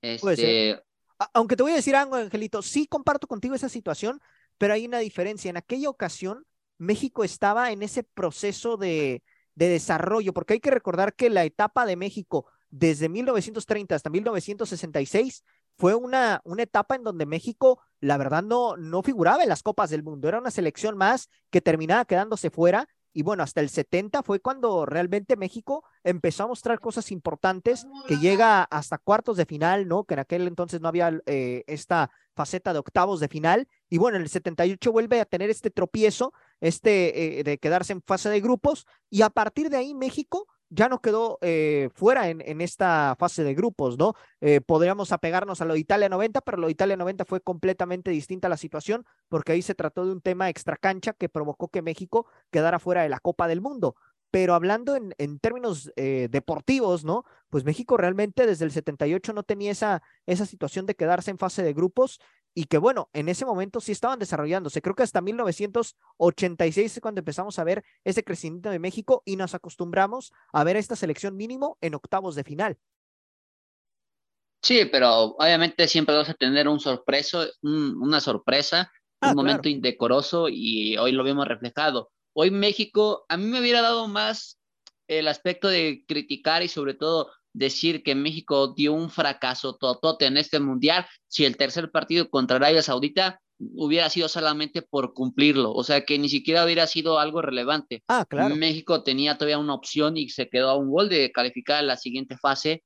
Este... 0.04 0.80
Aunque 1.34 1.56
te 1.56 1.64
voy 1.64 1.72
a 1.72 1.78
decir 1.78 1.96
algo, 1.96 2.16
Angelito, 2.16 2.62
sí 2.62 2.86
comparto 2.86 3.26
contigo 3.26 3.56
esa 3.56 3.70
situación, 3.70 4.22
pero 4.60 4.76
hay 4.76 4.86
una 4.86 5.00
diferencia. 5.00 5.50
En 5.50 5.58
aquella 5.58 5.90
ocasión, 5.90 6.46
México 6.78 7.24
estaba 7.24 7.72
en 7.72 7.82
ese 7.82 8.04
proceso 8.04 8.78
de, 8.78 9.24
de 9.56 9.68
desarrollo, 9.68 10.32
porque 10.32 10.54
hay 10.54 10.60
que 10.60 10.70
recordar 10.70 11.16
que 11.16 11.32
la 11.32 11.44
etapa 11.44 11.88
de 11.88 11.96
México 11.96 12.46
desde 12.70 13.10
1930 13.10 13.96
hasta 13.96 14.12
1966 14.12 15.44
fue 15.80 15.96
una, 15.96 16.40
una 16.44 16.62
etapa 16.62 16.96
en 16.96 17.04
donde 17.04 17.26
México, 17.26 17.82
la 18.00 18.18
verdad, 18.18 18.44
no, 18.44 18.78
no 18.78 19.02
figuraba 19.02 19.42
en 19.42 19.50
las 19.50 19.64
Copas 19.64 19.90
del 19.90 20.04
Mundo. 20.04 20.28
Era 20.28 20.38
una 20.38 20.52
selección 20.52 20.98
más 20.98 21.30
que 21.50 21.62
terminaba 21.62 22.06
quedándose 22.06 22.52
fuera 22.52 22.88
y 23.14 23.22
bueno, 23.22 23.43
hasta 23.43 23.61
el 23.61 23.70
70 23.70 24.24
fue 24.24 24.39
cuando 24.39 24.86
realmente 24.86 25.38
México 25.38 25.84
empezó 26.03 26.43
a 26.43 26.47
mostrar 26.47 26.80
cosas 26.80 27.11
importantes, 27.11 27.86
que 28.07 28.18
llega 28.18 28.64
hasta 28.64 28.97
cuartos 28.97 29.38
de 29.38 29.45
final, 29.45 29.88
¿no? 29.88 30.03
Que 30.03 30.16
en 30.16 30.20
aquel 30.22 30.47
entonces 30.47 30.82
no 30.82 30.88
había 30.88 31.22
eh, 31.28 31.64
esta 31.68 32.09
faceta 32.36 32.74
de 32.74 32.80
octavos 32.80 33.20
de 33.20 33.28
final. 33.28 33.68
Y 33.89 33.99
bueno, 33.99 34.18
en 34.18 34.24
el 34.24 34.30
78 34.30 34.91
vuelve 34.91 35.22
a 35.22 35.26
tener 35.26 35.49
este 35.49 35.70
tropiezo, 35.70 36.34
este 36.59 37.39
eh, 37.39 37.43
de 37.43 37.57
quedarse 37.59 37.93
en 37.93 38.01
fase 38.01 38.30
de 38.30 38.41
grupos. 38.41 38.88
Y 39.09 39.22
a 39.22 39.30
partir 39.30 39.70
de 39.70 39.78
ahí 39.78 39.93
México 39.93 40.47
ya 40.74 40.90
no 40.90 41.02
quedó 41.02 41.38
eh, 41.42 41.90
fuera 41.94 42.30
en, 42.30 42.42
en, 42.42 42.60
esta 42.60 43.16
fase 43.20 43.44
de 43.44 43.54
grupos, 43.54 43.98
¿no? 43.98 44.16
Eh, 44.42 44.60
podríamos 44.60 45.12
apegarnos 45.12 45.62
a 45.62 45.66
lo 45.66 45.76
de 45.76 45.80
Italia 45.80 46.10
90, 46.10 46.42
pero 46.42 46.58
lo 46.58 46.68
de 46.68 46.72
Italia 46.72 46.98
90 46.98 47.26
fue 47.26 47.42
completamente 47.42 48.10
distinta 48.10 48.50
la 48.50 48.58
situación, 48.58 49.06
porque 49.30 49.52
ahí 49.52 49.62
se 49.62 49.76
trató 49.76 50.06
de 50.06 50.12
un 50.12 50.22
tema 50.22 50.50
extracancha 50.50 51.14
que 51.14 51.30
provocó 51.30 51.68
que 51.68 51.84
México 51.84 52.26
quedara 52.52 52.80
fuera 52.80 53.04
de 53.04 53.10
la 53.10 53.20
Copa 53.20 53.48
del 53.48 53.62
Mundo. 53.62 53.96
Pero 54.32 54.56
hablando 54.56 54.96
en, 54.96 55.14
en 55.20 55.38
términos 55.38 55.92
eh, 55.96 56.28
deportivos, 56.32 57.06
¿no? 57.06 57.24
Pues 57.52 57.64
México 57.66 57.96
realmente 57.98 58.48
desde 58.48 58.66
el 58.66 58.72
78 58.72 59.32
no 59.32 59.44
tenía 59.44 59.72
esa, 59.72 60.02
esa 60.26 60.48
situación 60.48 60.88
de 60.88 60.96
quedarse 60.96 61.30
en 61.30 61.38
fase 61.38 61.62
de 61.62 61.74
grupos 61.74 62.20
y 62.56 62.66
que 62.66 62.78
bueno, 62.78 63.10
en 63.14 63.30
ese 63.30 63.45
momento 63.45 63.80
sí 63.82 63.91
estaban 63.91 64.20
desarrollándose. 64.20 64.82
Creo 64.82 64.95
que 64.95 65.04
hasta 65.04 65.22
1986 65.22 66.97
es 66.97 67.01
cuando 67.01 67.20
empezamos 67.20 67.58
a 67.60 67.64
ver 67.64 67.84
ese 68.04 68.24
crecimiento 68.24 68.70
de 68.70 68.80
México 68.80 69.24
y 69.26 69.36
nos 69.36 69.56
acostumbramos 69.56 70.32
a 70.51 70.64
ver 70.64 70.78
esta 70.78 70.95
selección 70.95 71.36
mínimo 71.36 71.78
en 71.82 71.95
octavos 71.95 72.36
de 72.36 72.43
final. 72.43 72.78
Sí, 74.62 74.86
pero 74.86 75.36
obviamente 75.38 75.88
siempre 75.88 76.16
vas 76.16 76.30
a 76.30 76.36
tener 76.36 76.68
un 76.68 76.80
sorpreso, 76.80 77.45
un, 77.64 77.97
una 78.01 78.22
sorpresa, 78.22 78.91
ah, 79.20 79.32
un 79.32 79.36
momento 79.36 79.64
claro. 79.64 79.76
indecoroso 79.76 80.47
y 80.49 80.97
hoy 80.97 81.12
lo 81.12 81.24
vimos 81.24 81.47
reflejado. 81.47 82.12
Hoy 82.34 82.49
México, 82.49 83.26
a 83.28 83.36
mí 83.36 83.45
me 83.45 83.60
hubiera 83.60 83.82
dado 83.82 84.08
más 84.08 84.60
el 85.08 85.28
aspecto 85.28 85.68
de 85.68 86.06
criticar 86.08 86.64
y 86.64 86.70
sobre 86.70 86.93
todo 86.93 87.30
decir 87.54 88.04
que 88.04 88.16
México 88.16 88.74
dio 88.74 88.93
un 88.93 89.10
fracaso 89.10 89.76
totote 89.76 90.26
en 90.26 90.38
este 90.38 90.60
mundial 90.60 91.06
si 91.28 91.45
el 91.45 91.56
tercer 91.56 91.91
partido 91.91 92.30
contra 92.30 92.58
Arabia 92.58 92.82
Saudita 92.82 93.39
hubiera 93.76 94.10
sido 94.10 94.28
solamente 94.28 94.82
por 94.82 95.14
cumplirlo, 95.14 95.72
o 95.72 95.84
sea 95.84 96.04
que 96.04 96.18
ni 96.20 96.28
siquiera 96.28 96.66
hubiera 96.66 96.88
sido 96.88 97.20
algo 97.20 97.41
relevante. 97.41 98.04
Ah, 98.08 98.26
claro. 98.28 98.56
México 98.56 99.04
tenía 99.04 99.38
todavía 99.38 99.60
una 99.60 99.76
opción 99.76 100.18
y 100.18 100.30
se 100.30 100.49
quedó 100.49 100.70
a 100.70 100.76
un 100.76 100.89
gol 100.89 101.10
de 101.10 101.32
calificar 101.32 101.78
a 101.78 101.84
la 101.84 101.95
siguiente 101.95 102.38
fase. 102.38 102.84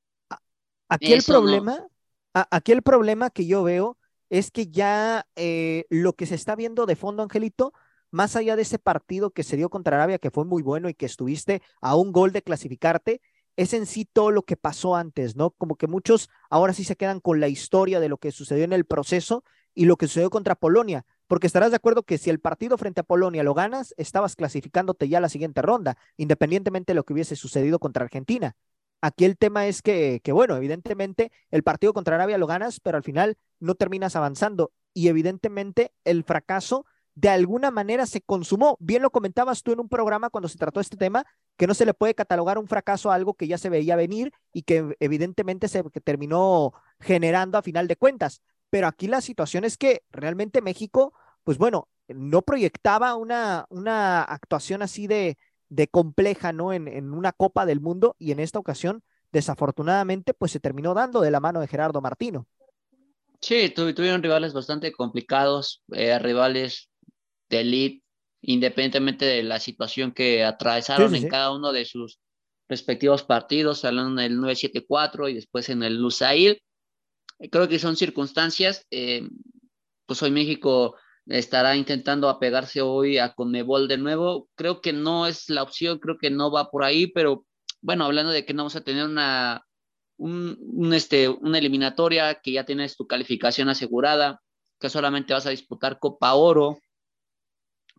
Aquí 0.89 1.13
Eso 1.13 1.34
el 1.34 1.39
problema, 1.39 1.78
no... 1.78 2.47
aquí 2.51 2.72
el 2.72 2.82
problema 2.82 3.30
que 3.30 3.47
yo 3.47 3.63
veo 3.63 3.97
es 4.30 4.51
que 4.51 4.68
ya 4.68 5.26
eh, 5.36 5.86
lo 5.89 6.13
que 6.13 6.26
se 6.26 6.36
está 6.36 6.55
viendo 6.55 6.86
de 6.86 6.95
fondo, 6.95 7.24
Angelito, 7.24 7.74
más 8.11 8.36
allá 8.36 8.55
de 8.55 8.61
ese 8.61 8.80
partido 8.80 9.32
que 9.32 9.43
se 9.43 9.57
dio 9.57 9.70
contra 9.70 9.97
Arabia, 9.97 10.20
que 10.20 10.32
fue 10.32 10.45
muy 10.45 10.61
bueno 10.61 10.89
y 10.89 10.93
que 10.93 11.05
estuviste 11.05 11.61
a 11.82 11.95
un 11.95 12.11
gol 12.11 12.32
de 12.32 12.41
clasificarte, 12.41 13.22
es 13.58 13.74
en 13.74 13.86
sí 13.86 14.05
todo 14.05 14.32
lo 14.32 14.43
que 14.43 14.55
pasó 14.55 14.95
antes, 14.95 15.36
¿no? 15.36 15.49
Como 15.51 15.76
que 15.76 15.88
muchos 15.88 16.30
ahora 16.49 16.74
sí 16.74 16.84
se 16.84 16.95
quedan 16.95 17.20
con 17.20 17.39
la 17.39 17.49
historia 17.49 17.99
de 17.99 18.08
lo 18.08 18.18
que 18.18 18.32
sucedió 18.32 18.64
en 18.64 18.74
el 18.74 18.86
proceso 18.86 19.43
y 19.74 19.86
lo 19.86 19.97
que 19.97 20.08
sucedió 20.08 20.30
contra 20.30 20.55
Polonia, 20.55 21.05
porque 21.28 21.47
estarás 21.47 21.72
de 21.72 21.76
acuerdo 21.76 22.03
que 22.03 22.18
si 22.18 22.30
el 22.30 22.39
partido 22.39 22.78
frente 22.78 23.01
a 23.01 23.03
Polonia 23.03 23.43
lo 23.43 23.53
ganas, 23.53 23.93
estabas 23.97 24.36
clasificándote 24.36 25.10
ya 25.10 25.18
a 25.18 25.22
la 25.22 25.30
siguiente 25.30 25.62
ronda, 25.62 25.97
independientemente 26.16 26.93
de 26.93 26.95
lo 26.95 27.03
que 27.03 27.14
hubiese 27.14 27.36
sucedido 27.36 27.80
contra 27.80 28.05
Argentina. 28.05 28.55
Aquí 29.01 29.26
el 29.26 29.38
tema 29.38 29.68
es 29.68 29.82
que, 29.82 30.22
que, 30.24 30.32
bueno, 30.32 30.55
evidentemente 30.55 31.32
el 31.51 31.62
partido 31.62 31.93
contra 31.93 32.16
Arabia 32.16 32.39
lo 32.39 32.47
ganas, 32.47 32.80
pero 32.80 32.97
al 32.97 33.03
final 33.03 33.38
no 33.60 33.76
terminas 33.76 34.16
avanzando. 34.16 34.72
Y 34.93 35.10
evidentemente 35.10 35.93
el 36.03 36.24
fracaso 36.24 36.86
de 37.18 37.30
alguna 37.30 37.72
manera 37.72 38.05
se 38.05 38.22
consumó. 38.22 38.78
Bien 38.80 39.01
lo 39.01 39.09
comentabas 39.09 39.63
tú 39.63 39.72
en 39.72 39.80
un 39.80 39.89
programa 39.89 40.30
cuando 40.30 40.47
se 40.47 40.59
trató 40.59 40.80
este 40.80 40.97
tema, 40.97 41.26
que 41.57 41.65
no 41.65 41.74
se 41.74 41.84
le 41.84 41.95
puede 41.95 42.13
catalogar 42.13 42.59
un 42.59 42.68
fracaso 42.68 43.09
a 43.09 43.15
algo 43.15 43.34
que 43.34 43.47
ya 43.47 43.57
se 43.57 43.72
veía 43.72 43.95
venir 43.95 44.32
y 44.53 44.61
que 44.61 44.95
evidentemente 44.99 45.68
se 45.68 45.82
terminó 46.03 46.74
generando 46.99 47.57
a 47.57 47.63
final 47.63 47.88
de 47.88 47.95
cuentas. 47.95 48.43
Pero 48.70 48.86
aquí 48.86 49.07
la 49.07 49.22
situación 49.22 49.63
es 49.63 49.80
que 49.80 50.03
realmente 50.11 50.61
México, 50.61 51.11
pues 51.43 51.57
bueno, 51.57 51.88
no 52.07 52.43
proyectaba 52.43 53.15
una, 53.15 53.65
una 53.70 54.22
actuación 54.22 54.84
así 54.84 55.07
de, 55.07 55.39
de 55.70 55.88
compleja, 55.88 56.53
¿no? 56.53 56.72
En, 56.72 56.88
en 56.88 57.15
una 57.15 57.32
Copa 57.32 57.65
del 57.65 57.82
Mundo 57.82 58.15
y 58.20 58.32
en 58.32 58.39
esta 58.39 58.59
ocasión, 58.59 59.01
desafortunadamente, 59.32 60.36
pues 60.36 60.51
se 60.51 60.59
terminó 60.59 60.93
dando 60.93 61.22
de 61.22 61.32
la 61.32 61.39
mano 61.39 61.61
de 61.61 61.68
Gerardo 61.68 61.99
Martino. 61.99 62.45
Sí, 63.41 63.70
tuvieron 63.70 64.22
rivales 64.22 64.53
bastante 64.53 64.91
complicados, 64.91 65.84
eh, 65.93 66.20
rivales 66.20 66.91
de 67.50 67.62
elite, 67.62 68.04
independientemente 68.41 69.26
de 69.26 69.43
la 69.43 69.60
situación 69.60 70.12
que 70.12 70.43
atravesaron 70.43 71.10
Sí, 71.10 71.16
sí, 71.16 71.18
en 71.18 71.24
sí. 71.24 71.30
cada 71.30 71.54
uno 71.54 71.72
de 71.72 71.86
sus 71.86 72.20
respectivos 72.70 73.24
partidos, 73.24 73.86
hablando 73.86 74.22
en 74.22 74.32
el 74.32 74.39
974 74.41 75.30
y 75.30 75.34
después 75.34 75.70
en 75.70 75.84
el 75.84 75.98
Lusail. 75.98 76.62
Creo 77.52 77.68
que 77.68 77.80
son 77.80 77.95
circunstancias, 77.95 78.86
eh, 78.91 79.28
pues 80.06 80.22
hoy 80.24 80.32
México 80.32 80.95
estará 81.28 81.76
intentando 81.76 82.30
apegarse 82.30 82.82
hoy 82.82 83.18
a 83.18 83.34
Conmebol 83.34 83.88
de 83.88 83.98
nuevo. 83.98 84.50
Creo 84.56 84.82
que 84.82 84.93
no 84.93 85.28
es 85.28 85.50
la 85.50 85.64
opción, 85.64 86.00
creo 86.00 86.18
que 86.18 86.30
no 86.30 86.52
va 86.52 86.70
por 86.72 86.84
ahí, 86.84 87.08
pero 87.08 87.45
bueno, 87.82 88.06
hablando 88.06 88.32
de 88.32 88.45
que 88.45 88.54
no 88.54 88.64
vamos 88.64 88.76
a 88.76 88.84
tener 88.84 89.06
una, 89.06 89.64
un, 90.18 90.58
un, 90.60 90.93
este, 90.93 91.30
una 91.30 91.58
eliminatoria, 91.58 92.36
que 92.41 92.54
ya 92.54 92.66
tienes 92.66 92.95
tu 92.95 93.08
calificación 93.08 93.70
asegurada, 93.70 94.41
que 94.80 94.89
solamente 94.89 95.34
vas 95.34 95.45
a 95.45 95.52
disputar 95.52 96.00
Copa 96.00 96.34
Oro. 96.34 96.80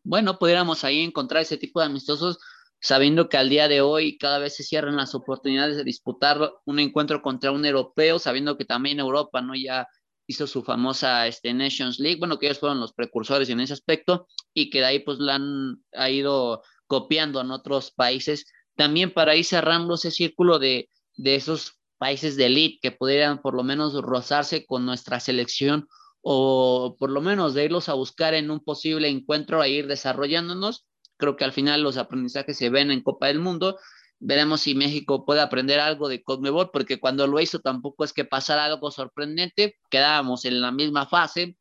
Bueno, 0.05 0.39
pudiéramos 0.39 0.85
ahí 0.85 1.01
encontrar 1.01 1.43
ese 1.43 1.57
tipo 1.57 1.81
de 1.81 1.87
amistosos, 1.87 2.39
sabiendo 2.81 3.29
que 3.29 3.37
al 3.37 3.49
día 3.49 3.69
de 3.69 3.81
hoy 3.81 4.19
cada 4.19 4.39
vez 4.39 4.57
se 4.57 4.63
cierran 4.63 4.97
las 4.97 5.15
oportunidades 5.15 5.77
de 5.77 5.85
disputar 5.85 6.53
un 6.65 6.79
encuentro 6.79 7.23
contra 7.23 7.51
un 7.53 7.65
europeo, 7.65 8.19
sabiendo 8.19 8.57
que 8.57 8.65
también 8.65 9.01
Europa 9.01 9.41
no 9.41 9.55
ya 9.55 9.87
hizo 10.27 10.47
su 10.47 10.63
famosa 10.63 11.27
este, 11.27 11.55
Nations 11.55 11.99
League, 11.99 12.19
bueno, 12.19 12.39
que 12.39 12.47
ellos 12.47 12.61
fueron 12.61 12.81
los 12.81 12.93
precursores 12.93 13.49
en 13.49 13.61
ese 13.61 13.73
aspecto 13.73 14.29
y 14.53 14.71
que 14.71 14.81
de 14.81 14.85
ahí 14.85 14.99
pues 15.01 15.19
la 15.19 15.37
han 15.37 15.83
ha 15.95 16.11
ido 16.11 16.63
copiando 16.87 17.41
en 17.41 17.51
otros 17.51 17.91
países, 17.91 18.47
también 18.77 19.13
para 19.13 19.35
ir 19.37 19.45
cerrando 19.45 19.95
ese 19.95 20.11
círculo 20.11 20.59
de, 20.59 20.91
de 21.17 21.35
esos 21.35 21.79
países 21.97 22.37
de 22.37 22.47
elite 22.47 22.79
que 22.81 22.93
pudieran 22.93 23.41
por 23.41 23.55
lo 23.55 23.65
menos 23.65 23.95
rozarse 23.95 24.67
con 24.67 24.87
nuestra 24.87 25.19
selección 25.19 25.89
o 26.31 26.95
por 26.99 27.09
lo 27.09 27.23
menos 27.23 27.55
de 27.55 27.65
irlos 27.65 27.89
a 27.89 27.95
buscar 27.95 28.35
en 28.35 28.51
un 28.51 28.61
posible 28.61 29.09
encuentro 29.09 29.63
a 29.63 29.69
ir 29.69 29.87
desarrollándonos. 29.87 30.87
Creo 31.17 31.37
que 31.37 31.45
al 31.45 31.55
final 31.55 31.83
los 31.83 31.97
aprendizajes 31.97 32.59
se 32.59 32.69
ven 32.69 32.91
en 32.91 33.03
Copa 33.03 33.29
del 33.29 33.39
Mundo. 33.39 33.79
Veremos 34.19 34.61
si 34.61 34.75
México 34.75 35.25
puede 35.25 35.41
aprender 35.41 35.81
algo 35.81 36.07
de 36.07 36.23
Conmebol, 36.23 36.71
porque 36.71 37.01
cuando 37.01 37.27
lo 37.27 37.41
hizo 37.41 37.61
tampoco 37.61 38.05
es 38.05 38.13
que 38.13 38.27
pasara 38.27 38.67
algo 38.67 38.91
sorprendente, 38.91 39.79
quedábamos 39.89 40.45
en 40.45 40.61
la 40.61 40.71
misma 40.71 41.07
fase. 41.07 41.57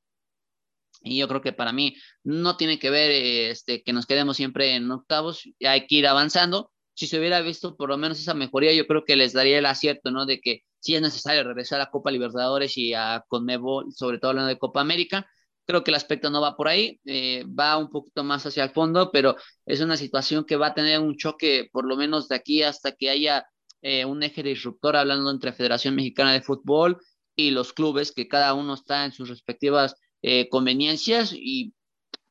Y 1.01 1.17
yo 1.19 1.29
creo 1.29 1.39
que 1.39 1.53
para 1.53 1.71
mí 1.71 1.95
no 2.25 2.57
tiene 2.57 2.77
que 2.77 2.89
ver 2.89 3.09
este, 3.51 3.83
que 3.83 3.93
nos 3.93 4.05
quedemos 4.05 4.35
siempre 4.35 4.75
en 4.75 4.91
octavos, 4.91 5.43
hay 5.65 5.87
que 5.87 5.95
ir 5.95 6.07
avanzando. 6.07 6.73
Si 6.97 7.05
se 7.07 7.19
hubiera 7.19 7.41
visto 7.41 7.77
por 7.77 7.89
lo 7.89 7.97
menos 7.97 8.19
esa 8.19 8.33
mejoría, 8.33 8.73
yo 8.73 8.87
creo 8.87 9.05
que 9.05 9.15
les 9.15 9.33
daría 9.33 9.59
el 9.59 9.67
acierto, 9.67 10.09
¿no? 10.11 10.25
De 10.25 10.41
que 10.41 10.63
sí 10.79 10.95
es 10.95 11.01
necesario 11.01 11.43
regresar 11.43 11.79
a 11.79 11.91
Copa 11.91 12.09
Libertadores 12.11 12.75
y 12.77 12.93
a 12.95 13.23
Conmebol, 13.27 13.93
sobre 13.93 14.17
todo 14.19 14.31
hablando 14.31 14.49
de 14.49 14.57
Copa 14.57 14.81
América. 14.81 15.27
Creo 15.67 15.83
que 15.83 15.91
el 15.91 15.95
aspecto 15.95 16.31
no 16.31 16.41
va 16.41 16.55
por 16.57 16.67
ahí, 16.67 16.99
eh, 17.05 17.45
va 17.47 17.77
un 17.77 17.91
poquito 17.91 18.23
más 18.23 18.45
hacia 18.47 18.63
el 18.63 18.71
fondo, 18.71 19.11
pero 19.11 19.35
es 19.65 19.79
una 19.81 19.95
situación 19.95 20.43
que 20.45 20.55
va 20.55 20.67
a 20.67 20.73
tener 20.73 20.99
un 20.99 21.17
choque 21.17 21.69
por 21.71 21.85
lo 21.85 21.97
menos 21.97 22.29
de 22.29 22.35
aquí 22.35 22.63
hasta 22.63 22.93
que 22.93 23.09
haya 23.11 23.45
eh, 23.83 24.05
un 24.05 24.23
eje 24.23 24.41
disruptor 24.41 24.95
hablando 24.95 25.29
entre 25.29 25.53
Federación 25.53 25.95
Mexicana 25.95 26.33
de 26.33 26.41
Fútbol 26.41 26.97
y 27.35 27.51
los 27.51 27.73
clubes, 27.73 28.11
que 28.11 28.27
cada 28.27 28.55
uno 28.55 28.73
está 28.73 29.05
en 29.05 29.11
sus 29.11 29.29
respectivas 29.29 29.95
eh, 30.23 30.49
conveniencias 30.49 31.31
y 31.33 31.73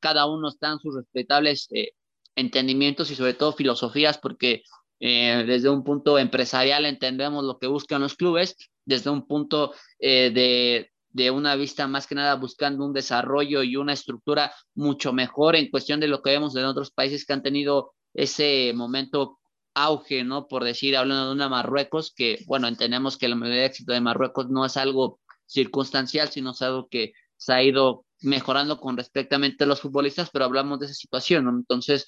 cada 0.01 0.27
uno 0.27 0.49
está 0.49 0.73
en 0.73 0.79
sus 0.81 0.97
respetables 0.97 1.69
eh, 1.73 1.93
entendimientos 2.37 3.11
y 3.11 3.17
sobre 3.17 3.35
todo 3.35 3.53
filosofías, 3.53 4.19
porque 4.19 4.63
eh, 5.01 5.45
desde 5.47 5.69
un 5.69 5.83
punto 5.83 6.19
empresarial 6.19 6.87
entendemos 6.87 7.45
lo 7.45 7.59
que 7.59 7.67
buscan 7.67 8.03
los 8.03 8.15
clubes, 8.15 8.57
desde 8.85 9.11
un 9.11 9.27
punto 9.27 9.75
eh, 9.99 10.31
de, 10.33 10.93
de, 11.11 11.31
una 11.31 11.57
vista 11.57 11.89
más 11.89 12.07
que 12.07 12.15
nada 12.15 12.35
buscando 12.37 12.85
un 12.85 12.93
desarrollo 12.93 13.63
y 13.63 13.77
una 13.77 13.93
estructura 13.93 14.55
mucho 14.75 15.13
mejor 15.13 15.57
en 15.57 15.71
cuestión 15.71 16.01
de 16.01 16.09
lo 16.09 16.23
que 16.23 16.31
vemos 16.31 16.55
en 16.57 16.65
otros 16.65 16.93
países 16.93 17.27
que 17.27 17.33
han 17.33 17.43
tenido 17.43 17.93
ese 18.15 18.73
momento 18.75 19.39
auge, 19.75 20.25
¿no? 20.25 20.49
Por 20.49 20.65
decir, 20.65 20.97
hablando 20.97 21.27
de 21.27 21.33
una 21.33 21.51
Marruecos, 21.51 22.13
que 22.15 22.43
bueno, 22.47 22.67
entendemos 22.67 23.19
que 23.19 23.29
de 23.29 23.65
éxito 23.67 23.93
de 23.93 24.01
Marruecos 24.01 24.49
no 24.49 24.65
es 24.65 24.77
algo 24.79 25.21
circunstancial, 25.45 26.31
sino 26.31 26.53
es 26.53 26.63
algo 26.63 26.89
que 26.89 27.13
se 27.37 27.53
ha 27.53 27.63
ido 27.63 28.06
mejorando 28.21 28.79
con 28.79 28.97
respecto 28.97 29.37
a 29.37 29.67
los 29.67 29.81
futbolistas, 29.81 30.31
pero 30.31 30.45
hablamos 30.45 30.81
de 30.81 30.87
esa 30.87 30.95
situación, 30.95 31.45
¿no? 31.45 31.51
Entonces, 31.51 32.07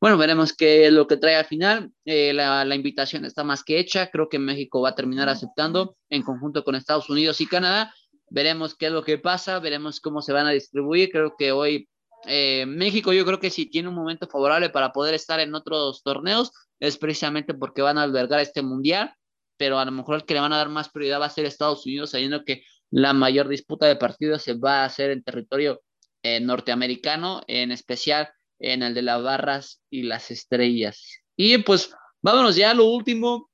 bueno, 0.00 0.16
veremos 0.16 0.52
qué 0.52 0.86
es 0.86 0.92
lo 0.92 1.06
que 1.06 1.16
trae 1.16 1.34
al 1.34 1.44
final. 1.44 1.90
Eh, 2.04 2.32
la, 2.32 2.64
la, 2.64 2.74
invitación 2.76 3.24
está 3.24 3.42
más 3.42 3.64
que 3.64 3.78
hecha. 3.78 4.10
Creo 4.10 4.28
que 4.28 4.38
México 4.38 4.80
va 4.80 4.90
a 4.90 4.94
terminar 4.94 5.28
aceptando 5.28 5.96
en 6.08 6.22
conjunto 6.22 6.62
con 6.62 6.76
Estados 6.76 7.10
Unidos 7.10 7.40
y 7.40 7.46
Canadá. 7.46 7.92
Veremos 8.30 8.76
qué 8.76 8.86
es 8.86 8.92
lo 8.92 9.02
que 9.02 9.18
pasa, 9.18 9.58
veremos 9.58 10.00
cómo 10.00 10.22
se 10.22 10.32
van 10.32 10.46
a 10.46 10.50
distribuir. 10.50 11.10
Creo 11.10 11.34
que 11.36 11.50
hoy 11.50 11.88
eh, 12.26 12.64
México, 12.66 13.12
yo 13.12 13.24
creo 13.24 13.40
que 13.40 13.50
si 13.50 13.66
tiene 13.66 13.88
un 13.88 13.94
momento 13.94 14.28
favorable 14.28 14.70
para 14.70 14.92
poder 14.92 15.14
estar 15.14 15.40
en 15.40 15.54
otros 15.54 16.02
torneos, 16.02 16.52
es 16.80 16.96
precisamente 16.98 17.54
porque 17.54 17.82
van 17.82 17.98
a 17.98 18.02
albergar 18.02 18.40
este 18.40 18.62
mundial. 18.62 19.12
Pero 19.56 19.80
a 19.80 19.84
lo 19.84 19.90
mejor 19.90 20.16
el 20.16 20.24
que 20.24 20.34
le 20.34 20.40
van 20.40 20.52
a 20.52 20.58
dar 20.58 20.68
más 20.68 20.88
prioridad 20.88 21.20
va 21.20 21.26
a 21.26 21.30
ser 21.30 21.44
Estados 21.44 21.84
Unidos, 21.84 22.10
sabiendo 22.10 22.44
que 22.44 22.62
la 22.90 23.12
mayor 23.12 23.48
disputa 23.48 23.86
de 23.86 23.96
partidos 23.96 24.42
se 24.42 24.54
va 24.54 24.82
a 24.82 24.84
hacer 24.86 25.10
en 25.10 25.22
territorio 25.22 25.82
eh, 26.22 26.40
norteamericano, 26.40 27.42
en 27.46 27.70
especial 27.72 28.28
en 28.58 28.82
el 28.82 28.94
de 28.94 29.02
las 29.02 29.22
barras 29.22 29.82
y 29.90 30.02
las 30.02 30.30
estrellas. 30.30 31.22
Y 31.36 31.58
pues 31.58 31.90
vámonos 32.20 32.56
ya 32.56 32.70
a 32.70 32.74
lo 32.74 32.86
último. 32.86 33.50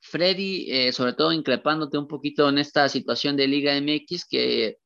Freddy, 0.00 0.70
eh, 0.70 0.92
sobre 0.92 1.14
todo 1.14 1.32
increpándote 1.32 1.96
un 1.96 2.06
poquito 2.06 2.48
en 2.48 2.58
esta 2.58 2.88
situación 2.90 3.36
de 3.36 3.48
Liga 3.48 3.74
MX, 3.80 4.26
que 4.26 4.76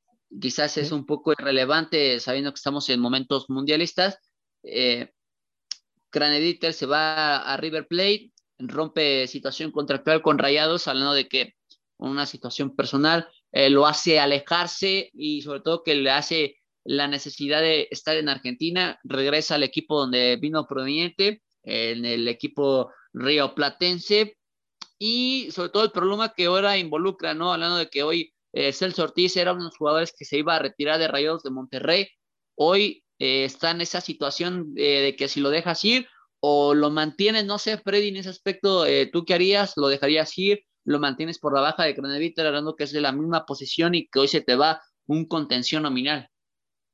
quizás 0.40 0.76
es 0.76 0.92
un 0.92 1.06
poco 1.06 1.32
irrelevante 1.32 2.20
sabiendo 2.20 2.52
que 2.52 2.58
estamos 2.58 2.88
en 2.88 3.00
momentos 3.00 3.50
mundialistas. 3.50 4.18
Eh, 4.62 5.10
Cranediter 6.10 6.72
se 6.72 6.86
va 6.86 7.38
a 7.38 7.56
River 7.56 7.88
Plate, 7.88 8.32
rompe 8.58 9.26
situación 9.26 9.72
contractual 9.72 10.22
con 10.22 10.38
Rayados, 10.38 10.86
hablando 10.86 11.14
de 11.14 11.28
que 11.28 11.54
una 11.96 12.26
situación 12.26 12.76
personal 12.76 13.28
eh, 13.52 13.70
lo 13.70 13.86
hace 13.86 14.20
alejarse 14.20 15.10
y 15.14 15.42
sobre 15.42 15.60
todo 15.60 15.82
que 15.82 15.94
le 15.94 16.10
hace 16.10 16.56
la 16.84 17.06
necesidad 17.06 17.60
de 17.60 17.88
estar 17.90 18.16
en 18.16 18.28
Argentina, 18.28 18.98
regresa 19.04 19.56
al 19.56 19.62
equipo 19.62 20.00
donde 20.00 20.36
vino 20.36 20.66
proveniente, 20.66 21.42
en 21.62 22.04
el 22.06 22.28
equipo 22.28 22.90
Río 23.12 23.54
Platense, 23.54 24.38
y 24.98 25.48
sobre 25.52 25.68
todo 25.70 25.84
el 25.84 25.92
problema 25.92 26.34
que 26.34 26.46
ahora 26.46 26.76
involucra, 26.76 27.34
¿no? 27.34 27.52
Hablando 27.52 27.76
de 27.76 27.88
que 27.88 28.02
hoy 28.02 28.34
eh, 28.52 28.72
Celso 28.72 29.04
Ortiz 29.04 29.36
era 29.36 29.52
uno 29.52 29.62
de 29.62 29.66
los 29.66 29.76
jugadores 29.76 30.12
que 30.16 30.24
se 30.24 30.38
iba 30.38 30.56
a 30.56 30.58
retirar 30.58 30.98
de 30.98 31.08
Rayados 31.08 31.42
de 31.42 31.50
Monterrey, 31.50 32.08
hoy 32.56 33.04
eh, 33.18 33.44
está 33.44 33.70
en 33.70 33.80
esa 33.80 34.00
situación 34.00 34.72
eh, 34.76 35.00
de 35.00 35.16
que 35.16 35.28
si 35.28 35.40
lo 35.40 35.50
dejas 35.50 35.84
ir 35.84 36.08
o 36.40 36.74
lo 36.74 36.90
mantienes, 36.90 37.44
no 37.44 37.58
sé, 37.58 37.78
Freddy, 37.78 38.08
en 38.08 38.16
ese 38.16 38.28
aspecto, 38.28 38.84
¿tú 39.12 39.24
qué 39.24 39.34
harías? 39.34 39.72
¿Lo 39.76 39.88
dejarías 39.88 40.38
ir? 40.38 40.64
¿Lo 40.88 40.98
mantienes 40.98 41.38
por 41.38 41.52
la 41.52 41.60
baja 41.60 41.84
de 41.84 41.94
Craneviter, 41.94 42.46
hablando 42.46 42.74
que 42.74 42.84
es 42.84 42.92
de 42.92 43.02
la 43.02 43.12
misma 43.12 43.44
posición 43.44 43.94
y 43.94 44.08
que 44.08 44.20
hoy 44.20 44.28
se 44.28 44.40
te 44.40 44.56
va 44.56 44.80
un 45.06 45.26
contención 45.26 45.82
nominal? 45.82 46.30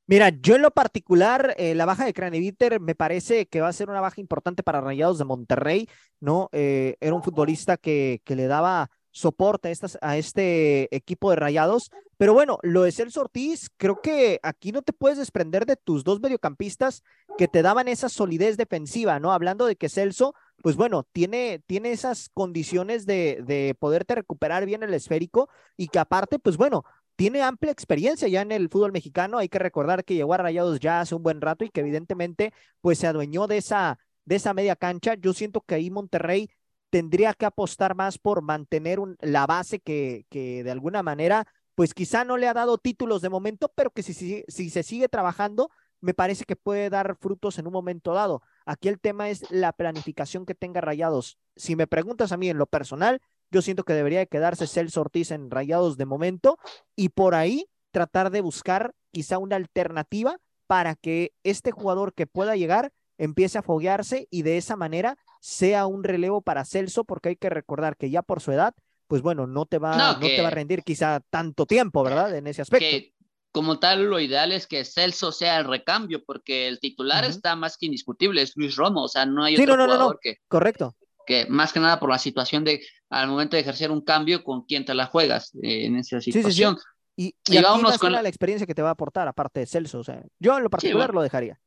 Mira, 0.06 0.30
yo 0.30 0.56
en 0.56 0.62
lo 0.62 0.72
particular, 0.72 1.54
eh, 1.58 1.76
la 1.76 1.86
baja 1.86 2.04
de 2.04 2.12
Craneviter 2.12 2.80
me 2.80 2.96
parece 2.96 3.46
que 3.46 3.60
va 3.60 3.68
a 3.68 3.72
ser 3.72 3.88
una 3.88 4.00
baja 4.00 4.20
importante 4.20 4.64
para 4.64 4.80
Rayados 4.80 5.18
de 5.18 5.24
Monterrey, 5.24 5.88
¿no? 6.18 6.48
Eh, 6.50 6.96
era 7.00 7.14
un 7.14 7.22
futbolista 7.22 7.76
que, 7.76 8.20
que 8.24 8.34
le 8.34 8.48
daba 8.48 8.90
soporte 9.14 9.72
a, 9.72 10.08
a 10.08 10.16
este 10.18 10.94
equipo 10.94 11.30
de 11.30 11.36
Rayados, 11.36 11.90
pero 12.16 12.34
bueno, 12.34 12.58
lo 12.62 12.82
de 12.82 12.92
Celso 12.92 13.22
Ortiz, 13.22 13.70
creo 13.76 14.00
que 14.00 14.40
aquí 14.42 14.72
no 14.72 14.82
te 14.82 14.92
puedes 14.92 15.18
desprender 15.18 15.66
de 15.66 15.76
tus 15.76 16.04
dos 16.04 16.20
mediocampistas 16.20 17.02
que 17.38 17.48
te 17.48 17.62
daban 17.62 17.88
esa 17.88 18.08
solidez 18.08 18.56
defensiva, 18.56 19.18
¿no? 19.20 19.32
Hablando 19.32 19.66
de 19.66 19.76
que 19.76 19.88
Celso, 19.88 20.34
pues 20.62 20.76
bueno, 20.76 21.06
tiene, 21.12 21.62
tiene 21.66 21.92
esas 21.92 22.28
condiciones 22.32 23.06
de, 23.06 23.42
de 23.46 23.76
poderte 23.78 24.14
recuperar 24.14 24.66
bien 24.66 24.82
el 24.82 24.94
esférico 24.94 25.48
y 25.76 25.88
que 25.88 25.98
aparte, 25.98 26.38
pues 26.38 26.56
bueno, 26.56 26.84
tiene 27.16 27.42
amplia 27.42 27.72
experiencia 27.72 28.26
ya 28.28 28.42
en 28.42 28.52
el 28.52 28.68
fútbol 28.68 28.92
mexicano. 28.92 29.38
Hay 29.38 29.48
que 29.48 29.58
recordar 29.58 30.04
que 30.04 30.14
llegó 30.14 30.34
a 30.34 30.38
Rayados 30.38 30.80
ya 30.80 31.00
hace 31.00 31.14
un 31.14 31.22
buen 31.22 31.40
rato 31.40 31.64
y 31.64 31.70
que 31.70 31.80
evidentemente 31.80 32.52
pues 32.80 32.98
se 32.98 33.06
adueñó 33.06 33.46
de 33.46 33.58
esa, 33.58 33.98
de 34.24 34.36
esa 34.36 34.54
media 34.54 34.76
cancha. 34.76 35.14
Yo 35.14 35.32
siento 35.32 35.60
que 35.60 35.76
ahí 35.76 35.90
Monterrey 35.90 36.50
tendría 36.94 37.34
que 37.34 37.44
apostar 37.44 37.96
más 37.96 38.18
por 38.18 38.40
mantener 38.40 39.00
la 39.20 39.48
base 39.48 39.80
que, 39.80 40.26
de 40.30 40.70
alguna 40.70 41.02
manera, 41.02 41.44
pues 41.74 41.92
quizá 41.92 42.22
no 42.22 42.36
le 42.36 42.46
ha 42.46 42.54
dado 42.54 42.78
títulos 42.78 43.20
de 43.20 43.30
momento, 43.30 43.72
pero 43.74 43.90
que 43.90 44.04
si, 44.04 44.14
si, 44.14 44.70
se 44.70 44.82
sigue 44.84 45.08
trabajando, 45.08 45.70
me 46.00 46.14
parece 46.14 46.44
que 46.44 46.54
puede 46.54 46.90
dar 46.90 47.16
frutos 47.16 47.58
en 47.58 47.66
un 47.66 47.72
momento 47.72 48.14
dado. 48.14 48.42
Aquí 48.64 48.86
el 48.86 49.00
tema 49.00 49.28
es 49.28 49.50
la 49.50 49.72
planificación 49.72 50.46
que 50.46 50.54
tenga 50.54 50.80
Rayados. 50.80 51.36
Si 51.56 51.74
me 51.74 51.88
preguntas 51.88 52.30
a 52.30 52.36
mí 52.36 52.48
en 52.48 52.58
lo 52.58 52.66
personal, 52.66 53.20
yo 53.50 53.60
siento 53.60 53.82
que 53.82 53.92
debería 53.92 54.20
de 54.20 54.28
quedarse 54.28 54.68
Celso 54.68 55.00
Ortiz 55.00 55.32
en 55.32 55.50
Rayados 55.50 55.96
de 55.96 56.06
momento 56.06 56.58
y 56.94 57.08
por 57.08 57.34
ahí 57.34 57.66
tratar 57.90 58.30
de 58.30 58.40
buscar 58.40 58.94
quizá 59.10 59.38
una 59.38 59.56
alternativa 59.56 60.38
para 60.68 60.94
que 60.94 61.32
este 61.42 61.72
jugador 61.72 62.14
que 62.14 62.28
pueda 62.28 62.54
llegar 62.54 62.92
empiece 63.18 63.58
a 63.58 63.62
foguearse 63.62 64.26
y 64.30 64.42
de 64.42 64.56
esa 64.56 64.76
manera 64.76 65.16
sea 65.40 65.86
un 65.86 66.04
relevo 66.04 66.40
para 66.42 66.64
Celso, 66.64 67.04
porque 67.04 67.30
hay 67.30 67.36
que 67.36 67.50
recordar 67.50 67.96
que 67.96 68.10
ya 68.10 68.22
por 68.22 68.40
su 68.40 68.52
edad, 68.52 68.74
pues 69.06 69.22
bueno, 69.22 69.46
no 69.46 69.66
te 69.66 69.78
va, 69.78 69.96
No, 69.96 70.12
no, 70.14 70.20
te 70.20 70.40
va 70.40 70.48
a 70.48 70.50
rendir 70.50 70.82
quizá 70.82 71.20
tanto 71.30 71.66
tiempo, 71.66 72.02
¿verdad? 72.02 72.34
En 72.36 72.46
ese 72.46 72.62
aspecto. 72.62 72.84
que 72.84 73.12
como 73.52 73.78
tal 73.78 74.06
lo 74.06 74.18
ideal 74.18 74.50
es 74.50 74.66
que 74.66 74.84
Celso 74.84 75.30
sea 75.30 75.58
el 75.58 75.64
recambio, 75.66 76.24
porque 76.24 76.66
el 76.66 76.80
titular 76.80 77.24
está 77.24 77.54
más 77.54 77.76
que 77.76 77.86
indiscutible, 77.86 78.42
es 78.42 78.52
Luis 78.56 78.74
Romo, 78.74 79.04
o 79.04 79.08
sea, 79.08 79.26
no 79.26 79.44
hay 79.44 79.56
Sí, 79.56 79.62
otro 79.62 79.76
no, 79.76 79.86
no, 79.86 79.92
jugador 79.92 80.18
que, 80.20 80.38
Correcto. 80.48 80.96
que 81.26 81.46
más 81.48 81.72
que 81.72 81.78
nada 81.78 82.00
por 82.00 82.10
la 82.10 82.18
situación 82.18 82.64
de 82.64 82.84
al 83.10 83.28
momento 83.28 83.54
de 83.56 83.60
ejercer 83.60 83.92
un 83.92 84.00
cambio 84.00 84.42
con 84.42 84.62
quién 84.64 84.84
te 84.84 84.92
la 84.94 85.06
juegas 85.06 85.54
eh, 85.62 85.86
en 85.86 85.96
esa 85.96 86.20
sí, 86.20 86.32
sí. 86.32 86.38
situación. 86.40 86.76
Y, 87.16 87.26
y 87.26 87.34
Y 87.46 87.56
aquí 87.58 87.80
con 88.00 88.10
la- 88.12 88.22
la 88.22 88.28
experiencia 88.28 88.66
que 88.66 88.74
te 88.74 88.82
va 88.82 88.88
a 88.88 88.92
aportar, 88.92 89.28
aparte 89.28 89.60
de 89.60 89.66
Celso. 89.66 90.00
O 90.00 90.04
sea, 90.04 90.20
yo 90.40 90.56
en 90.56 90.64
lo 90.64 90.70
particular 90.70 91.08
bueno. 91.10 91.20
lo 91.20 91.22
dejaría. 91.22 91.60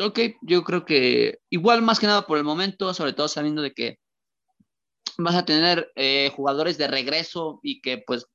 Ok, 0.00 0.20
yo 0.42 0.62
creo 0.62 0.84
que 0.84 1.38
igual 1.50 1.82
más 1.82 1.98
que 1.98 2.06
nada 2.06 2.26
por 2.26 2.38
el 2.38 2.44
momento, 2.44 2.94
sobre 2.94 3.12
todo 3.14 3.26
sabiendo 3.26 3.62
de 3.62 3.72
que 3.72 3.98
vas 5.18 5.34
a 5.34 5.44
tener 5.44 5.90
eh, 5.96 6.30
jugadores 6.36 6.78
de 6.78 6.86
regreso 6.86 7.58
y 7.64 7.80
que 7.80 8.02
pues 8.06 8.26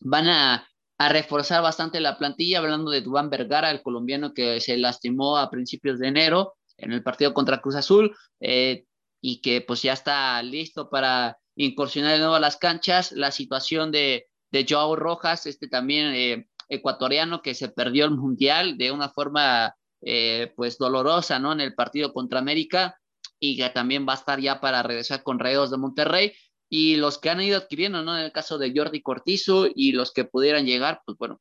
van 0.00 0.28
a, 0.28 0.68
reforzar 0.98 1.62
bastante 1.62 2.00
la 2.00 2.16
plantilla, 2.16 2.58
hablando 2.58 2.90
de 2.90 3.02
Dubán 3.02 3.28
Vergara, 3.28 3.70
el 3.70 3.82
colombiano 3.82 4.32
que 4.32 4.62
se 4.62 4.78
lastimó 4.78 5.36
a 5.36 5.50
principios 5.50 5.98
de 5.98 6.08
enero 6.08 6.54
en 6.78 6.92
el 6.92 7.02
partido 7.02 7.34
contra 7.34 7.60
Cruz 7.60 7.74
Azul 7.74 8.16
eh, 8.40 8.86
y 9.20 9.42
que 9.42 9.60
pues 9.60 9.82
ya 9.82 9.92
está 9.92 10.42
listo 10.42 10.88
para 10.88 11.36
incursionar 11.54 12.12
de 12.12 12.20
nuevo 12.20 12.34
a 12.36 12.40
las 12.40 12.56
canchas, 12.56 13.12
la 13.12 13.30
situación 13.30 13.92
de, 13.92 14.28
de 14.50 14.66
Joao 14.66 14.96
Rojas, 14.96 15.44
este 15.44 15.68
también 15.68 16.14
eh, 16.14 16.48
ecuatoriano 16.70 17.42
que 17.42 17.54
se 17.54 17.68
perdió 17.68 18.06
el 18.06 18.12
mundial 18.12 18.78
de 18.78 18.90
una 18.90 19.10
forma 19.10 19.74
eh, 20.08 20.52
pues 20.54 20.78
dolorosa, 20.78 21.40
¿no? 21.40 21.52
En 21.52 21.60
el 21.60 21.74
partido 21.74 22.12
contra 22.12 22.38
América 22.38 22.96
y 23.40 23.56
que 23.56 23.68
también 23.70 24.06
va 24.08 24.12
a 24.12 24.16
estar 24.16 24.40
ya 24.40 24.60
para 24.60 24.84
regresar 24.84 25.24
con 25.24 25.40
Rayados 25.40 25.72
de 25.72 25.78
Monterrey 25.78 26.32
y 26.68 26.94
los 26.94 27.18
que 27.18 27.28
han 27.28 27.40
ido 27.40 27.58
adquiriendo, 27.58 28.02
¿no? 28.02 28.16
En 28.16 28.22
el 28.22 28.30
caso 28.30 28.56
de 28.56 28.72
Jordi 28.72 29.02
Cortizo 29.02 29.66
y 29.74 29.90
los 29.90 30.12
que 30.12 30.24
pudieran 30.24 30.64
llegar, 30.64 31.02
pues 31.04 31.18
bueno, 31.18 31.40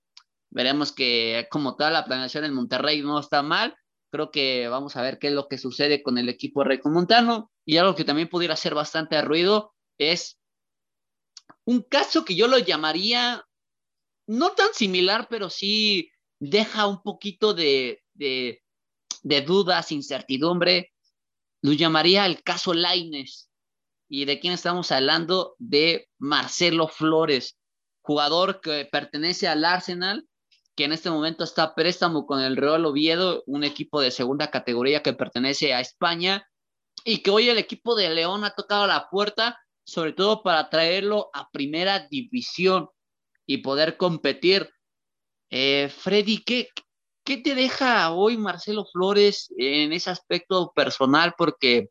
veremos 0.49 0.91
que 0.91 1.47
como 1.51 1.75
tal 1.75 1.93
la 1.93 2.05
planeación 2.05 2.43
en 2.43 2.55
Monterrey 2.55 3.03
no 3.03 3.19
está 3.19 3.43
mal. 3.43 3.75
Creo 4.11 4.31
que 4.31 4.67
vamos 4.67 4.95
a 4.95 5.03
ver 5.03 5.19
qué 5.19 5.27
es 5.27 5.33
lo 5.33 5.47
que 5.47 5.59
sucede 5.59 6.01
con 6.01 6.17
el 6.17 6.27
equipo 6.27 6.63
Montano 6.85 7.51
y 7.65 7.77
algo 7.77 7.93
que 7.93 8.03
también 8.03 8.29
pudiera 8.29 8.55
hacer 8.55 8.73
bastante 8.73 9.21
ruido 9.21 9.75
es 9.99 10.39
un 11.65 11.83
caso 11.83 12.25
que 12.25 12.35
yo 12.35 12.47
lo 12.47 12.57
llamaría 12.57 13.45
no 14.27 14.53
tan 14.53 14.73
similar, 14.73 15.27
pero 15.29 15.51
sí 15.51 16.09
deja 16.39 16.87
un 16.87 17.03
poquito 17.03 17.53
de, 17.53 18.04
de, 18.15 18.61
dudas, 19.45 19.91
incertidumbre. 19.91 20.93
Lo 21.61 21.73
llamaría 21.73 22.25
el 22.25 22.41
caso 22.43 22.73
Laines. 22.73 23.49
¿Y 24.07 24.25
de 24.25 24.39
quién 24.39 24.53
estamos 24.53 24.91
hablando? 24.91 25.55
De 25.57 26.09
Marcelo 26.19 26.87
Flores, 26.87 27.57
jugador 28.01 28.61
que 28.61 28.87
pertenece 28.91 29.47
al 29.47 29.65
Arsenal, 29.65 30.27
que 30.75 30.83
en 30.83 30.91
este 30.91 31.09
momento 31.09 31.43
está 31.43 31.63
a 31.63 31.75
préstamo 31.75 32.25
con 32.25 32.41
el 32.41 32.57
Real 32.57 32.85
Oviedo, 32.85 33.43
un 33.47 33.63
equipo 33.63 34.01
de 34.01 34.11
segunda 34.11 34.51
categoría 34.51 35.01
que 35.01 35.13
pertenece 35.13 35.73
a 35.73 35.79
España, 35.79 36.47
y 37.03 37.19
que 37.19 37.31
hoy 37.31 37.49
el 37.49 37.57
equipo 37.57 37.95
de 37.95 38.09
León 38.09 38.43
ha 38.43 38.51
tocado 38.51 38.85
la 38.87 39.09
puerta, 39.09 39.59
sobre 39.85 40.13
todo 40.13 40.43
para 40.43 40.69
traerlo 40.69 41.29
a 41.33 41.49
primera 41.51 42.07
división 42.07 42.89
y 43.45 43.57
poder 43.57 43.97
competir. 43.97 44.69
Eh, 45.49 45.89
Freddy, 45.89 46.43
¿qué, 46.43 46.69
¿qué 47.25 47.37
te 47.37 47.55
deja 47.55 48.11
hoy 48.11 48.37
Marcelo 48.37 48.85
Flores 48.85 49.53
en 49.57 49.91
ese 49.91 50.11
aspecto 50.11 50.71
personal? 50.73 51.33
Porque 51.37 51.89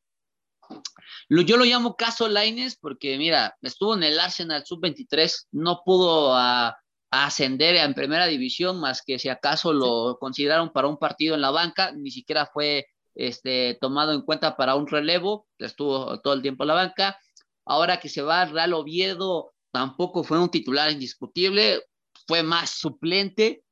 yo 1.28 1.56
lo 1.56 1.64
llamo 1.64 1.96
caso 1.96 2.28
Laines 2.28 2.76
porque, 2.76 3.18
mira, 3.18 3.56
estuvo 3.60 3.94
en 3.94 4.04
el 4.04 4.18
Arsenal 4.18 4.64
sub-23, 4.64 5.48
no 5.52 5.82
pudo 5.84 6.34
a, 6.34 6.68
a 7.10 7.26
ascender 7.26 7.74
en 7.74 7.94
primera 7.94 8.26
división, 8.26 8.80
más 8.80 9.02
que 9.02 9.18
si 9.18 9.28
acaso 9.28 9.72
lo 9.72 10.18
consideraron 10.18 10.72
para 10.72 10.88
un 10.88 10.98
partido 10.98 11.34
en 11.34 11.42
la 11.42 11.50
banca, 11.50 11.92
ni 11.92 12.10
siquiera 12.10 12.46
fue 12.46 12.86
este, 13.14 13.76
tomado 13.80 14.12
en 14.12 14.22
cuenta 14.22 14.56
para 14.56 14.76
un 14.76 14.86
relevo, 14.86 15.48
estuvo 15.58 16.20
todo 16.20 16.34
el 16.34 16.42
tiempo 16.42 16.62
en 16.62 16.68
la 16.68 16.74
banca. 16.74 17.18
Ahora 17.66 17.98
que 17.98 18.08
se 18.08 18.22
va 18.22 18.42
al 18.42 18.50
Real 18.50 18.72
Oviedo, 18.72 19.52
tampoco 19.72 20.22
fue 20.22 20.38
un 20.38 20.50
titular 20.50 20.92
indiscutible, 20.92 21.82
fue 22.28 22.42
más 22.42 22.70
suplente, 22.70 23.63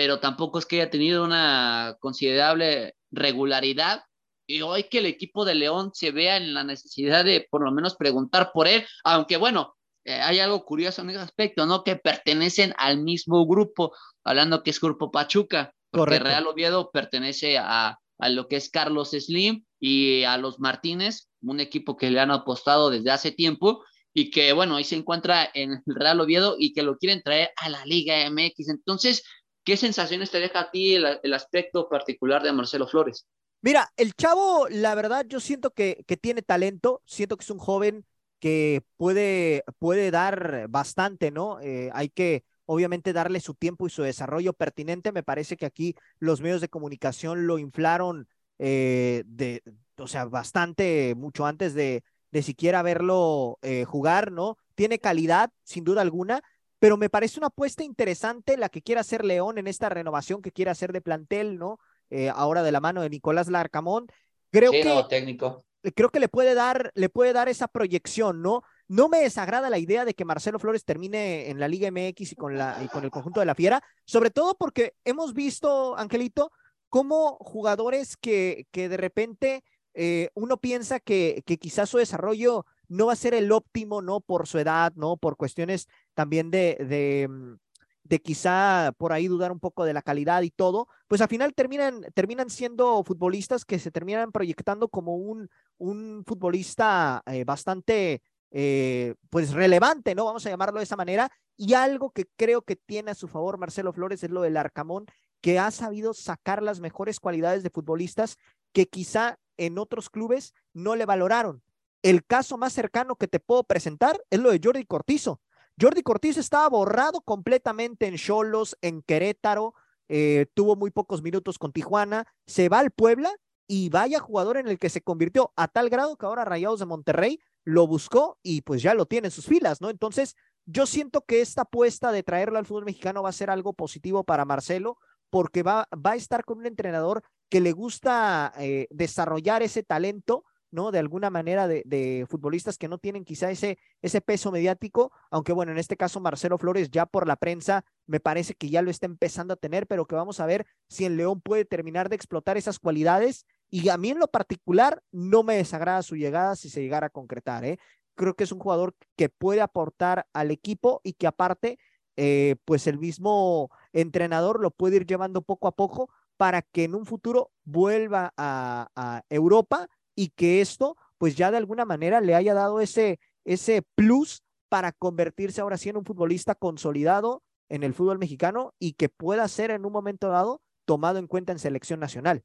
pero 0.00 0.18
tampoco 0.18 0.58
es 0.58 0.64
que 0.64 0.80
haya 0.80 0.90
tenido 0.90 1.22
una 1.22 1.94
considerable 2.00 2.94
regularidad. 3.10 4.02
Y 4.46 4.62
hoy 4.62 4.84
que 4.84 4.96
el 4.96 5.04
equipo 5.04 5.44
de 5.44 5.54
León 5.54 5.90
se 5.92 6.10
vea 6.10 6.38
en 6.38 6.54
la 6.54 6.64
necesidad 6.64 7.22
de 7.22 7.46
por 7.50 7.62
lo 7.62 7.70
menos 7.70 7.96
preguntar 7.96 8.50
por 8.54 8.66
él, 8.66 8.86
aunque 9.04 9.36
bueno, 9.36 9.76
eh, 10.06 10.14
hay 10.14 10.38
algo 10.38 10.64
curioso 10.64 11.02
en 11.02 11.10
ese 11.10 11.18
aspecto, 11.18 11.66
¿no? 11.66 11.84
Que 11.84 11.96
pertenecen 11.96 12.72
al 12.78 13.02
mismo 13.02 13.46
grupo, 13.46 13.92
hablando 14.24 14.62
que 14.62 14.70
es 14.70 14.80
Grupo 14.80 15.10
Pachuca, 15.10 15.74
porque 15.90 16.16
Correcto. 16.16 16.28
Real 16.28 16.46
Oviedo 16.46 16.90
pertenece 16.90 17.58
a, 17.58 17.98
a 18.18 18.28
lo 18.30 18.48
que 18.48 18.56
es 18.56 18.70
Carlos 18.70 19.10
Slim 19.10 19.66
y 19.78 20.22
a 20.22 20.38
los 20.38 20.60
Martínez, 20.60 21.28
un 21.42 21.60
equipo 21.60 21.98
que 21.98 22.10
le 22.10 22.20
han 22.20 22.30
apostado 22.30 22.88
desde 22.88 23.10
hace 23.10 23.32
tiempo 23.32 23.84
y 24.14 24.30
que, 24.30 24.52
bueno, 24.54 24.76
ahí 24.76 24.84
se 24.84 24.96
encuentra 24.96 25.50
en 25.52 25.72
el 25.72 25.94
Real 25.94 26.20
Oviedo 26.20 26.56
y 26.58 26.72
que 26.72 26.82
lo 26.82 26.96
quieren 26.96 27.22
traer 27.22 27.50
a 27.56 27.68
la 27.68 27.84
Liga 27.84 28.28
MX. 28.30 28.70
Entonces, 28.70 29.22
¿qué 29.70 29.76
sensaciones 29.76 30.32
te 30.32 30.40
deja 30.40 30.62
a 30.62 30.70
ti 30.72 30.96
el, 30.96 31.32
aspecto 31.32 31.88
particular 31.88 32.42
de 32.42 32.52
Marcelo 32.52 32.88
Flores? 32.88 33.28
Mira, 33.60 33.88
el 33.96 34.14
chavo, 34.14 34.66
la 34.68 34.96
verdad, 34.96 35.24
yo 35.28 35.38
siento 35.38 35.70
que, 35.70 36.02
que 36.08 36.16
tiene 36.16 36.42
talento, 36.42 37.02
siento 37.06 37.36
que 37.36 37.44
es 37.44 37.50
un 37.50 37.60
joven 37.60 38.04
que 38.40 38.82
puede, 38.96 39.62
puede 39.78 40.10
dar 40.10 40.66
bastante, 40.68 41.30
¿no? 41.30 41.60
Eh, 41.60 41.88
hay 41.92 42.08
que, 42.08 42.42
obviamente, 42.66 43.12
darle 43.12 43.38
su 43.38 43.54
tiempo 43.54 43.86
y 43.86 43.90
su 43.90 44.02
desarrollo 44.02 44.54
pertinente. 44.54 45.12
Me 45.12 45.22
parece 45.22 45.56
que 45.56 45.66
aquí 45.66 45.94
los 46.18 46.40
medios 46.40 46.60
de 46.60 46.68
comunicación 46.68 47.46
lo 47.46 47.60
inflaron 47.60 48.26
eh, 48.58 49.22
de, 49.26 49.62
o 49.98 50.08
sea, 50.08 50.24
bastante, 50.24 51.14
mucho 51.16 51.46
antes 51.46 51.74
de, 51.74 52.02
de 52.32 52.42
siquiera 52.42 52.82
verlo 52.82 53.60
eh, 53.62 53.84
jugar, 53.84 54.32
¿no? 54.32 54.58
Tiene 54.74 54.98
calidad, 54.98 55.52
sin 55.62 55.84
duda 55.84 56.00
alguna, 56.00 56.42
pero 56.80 56.96
me 56.96 57.10
parece 57.10 57.38
una 57.38 57.48
apuesta 57.48 57.84
interesante 57.84 58.56
la 58.56 58.68
que 58.68 58.82
quiere 58.82 59.00
hacer 59.00 59.24
León 59.24 59.58
en 59.58 59.68
esta 59.68 59.88
renovación 59.88 60.42
que 60.42 60.52
quiere 60.52 60.72
hacer 60.72 60.92
de 60.92 61.00
plantel, 61.02 61.58
¿no? 61.58 61.78
Eh, 62.10 62.30
ahora 62.34 62.64
de 62.64 62.72
la 62.72 62.80
mano 62.80 63.02
de 63.02 63.10
Nicolás 63.10 63.48
Larcamón. 63.48 64.08
Creo 64.50 64.72
Sí, 64.72 64.82
que 64.82 64.88
no, 64.88 65.06
técnico. 65.06 65.62
creo 65.94 66.10
que 66.10 66.20
le 66.20 66.28
puede 66.28 66.54
dar, 66.54 66.90
le 66.94 67.08
puede 67.08 67.32
dar 67.32 67.48
esa 67.48 67.68
proyección, 67.68 68.42
¿no? 68.42 68.62
No 68.88 69.08
me 69.08 69.18
desagrada 69.20 69.70
la 69.70 69.78
idea 69.78 70.04
de 70.04 70.14
que 70.14 70.24
Marcelo 70.24 70.58
Flores 70.58 70.84
termine 70.84 71.50
en 71.50 71.60
la 71.60 71.68
Liga 71.68 71.88
MX 71.88 72.32
y 72.32 72.36
con, 72.36 72.58
la, 72.58 72.78
y 72.84 72.88
con 72.88 73.04
el 73.04 73.10
conjunto 73.12 73.40
de 73.40 73.46
la 73.46 73.54
Fiera, 73.54 73.82
sobre 74.04 74.30
todo 74.30 74.56
porque 74.58 74.94
hemos 75.04 75.34
visto, 75.34 75.96
Angelito, 75.96 76.50
cómo 76.88 77.36
jugadores 77.40 78.16
que, 78.16 78.66
que 78.72 78.88
de 78.88 78.96
repente 78.96 79.62
eh, 79.94 80.30
uno 80.34 80.56
piensa 80.56 80.98
que, 81.00 81.42
que 81.46 81.58
quizás 81.58 81.88
su 81.88 81.98
desarrollo 81.98 82.66
no 82.90 83.06
va 83.06 83.14
a 83.14 83.16
ser 83.16 83.34
el 83.34 83.52
óptimo, 83.52 84.02
¿no? 84.02 84.20
Por 84.20 84.46
su 84.48 84.58
edad, 84.58 84.92
¿no? 84.96 85.16
Por 85.16 85.36
cuestiones 85.36 85.88
también 86.14 86.50
de, 86.50 86.76
de, 86.80 87.28
mm, 87.28 87.54
de 88.02 88.20
quizá 88.20 88.92
por 88.98 89.12
ahí 89.12 89.28
dudar 89.28 89.52
un 89.52 89.60
poco 89.60 89.84
de 89.84 89.94
la 89.94 90.02
calidad 90.02 90.42
y 90.42 90.50
todo, 90.50 90.88
pues 91.06 91.20
al 91.20 91.28
final 91.28 91.54
terminan, 91.54 92.02
terminan 92.14 92.50
siendo 92.50 93.02
futbolistas 93.04 93.64
que 93.64 93.78
se 93.78 93.92
terminan 93.92 94.32
proyectando 94.32 94.88
como 94.88 95.14
un, 95.14 95.48
un 95.78 96.24
futbolista 96.26 97.22
eh, 97.26 97.44
bastante, 97.44 98.22
eh, 98.50 99.14
pues 99.30 99.52
relevante, 99.52 100.16
¿no? 100.16 100.24
Vamos 100.24 100.44
a 100.44 100.50
llamarlo 100.50 100.80
de 100.80 100.84
esa 100.84 100.96
manera. 100.96 101.30
Y 101.56 101.74
algo 101.74 102.10
que 102.10 102.26
creo 102.36 102.62
que 102.62 102.74
tiene 102.74 103.12
a 103.12 103.14
su 103.14 103.28
favor 103.28 103.56
Marcelo 103.56 103.92
Flores 103.92 104.24
es 104.24 104.30
lo 104.30 104.42
del 104.42 104.56
Arcamón, 104.56 105.06
que 105.40 105.60
ha 105.60 105.70
sabido 105.70 106.12
sacar 106.12 106.60
las 106.60 106.80
mejores 106.80 107.20
cualidades 107.20 107.62
de 107.62 107.70
futbolistas 107.70 108.36
que 108.72 108.88
quizá 108.88 109.38
en 109.56 109.78
otros 109.78 110.10
clubes 110.10 110.54
no 110.72 110.96
le 110.96 111.06
valoraron. 111.06 111.62
El 112.02 112.24
caso 112.24 112.56
más 112.56 112.72
cercano 112.72 113.16
que 113.16 113.28
te 113.28 113.40
puedo 113.40 113.64
presentar 113.64 114.20
es 114.30 114.40
lo 114.40 114.50
de 114.50 114.60
Jordi 114.62 114.84
Cortizo. 114.84 115.40
Jordi 115.80 116.02
Cortizo 116.02 116.40
estaba 116.40 116.68
borrado 116.68 117.20
completamente 117.20 118.06
en 118.06 118.16
Cholos, 118.16 118.76
en 118.80 119.02
Querétaro, 119.02 119.74
eh, 120.08 120.46
tuvo 120.54 120.76
muy 120.76 120.90
pocos 120.90 121.22
minutos 121.22 121.58
con 121.58 121.72
Tijuana, 121.72 122.26
se 122.46 122.68
va 122.68 122.80
al 122.80 122.90
Puebla 122.90 123.30
y 123.66 123.88
vaya 123.90 124.18
jugador 124.18 124.56
en 124.56 124.66
el 124.66 124.78
que 124.78 124.90
se 124.90 125.02
convirtió 125.02 125.52
a 125.56 125.68
tal 125.68 125.88
grado 125.88 126.16
que 126.16 126.26
ahora 126.26 126.44
Rayados 126.44 126.80
de 126.80 126.86
Monterrey 126.86 127.38
lo 127.64 127.86
buscó 127.86 128.38
y 128.42 128.62
pues 128.62 128.82
ya 128.82 128.94
lo 128.94 129.06
tiene 129.06 129.28
en 129.28 129.32
sus 129.32 129.46
filas, 129.46 129.80
¿no? 129.80 129.90
Entonces, 129.90 130.34
yo 130.66 130.86
siento 130.86 131.24
que 131.24 131.40
esta 131.40 131.62
apuesta 131.62 132.12
de 132.12 132.22
traerlo 132.22 132.58
al 132.58 132.66
fútbol 132.66 132.84
mexicano 132.84 133.22
va 133.22 133.28
a 133.28 133.32
ser 133.32 133.50
algo 133.50 133.72
positivo 133.72 134.24
para 134.24 134.44
Marcelo, 134.44 134.98
porque 135.30 135.62
va, 135.62 135.88
va 135.94 136.12
a 136.12 136.16
estar 136.16 136.44
con 136.44 136.58
un 136.58 136.66
entrenador 136.66 137.22
que 137.48 137.60
le 137.60 137.72
gusta 137.72 138.52
eh, 138.58 138.88
desarrollar 138.90 139.62
ese 139.62 139.82
talento, 139.82 140.44
¿no? 140.70 140.90
De 140.90 140.98
alguna 140.98 141.30
manera 141.30 141.68
de, 141.68 141.82
de, 141.84 142.26
futbolistas 142.28 142.78
que 142.78 142.88
no 142.88 142.98
tienen 142.98 143.24
quizá 143.24 143.50
ese, 143.50 143.78
ese 144.02 144.20
peso 144.20 144.52
mediático, 144.52 145.12
aunque 145.30 145.52
bueno, 145.52 145.72
en 145.72 145.78
este 145.78 145.96
caso 145.96 146.20
Marcelo 146.20 146.58
Flores 146.58 146.90
ya 146.90 147.06
por 147.06 147.26
la 147.26 147.36
prensa 147.36 147.84
me 148.06 148.20
parece 148.20 148.54
que 148.54 148.70
ya 148.70 148.82
lo 148.82 148.90
está 148.90 149.06
empezando 149.06 149.54
a 149.54 149.56
tener, 149.56 149.86
pero 149.86 150.06
que 150.06 150.14
vamos 150.14 150.40
a 150.40 150.46
ver 150.46 150.66
si 150.88 151.04
en 151.04 151.16
León 151.16 151.40
puede 151.40 151.64
terminar 151.64 152.08
de 152.08 152.16
explotar 152.16 152.56
esas 152.56 152.78
cualidades. 152.78 153.46
Y 153.68 153.88
a 153.88 153.96
mí 153.96 154.10
en 154.10 154.18
lo 154.18 154.28
particular 154.28 155.02
no 155.12 155.42
me 155.42 155.56
desagrada 155.56 156.02
su 156.02 156.16
llegada 156.16 156.56
si 156.56 156.68
se 156.68 156.82
llegara 156.82 157.08
a 157.08 157.10
concretar, 157.10 157.64
¿eh? 157.64 157.78
Creo 158.16 158.34
que 158.34 158.44
es 158.44 158.52
un 158.52 158.58
jugador 158.58 158.94
que 159.16 159.28
puede 159.28 159.60
aportar 159.60 160.26
al 160.32 160.50
equipo 160.50 161.00
y 161.04 161.14
que 161.14 161.26
aparte, 161.26 161.78
eh, 162.16 162.56
pues 162.64 162.86
el 162.86 162.98
mismo 162.98 163.70
entrenador 163.92 164.60
lo 164.60 164.72
puede 164.72 164.96
ir 164.96 165.06
llevando 165.06 165.42
poco 165.42 165.68
a 165.68 165.72
poco 165.76 166.10
para 166.36 166.62
que 166.62 166.84
en 166.84 166.94
un 166.94 167.06
futuro 167.06 167.52
vuelva 167.64 168.32
a, 168.36 168.88
a 168.96 169.22
Europa 169.28 169.88
y 170.20 170.28
que 170.28 170.60
esto 170.60 170.98
pues 171.16 171.34
ya 171.34 171.50
de 171.50 171.56
alguna 171.56 171.86
manera 171.86 172.20
le 172.20 172.34
haya 172.34 172.52
dado 172.52 172.82
ese, 172.82 173.20
ese 173.46 173.80
plus 173.94 174.42
para 174.68 174.92
convertirse 174.92 175.62
ahora 175.62 175.78
sí 175.78 175.88
en 175.88 175.96
un 175.96 176.04
futbolista 176.04 176.54
consolidado 176.54 177.42
en 177.70 177.84
el 177.84 177.94
fútbol 177.94 178.18
mexicano 178.18 178.74
y 178.78 178.92
que 178.92 179.08
pueda 179.08 179.48
ser 179.48 179.70
en 179.70 179.86
un 179.86 179.92
momento 179.92 180.28
dado 180.28 180.60
tomado 180.84 181.18
en 181.18 181.26
cuenta 181.26 181.52
en 181.52 181.58
selección 181.58 182.00
nacional. 182.00 182.42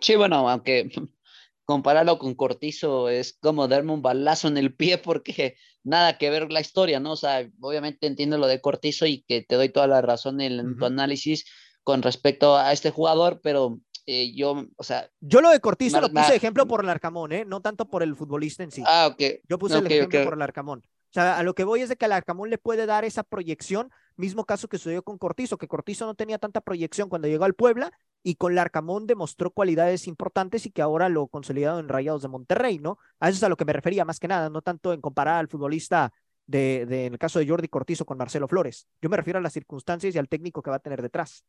Sí, 0.00 0.16
bueno, 0.16 0.48
aunque 0.48 0.90
compararlo 1.64 2.18
con 2.18 2.34
Cortizo 2.34 3.08
es 3.08 3.38
como 3.40 3.68
darme 3.68 3.92
un 3.92 4.02
balazo 4.02 4.48
en 4.48 4.56
el 4.56 4.74
pie 4.74 4.98
porque 4.98 5.54
nada 5.84 6.18
que 6.18 6.28
ver 6.28 6.50
la 6.50 6.60
historia, 6.60 6.98
¿no? 6.98 7.12
O 7.12 7.16
sea, 7.16 7.48
obviamente 7.60 8.08
entiendo 8.08 8.36
lo 8.36 8.48
de 8.48 8.60
Cortizo 8.60 9.06
y 9.06 9.22
que 9.22 9.42
te 9.42 9.54
doy 9.54 9.68
toda 9.68 9.86
la 9.86 10.02
razón 10.02 10.40
en, 10.40 10.58
uh 10.58 10.62
-huh. 10.64 10.78
tu 10.78 10.86
análisis 10.86 11.44
con 11.84 12.02
respecto 12.02 12.56
a 12.56 12.72
este 12.72 12.90
jugador, 12.90 13.40
pero 13.44 13.78
eh, 14.06 14.32
yo, 14.34 14.66
o 14.76 14.82
sea... 14.82 15.08
Yo 15.20 15.40
lo 15.40 15.50
de 15.50 15.60
Cortizo 15.60 16.00
lo 16.00 16.10
puse 16.10 16.30
de 16.30 16.36
ejemplo 16.36 16.66
por 16.66 16.82
el 16.82 16.90
Arcamón, 16.90 17.32
¿eh? 17.32 17.44
No 17.44 17.60
tanto 17.60 17.88
por 17.88 18.02
el 18.02 18.16
futbolista 18.16 18.62
en 18.62 18.70
sí. 18.70 18.82
Ah, 18.86 19.08
ok. 19.12 19.40
Yo 19.48 19.58
puse 19.58 19.76
okay, 19.76 19.86
el 19.86 19.92
ejemplo 19.92 20.18
okay. 20.18 20.24
por 20.24 20.34
el 20.34 20.42
Arcamón. 20.42 20.82
O 20.84 21.12
sea, 21.12 21.38
a 21.38 21.42
lo 21.42 21.54
que 21.54 21.64
voy 21.64 21.82
es 21.82 21.90
de 21.90 21.96
que 21.96 22.06
el 22.06 22.12
Arcamón 22.12 22.48
le 22.48 22.56
puede 22.56 22.86
dar 22.86 23.04
esa 23.04 23.22
proyección, 23.22 23.90
mismo 24.16 24.46
caso 24.46 24.66
que 24.68 24.78
sucedió 24.78 25.02
con 25.02 25.18
Cortizo, 25.18 25.58
que 25.58 25.68
Cortizo 25.68 26.06
no 26.06 26.14
tenía 26.14 26.38
tanta 26.38 26.62
proyección 26.62 27.10
cuando 27.10 27.28
llegó 27.28 27.44
al 27.44 27.52
Puebla 27.52 27.92
y 28.22 28.36
con 28.36 28.54
Larcamón 28.54 29.06
demostró 29.06 29.50
cualidades 29.50 30.06
importantes 30.06 30.64
y 30.64 30.70
que 30.70 30.80
ahora 30.80 31.10
lo 31.10 31.26
consolidado 31.26 31.80
en 31.80 31.88
Rayados 31.88 32.22
de 32.22 32.28
Monterrey, 32.28 32.78
¿no? 32.78 32.98
A 33.20 33.28
eso 33.28 33.36
es 33.36 33.42
a 33.42 33.50
lo 33.50 33.56
que 33.56 33.66
me 33.66 33.74
refería 33.74 34.06
más 34.06 34.18
que 34.18 34.28
nada, 34.28 34.48
no 34.48 34.62
tanto 34.62 34.94
en 34.94 35.02
comparar 35.02 35.34
al 35.34 35.48
futbolista 35.48 36.14
de, 36.46 36.86
de, 36.86 37.06
en 37.06 37.12
el 37.12 37.18
caso 37.18 37.38
de 37.38 37.46
Jordi 37.46 37.68
Cortizo 37.68 38.06
con 38.06 38.16
Marcelo 38.16 38.48
Flores. 38.48 38.86
Yo 39.02 39.10
me 39.10 39.18
refiero 39.18 39.38
a 39.38 39.42
las 39.42 39.52
circunstancias 39.52 40.14
y 40.14 40.18
al 40.18 40.28
técnico 40.28 40.62
que 40.62 40.70
va 40.70 40.76
a 40.76 40.80
tener 40.80 41.02
detrás. 41.02 41.44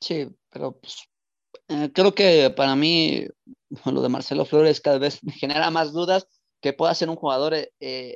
Sí, 0.00 0.28
pero 0.50 0.78
pues, 0.78 1.08
eh, 1.68 1.90
creo 1.92 2.14
que 2.14 2.50
para 2.50 2.76
mí 2.76 3.26
lo 3.84 4.02
de 4.02 4.08
Marcelo 4.08 4.44
Flores 4.44 4.80
cada 4.80 4.98
vez 4.98 5.18
me 5.24 5.32
genera 5.32 5.70
más 5.70 5.92
dudas 5.92 6.26
que 6.60 6.72
pueda 6.72 6.94
ser 6.94 7.10
un 7.10 7.16
jugador 7.16 7.54
eh, 7.54 7.70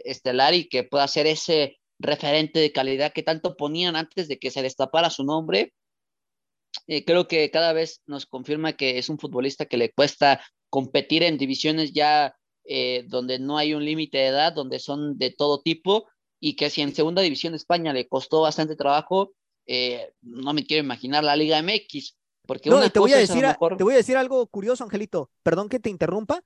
estelar 0.05 0.55
y 0.55 0.69
que 0.69 0.85
pueda 0.85 1.07
ser 1.07 1.27
ese 1.27 1.79
referente 1.99 2.61
de 2.61 2.73
calidad 2.73 3.13
que 3.13 3.23
tanto 3.23 3.57
ponían 3.57 3.97
antes 3.97 4.29
de 4.29 4.39
que 4.39 4.51
se 4.51 4.63
destapara 4.63 5.11
su 5.11 5.25
nombre. 5.25 5.75
Eh, 6.87 7.05
creo 7.05 7.29
que 7.29 7.51
cada 7.51 7.73
vez 7.73 8.01
nos 8.07 8.27
confirma 8.27 8.75
que 8.75 8.99
es 8.99 9.09
un 9.09 9.19
futbolista 9.19 9.67
que 9.67 9.77
le 9.77 9.93
cuesta 9.93 10.41
competir 10.71 11.23
en 11.23 11.39
divisiones 11.39 11.93
ya 11.93 12.35
eh, 12.71 13.05
donde 13.09 13.39
no 13.39 13.57
hay 13.57 13.73
un 13.73 13.83
límite 13.83 14.19
de 14.19 14.27
edad, 14.27 14.53
donde 14.53 14.79
son 14.79 15.17
de 15.17 15.31
todo 15.31 15.63
tipo, 15.63 16.07
y 16.39 16.55
que 16.55 16.69
si 16.69 16.83
en 16.83 16.95
segunda 16.95 17.23
división 17.23 17.55
de 17.55 17.57
España 17.57 17.95
le 17.95 18.07
costó 18.07 18.43
bastante 18.43 18.77
trabajo, 18.77 19.33
eh, 19.67 20.13
no 20.21 20.53
me 20.53 20.65
quiero 20.65 20.85
imaginar 20.85 21.25
la 21.25 21.35
Liga 21.35 21.63
MX. 21.63 22.18
Porque 22.49 22.71
no, 22.71 22.79
una 22.79 22.89
te, 22.89 22.99
voy 22.99 23.13
a 23.13 23.19
decir, 23.19 23.43
mejor... 23.43 23.77
te 23.77 23.85
voy 23.85 23.93
a 23.93 23.99
decir 23.99 24.17
algo 24.17 24.47
curioso, 24.47 24.83
Angelito. 24.83 25.31
Perdón 25.43 25.69
que 25.69 25.81
te 25.81 25.91
interrumpa, 25.91 26.43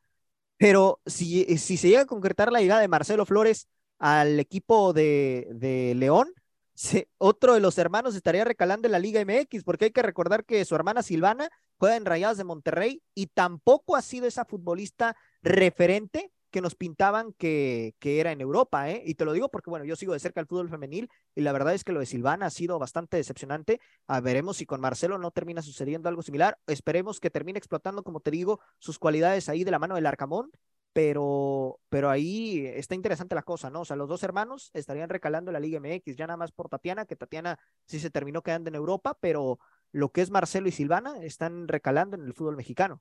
pero 0.57 1.01
si, 1.07 1.45
si 1.59 1.77
se 1.77 1.91
llega 1.91 2.01
a 2.01 2.07
concretar 2.07 2.51
la 2.51 2.61
llegada 2.61 2.81
de 2.81 2.89
Marcelo 2.89 3.25
Flores 3.25 3.69
al 4.01 4.41
equipo 4.41 4.93
de, 4.93 5.47
de 5.53 5.95
León, 5.95 6.35
se, 6.75 7.09
otro 7.19 7.55
de 7.55 7.61
los 7.61 7.79
hermanos 7.79 8.17
estaría 8.17 8.45
recalando 8.45 8.89
en 8.89 8.93
la 8.93 8.99
Liga 8.99 9.25
MX, 9.25 9.63
porque 9.63 9.85
hay 9.85 9.91
que 9.93 10.03
recordar 10.03 10.45
que 10.45 10.65
su 10.65 10.75
hermana 10.75 11.05
Silvana 11.05 11.49
juega 11.79 11.95
en 11.95 12.05
Rayadas 12.05 12.37
de 12.37 12.45
Monterrey 12.45 13.01
y 13.15 13.29
tampoco 13.29 13.95
ha 13.95 14.03
sido 14.03 14.27
esa 14.27 14.45
futbolista 14.45 15.17
referente 15.41 16.33
que 16.53 16.61
nos 16.61 16.77
pintaban 16.77 17.33
que, 17.33 17.97
que 17.99 18.21
era 18.21 18.31
en 18.31 18.41
Europa, 18.41 18.89
¿eh? 18.91 19.03
Y 19.05 19.15
te 19.15 19.25
lo 19.25 19.33
digo 19.33 19.51
porque, 19.51 19.71
bueno, 19.71 19.85
yo 19.85 19.97
sigo 19.97 20.13
de 20.13 20.21
cerca 20.21 20.41
el 20.41 20.47
fútbol 20.47 20.69
femenil 20.69 21.11
y 21.35 21.41
la 21.41 21.51
verdad 21.53 21.75
es 21.75 21.83
que 21.83 21.93
lo 21.93 21.99
de 21.99 22.07
Silvana 22.07 22.47
ha 22.47 22.51
sido 22.51 22.79
bastante 22.79 23.17
decepcionante. 23.17 23.81
A 24.07 24.21
veremos 24.21 24.59
si 24.59 24.67
con 24.67 24.81
Marcelo 24.81 25.19
no 25.19 25.33
termina 25.33 25.63
sucediendo 25.63 26.09
algo 26.09 26.23
similar. 26.23 26.59
Esperemos 26.69 27.19
que 27.19 27.31
termine 27.31 27.59
explotando, 27.59 28.05
como 28.05 28.21
te 28.21 28.31
digo, 28.31 28.61
sus 28.79 28.99
cualidades 29.01 29.49
ahí 29.49 29.65
de 29.65 29.73
la 29.73 29.81
mano 29.81 29.97
del 29.97 30.07
Arcamón, 30.07 30.53
pero, 30.93 31.81
pero 31.89 32.11
ahí 32.11 32.67
está 32.67 32.95
interesante 32.95 33.35
la 33.35 33.43
cosa, 33.43 33.71
¿no? 33.71 33.81
O 33.81 33.85
sea, 33.85 33.97
los 33.97 34.09
dos 34.09 34.23
hermanos 34.23 34.71
estarían 34.75 35.09
recalando 35.09 35.51
la 35.51 35.61
Liga 35.61 35.79
MX, 35.79 36.17
ya 36.17 36.27
nada 36.27 36.37
más 36.37 36.53
por 36.53 36.69
Tatiana, 36.69 37.07
que 37.07 37.17
Tatiana 37.17 37.59
sí 37.87 37.99
se 37.99 38.11
terminó 38.11 38.43
quedando 38.43 38.69
en 38.69 38.75
Europa, 38.75 39.17
pero 39.21 39.59
lo 39.91 40.11
que 40.11 40.21
es 40.21 40.31
Marcelo 40.31 40.69
y 40.69 40.73
Silvana 40.73 41.17
están 41.23 41.67
recalando 41.67 42.17
en 42.17 42.25
el 42.25 42.35
fútbol 42.35 42.57
mexicano. 42.57 43.01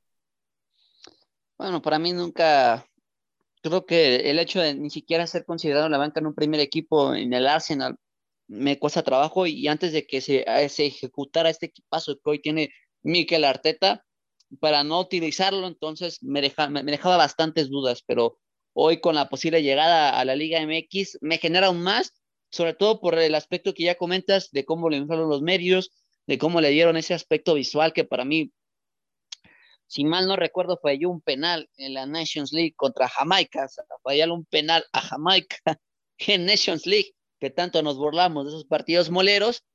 Bueno, 1.57 1.81
para 1.81 1.99
mí 1.99 2.11
nunca, 2.11 2.85
creo 3.61 3.85
que 3.85 4.29
el 4.29 4.39
hecho 4.39 4.59
de 4.61 4.75
ni 4.75 4.89
siquiera 4.89 5.27
ser 5.27 5.45
considerado 5.45 5.85
en 5.85 5.91
la 5.91 5.97
banca 5.97 6.19
en 6.19 6.27
un 6.27 6.35
primer 6.35 6.59
equipo 6.59 7.13
en 7.15 7.33
el 7.33 7.47
Arsenal 7.47 7.95
me 8.47 8.79
cuesta 8.79 9.03
trabajo 9.03 9.47
y 9.47 9.67
antes 9.67 9.93
de 9.93 10.05
que 10.05 10.21
se, 10.21 10.45
se 10.69 10.85
ejecutara 10.87 11.49
este 11.49 11.67
equipazo 11.67 12.15
que 12.15 12.29
hoy 12.29 12.41
tiene 12.41 12.69
Mikel 13.03 13.45
Arteta, 13.45 14.03
para 14.59 14.83
no 14.83 14.99
utilizarlo, 14.99 15.67
entonces 15.67 16.21
me, 16.21 16.41
deja, 16.41 16.69
me, 16.69 16.83
me, 16.83 16.91
dejaba 16.91 17.17
bastantes 17.17 17.69
dudas, 17.69 18.03
pero 18.05 18.37
hoy 18.73 18.99
con 18.99 19.15
la 19.15 19.29
posible 19.29 19.63
llegada 19.63 20.19
a 20.19 20.25
la 20.25 20.35
Liga 20.35 20.59
MX 20.65 21.19
me 21.21 21.37
genera 21.37 21.67
aún 21.67 21.81
más, 21.81 22.13
sobre 22.49 22.73
todo 22.73 22.99
por 22.99 23.17
el 23.17 23.35
aspecto 23.35 23.73
que 23.73 23.83
ya 23.83 23.95
comentas 23.95 24.51
de 24.51 24.65
cómo 24.65 24.89
le 24.89 24.97
inflaron 24.97 25.29
los 25.29 25.41
medios, 25.41 25.91
de 26.27 26.37
cómo 26.37 26.61
le 26.61 26.69
dieron 26.69 26.97
ese 26.97 27.13
aspecto 27.13 27.53
visual 27.53 27.93
que 27.93 28.03
para 28.03 28.25
mí, 28.25 28.51
si 29.91 30.05
mal 30.05 30.25
no 30.25 30.37
recuerdo, 30.37 30.79
falló 30.81 31.09
un 31.09 31.19
penal 31.19 31.69
en 31.75 31.95
la 31.95 32.05
Nations 32.05 32.53
League 32.53 32.75
contra 32.77 33.09
Jamaica, 33.09 33.65
o 33.65 33.67
sea, 33.67 33.83
fallarle 34.01 34.33
un 34.33 34.45
penal 34.45 34.85
a 34.93 35.01
Jamaica 35.01 35.57
en 36.17 36.45
Nations 36.45 36.85
League, 36.85 37.11
que 37.41 37.49
tanto 37.49 37.83
nos 37.83 37.97
burlamos 37.97 38.45
de 38.45 38.51
esos 38.51 38.63
partidos 38.63 39.09
moleros, 39.09 39.65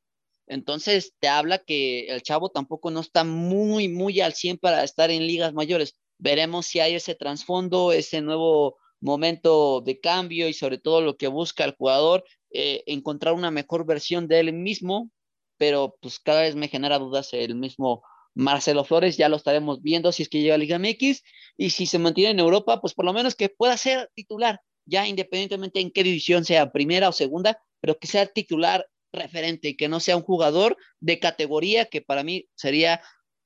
entonces 0.47 1.13
te 1.19 1.29
habla 1.29 1.59
que 1.59 2.07
el 2.07 2.23
chavo 2.23 2.49
tampoco 2.49 2.91
no 2.91 3.01
está 3.01 3.25
muy, 3.25 3.89
muy 3.89 4.23
al 4.23 4.33
100 4.33 4.57
para 4.57 4.85
estar 4.85 5.11
en 5.11 5.27
ligas 5.27 5.53
mayores. 5.53 5.97
Veremos 6.17 6.65
si 6.65 6.81
hay 6.81 6.95
ese 6.95 7.15
trasfondo, 7.15 7.93
ese 7.93 8.23
nuevo 8.23 8.79
momento 9.01 9.83
de 9.83 10.01
cambio 10.01 10.49
y 10.49 10.55
sobre 10.55 10.79
todo 10.79 11.03
lo 11.03 11.19
que 11.19 11.29
busca 11.29 11.63
el 11.65 11.77
jugador, 11.77 12.25
eh, 12.53 12.83
encontrar 12.87 13.35
una 13.35 13.51
mejor 13.51 13.85
versión 13.85 14.29
de 14.29 14.41
él 14.41 14.55
mismo, 14.55 15.11
pero 15.59 15.95
pues 16.01 16.19
cada 16.21 16.41
vez 16.41 16.57
me 16.57 16.69
genera 16.69 16.99
dudas 16.99 17.35
el 17.35 17.55
mismo 17.57 18.03
Marcelo 18.37 18.85
Flores, 18.85 19.17
ya 19.17 19.31
lo 19.31 19.37
estaremos 19.37 19.81
viendo 19.81 20.13
si 20.13 20.23
es 20.23 20.29
que 20.29 20.41
llega 20.41 20.55
a 20.55 20.59
Liga 20.59 20.79
MX 20.79 21.23
y 21.57 21.71
si 21.71 21.87
se 21.87 21.99
mantiene 21.99 22.33
en 22.33 22.39
Europa, 22.39 22.81
pues 22.83 22.93
por 22.93 23.07
lo 23.07 23.15
menos 23.15 23.35
que 23.35 23.49
pueda 23.49 23.77
ser 23.79 24.11
titular, 24.15 24.61
ya 24.85 25.07
independientemente 25.09 25.81
en 25.81 25.91
qué 25.91 26.05
división 26.05 26.45
sea, 26.45 26.71
primera 26.71 27.09
o 27.09 27.13
segunda, 27.13 27.59
pero 27.81 27.99
que 27.99 28.07
sea 28.07 28.27
titular 28.27 28.87
referente 29.11 29.69
y 29.69 29.77
que 29.77 29.89
no 29.89 30.01
sea 30.01 30.19
un 30.19 30.23
jugador 30.23 30.77
de 31.01 31.19
categoría 31.19 31.87
que 31.87 32.03
para 32.03 32.23
mí 32.23 32.47
sería 32.55 33.01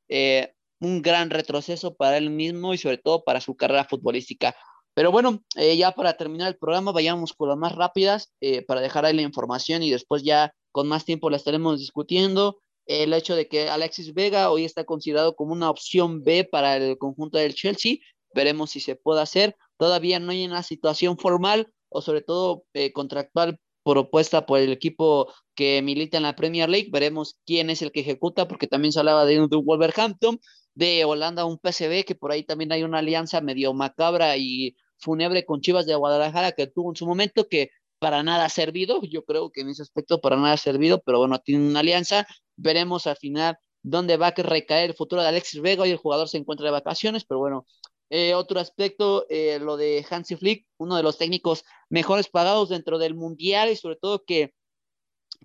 eh, 0.08 0.54
un 0.80 1.02
gran 1.02 1.30
retroceso 1.30 1.94
para 1.94 2.16
él 2.18 2.30
mismo 2.30 2.74
y 2.74 2.78
sobre 2.78 2.98
todo 2.98 3.22
para 3.22 3.40
su 3.40 3.54
carrera 3.54 3.84
futbolística. 3.84 4.56
Pero 4.94 5.12
bueno, 5.12 5.44
eh, 5.54 5.76
ya 5.76 5.92
para 5.92 6.14
terminar 6.14 6.48
el 6.48 6.58
programa, 6.58 6.90
vayamos 6.90 7.32
con 7.32 7.48
las 7.48 7.58
más 7.58 7.76
rápidas 7.76 8.32
eh, 8.40 8.62
para 8.62 8.80
dejar 8.80 9.04
ahí 9.04 9.14
la 9.14 9.22
información 9.22 9.84
y 9.84 9.90
después 9.92 10.24
ya 10.24 10.52
con 10.72 10.88
más 10.88 11.04
tiempo 11.04 11.30
la 11.30 11.36
estaremos 11.36 11.78
discutiendo. 11.78 12.60
El 12.86 13.12
hecho 13.12 13.36
de 13.36 13.48
que 13.48 13.68
Alexis 13.68 14.14
Vega 14.14 14.50
hoy 14.50 14.64
está 14.64 14.84
considerado 14.84 15.36
como 15.36 15.52
una 15.52 15.70
opción 15.70 16.22
B 16.22 16.44
para 16.44 16.76
el 16.76 16.98
conjunto 16.98 17.38
del 17.38 17.54
Chelsea, 17.54 17.96
veremos 18.34 18.70
si 18.70 18.80
se 18.80 18.96
puede 18.96 19.20
hacer. 19.20 19.56
Todavía 19.76 20.18
no 20.18 20.32
hay 20.32 20.44
una 20.44 20.62
situación 20.62 21.18
formal 21.18 21.72
o 21.88 22.02
sobre 22.02 22.22
todo 22.22 22.64
contractual 22.92 23.58
propuesta 23.84 24.46
por 24.46 24.60
el 24.60 24.72
equipo 24.72 25.32
que 25.54 25.82
milita 25.82 26.16
en 26.16 26.24
la 26.24 26.36
Premier 26.36 26.68
League. 26.68 26.90
Veremos 26.92 27.38
quién 27.46 27.70
es 27.70 27.82
el 27.82 27.92
que 27.92 28.00
ejecuta, 28.00 28.48
porque 28.48 28.66
también 28.66 28.92
se 28.92 28.98
hablaba 28.98 29.24
de, 29.24 29.34
de 29.48 29.56
Wolverhampton, 29.56 30.38
de 30.74 31.04
Holanda 31.04 31.44
un 31.44 31.58
PSV, 31.58 32.04
que 32.04 32.14
por 32.14 32.32
ahí 32.32 32.44
también 32.44 32.72
hay 32.72 32.82
una 32.82 32.98
alianza 32.98 33.40
medio 33.40 33.72
macabra 33.74 34.36
y 34.36 34.76
fúnebre 34.98 35.44
con 35.44 35.60
Chivas 35.60 35.86
de 35.86 35.94
Guadalajara 35.94 36.52
que 36.52 36.66
tuvo 36.66 36.90
en 36.90 36.96
su 36.96 37.06
momento 37.06 37.48
que 37.48 37.70
para 37.98 38.22
nada 38.22 38.46
ha 38.46 38.48
servido, 38.48 39.02
yo 39.02 39.24
creo 39.24 39.50
que 39.50 39.60
en 39.60 39.68
ese 39.68 39.82
aspecto 39.82 40.20
para 40.20 40.36
nada 40.36 40.54
ha 40.54 40.56
servido, 40.56 41.02
pero 41.04 41.18
bueno, 41.18 41.38
tiene 41.38 41.68
una 41.68 41.80
alianza, 41.80 42.26
veremos 42.60 43.06
al 43.06 43.16
final 43.16 43.56
dónde 43.82 44.16
va 44.16 44.28
a 44.28 44.34
recaer 44.36 44.90
el 44.90 44.96
futuro 44.96 45.22
de 45.22 45.28
Alexis 45.28 45.60
Vega, 45.60 45.86
y 45.86 45.90
el 45.90 45.96
jugador 45.96 46.28
se 46.28 46.38
encuentra 46.38 46.66
de 46.66 46.72
vacaciones, 46.72 47.24
pero 47.24 47.38
bueno, 47.40 47.66
Eh, 48.12 48.34
otro 48.34 48.58
aspecto, 48.58 49.24
eh, 49.28 49.60
lo 49.60 49.76
de 49.76 50.04
Hansi 50.10 50.34
Flick, 50.34 50.66
uno 50.78 50.96
de 50.96 51.04
los 51.04 51.16
técnicos 51.16 51.62
mejores 51.88 52.26
pagados 52.28 52.68
dentro 52.68 52.98
del 52.98 53.14
mundial 53.14 53.70
y 53.70 53.76
sobre 53.76 53.94
todo 53.94 54.24
que 54.24 54.52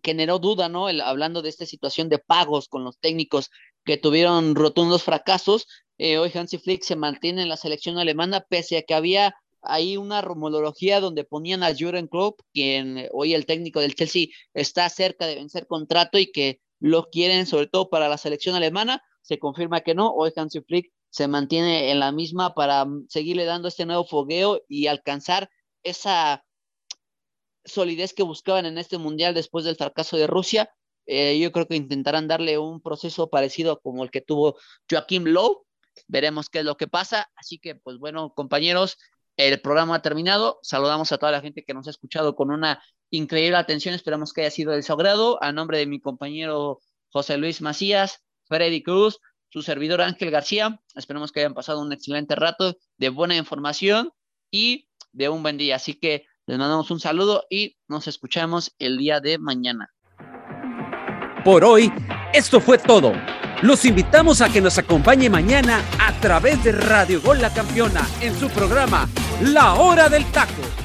generó 0.03 0.39
duda, 0.39 0.67
¿no? 0.67 0.89
El, 0.89 1.01
hablando 1.01 1.43
de 1.43 1.49
esta 1.49 1.67
situación 1.67 2.09
de 2.09 2.17
pagos 2.17 2.67
con 2.67 2.83
los 2.83 2.97
técnicos 2.97 3.51
que 3.83 3.97
tuvieron 3.97 4.55
rotundos 4.55 5.03
fracasos. 5.03 5.67
Eh, 5.99 6.17
hoy 6.17 6.31
Hansi 6.33 6.57
Flick 6.57 6.81
se 6.81 6.95
mantiene 6.95 7.43
en 7.43 7.49
la 7.49 7.57
selección 7.57 7.99
alemana, 7.99 8.41
pese 8.49 8.77
a 8.77 8.81
que 8.81 8.95
había 8.95 9.35
ahí 9.61 9.95
una 9.95 10.21
rumorología 10.21 10.99
donde 10.99 11.23
ponían 11.23 11.61
a 11.61 11.71
Jurgen 11.71 12.07
Klopp, 12.07 12.41
quien 12.51 13.09
hoy 13.11 13.35
el 13.35 13.45
técnico 13.45 13.79
del 13.79 13.93
Chelsea 13.93 14.29
está 14.55 14.89
cerca 14.89 15.27
de 15.27 15.35
vencer 15.35 15.67
contrato 15.67 16.17
y 16.17 16.31
que 16.31 16.59
lo 16.79 17.09
quieren 17.09 17.45
sobre 17.45 17.67
todo 17.67 17.89
para 17.89 18.09
la 18.09 18.17
selección 18.17 18.55
alemana. 18.55 19.03
Se 19.21 19.39
confirma 19.39 19.81
que 19.81 19.95
no. 19.95 20.11
Hoy 20.11 20.31
Hansi 20.35 20.61
Flick 20.61 20.91
se 21.09 21.27
mantiene 21.27 21.91
en 21.91 21.99
la 21.99 22.11
misma 22.11 22.53
para 22.53 22.85
seguirle 23.07 23.45
dando 23.45 23.67
este 23.67 23.85
nuevo 23.85 24.05
fogueo 24.05 24.61
y 24.67 24.87
alcanzar 24.87 25.49
esa 25.83 26.43
solidez 27.63 28.13
que 28.13 28.23
buscaban 28.23 28.65
en 28.65 28.77
este 28.77 28.97
mundial 28.97 29.33
después 29.33 29.65
del 29.65 29.75
fracaso 29.75 30.17
de 30.17 30.27
Rusia. 30.27 30.69
Eh, 31.07 31.39
yo 31.39 31.51
creo 31.51 31.67
que 31.67 31.75
intentarán 31.75 32.27
darle 32.27 32.57
un 32.57 32.81
proceso 32.81 33.29
parecido 33.29 33.79
como 33.79 34.03
el 34.03 34.11
que 34.11 34.21
tuvo 34.21 34.57
Joaquim 34.89 35.25
Lowe. 35.25 35.63
Veremos 36.07 36.49
qué 36.49 36.59
es 36.59 36.65
lo 36.65 36.77
que 36.77 36.87
pasa. 36.87 37.31
Así 37.35 37.59
que, 37.59 37.75
pues 37.75 37.97
bueno, 37.97 38.33
compañeros, 38.33 38.97
el 39.37 39.61
programa 39.61 39.95
ha 39.95 40.01
terminado. 40.01 40.59
Saludamos 40.63 41.11
a 41.11 41.17
toda 41.17 41.31
la 41.31 41.41
gente 41.41 41.63
que 41.63 41.73
nos 41.73 41.87
ha 41.87 41.91
escuchado 41.91 42.35
con 42.35 42.51
una 42.51 42.83
increíble 43.09 43.57
atención. 43.57 43.95
Esperamos 43.95 44.33
que 44.33 44.41
haya 44.41 44.51
sido 44.51 44.71
del 44.71 44.83
sagrado. 44.83 45.41
A 45.41 45.51
nombre 45.51 45.77
de 45.77 45.85
mi 45.85 45.99
compañero 45.99 46.79
José 47.09 47.37
Luis 47.37 47.61
Macías, 47.61 48.23
Freddy 48.45 48.83
Cruz, 48.83 49.19
su 49.49 49.61
servidor 49.61 50.01
Ángel 50.01 50.31
García. 50.31 50.81
Esperemos 50.95 51.31
que 51.31 51.41
hayan 51.41 51.53
pasado 51.53 51.81
un 51.81 51.93
excelente 51.93 52.35
rato 52.35 52.77
de 52.97 53.09
buena 53.09 53.35
información 53.35 54.11
y 54.51 54.87
de 55.11 55.29
un 55.29 55.43
buen 55.43 55.57
día. 55.57 55.77
Así 55.77 55.93
que 55.93 56.25
les 56.45 56.57
mandamos 56.57 56.91
un 56.91 56.99
saludo 56.99 57.45
y 57.49 57.77
nos 57.87 58.07
escuchamos 58.07 58.75
el 58.79 58.97
día 58.97 59.19
de 59.19 59.37
mañana. 59.37 59.91
Por 61.43 61.63
hoy, 61.63 61.91
esto 62.33 62.59
fue 62.59 62.77
todo. 62.77 63.13
Los 63.61 63.85
invitamos 63.85 64.41
a 64.41 64.51
que 64.51 64.61
nos 64.61 64.77
acompañe 64.77 65.29
mañana 65.29 65.81
a 65.99 66.19
través 66.19 66.63
de 66.63 66.73
Radio 66.73 67.21
Gol 67.21 67.41
La 67.41 67.53
Campeona 67.53 68.01
en 68.19 68.37
su 68.37 68.49
programa 68.49 69.07
La 69.41 69.75
Hora 69.75 70.09
del 70.09 70.25
Taco 70.31 70.84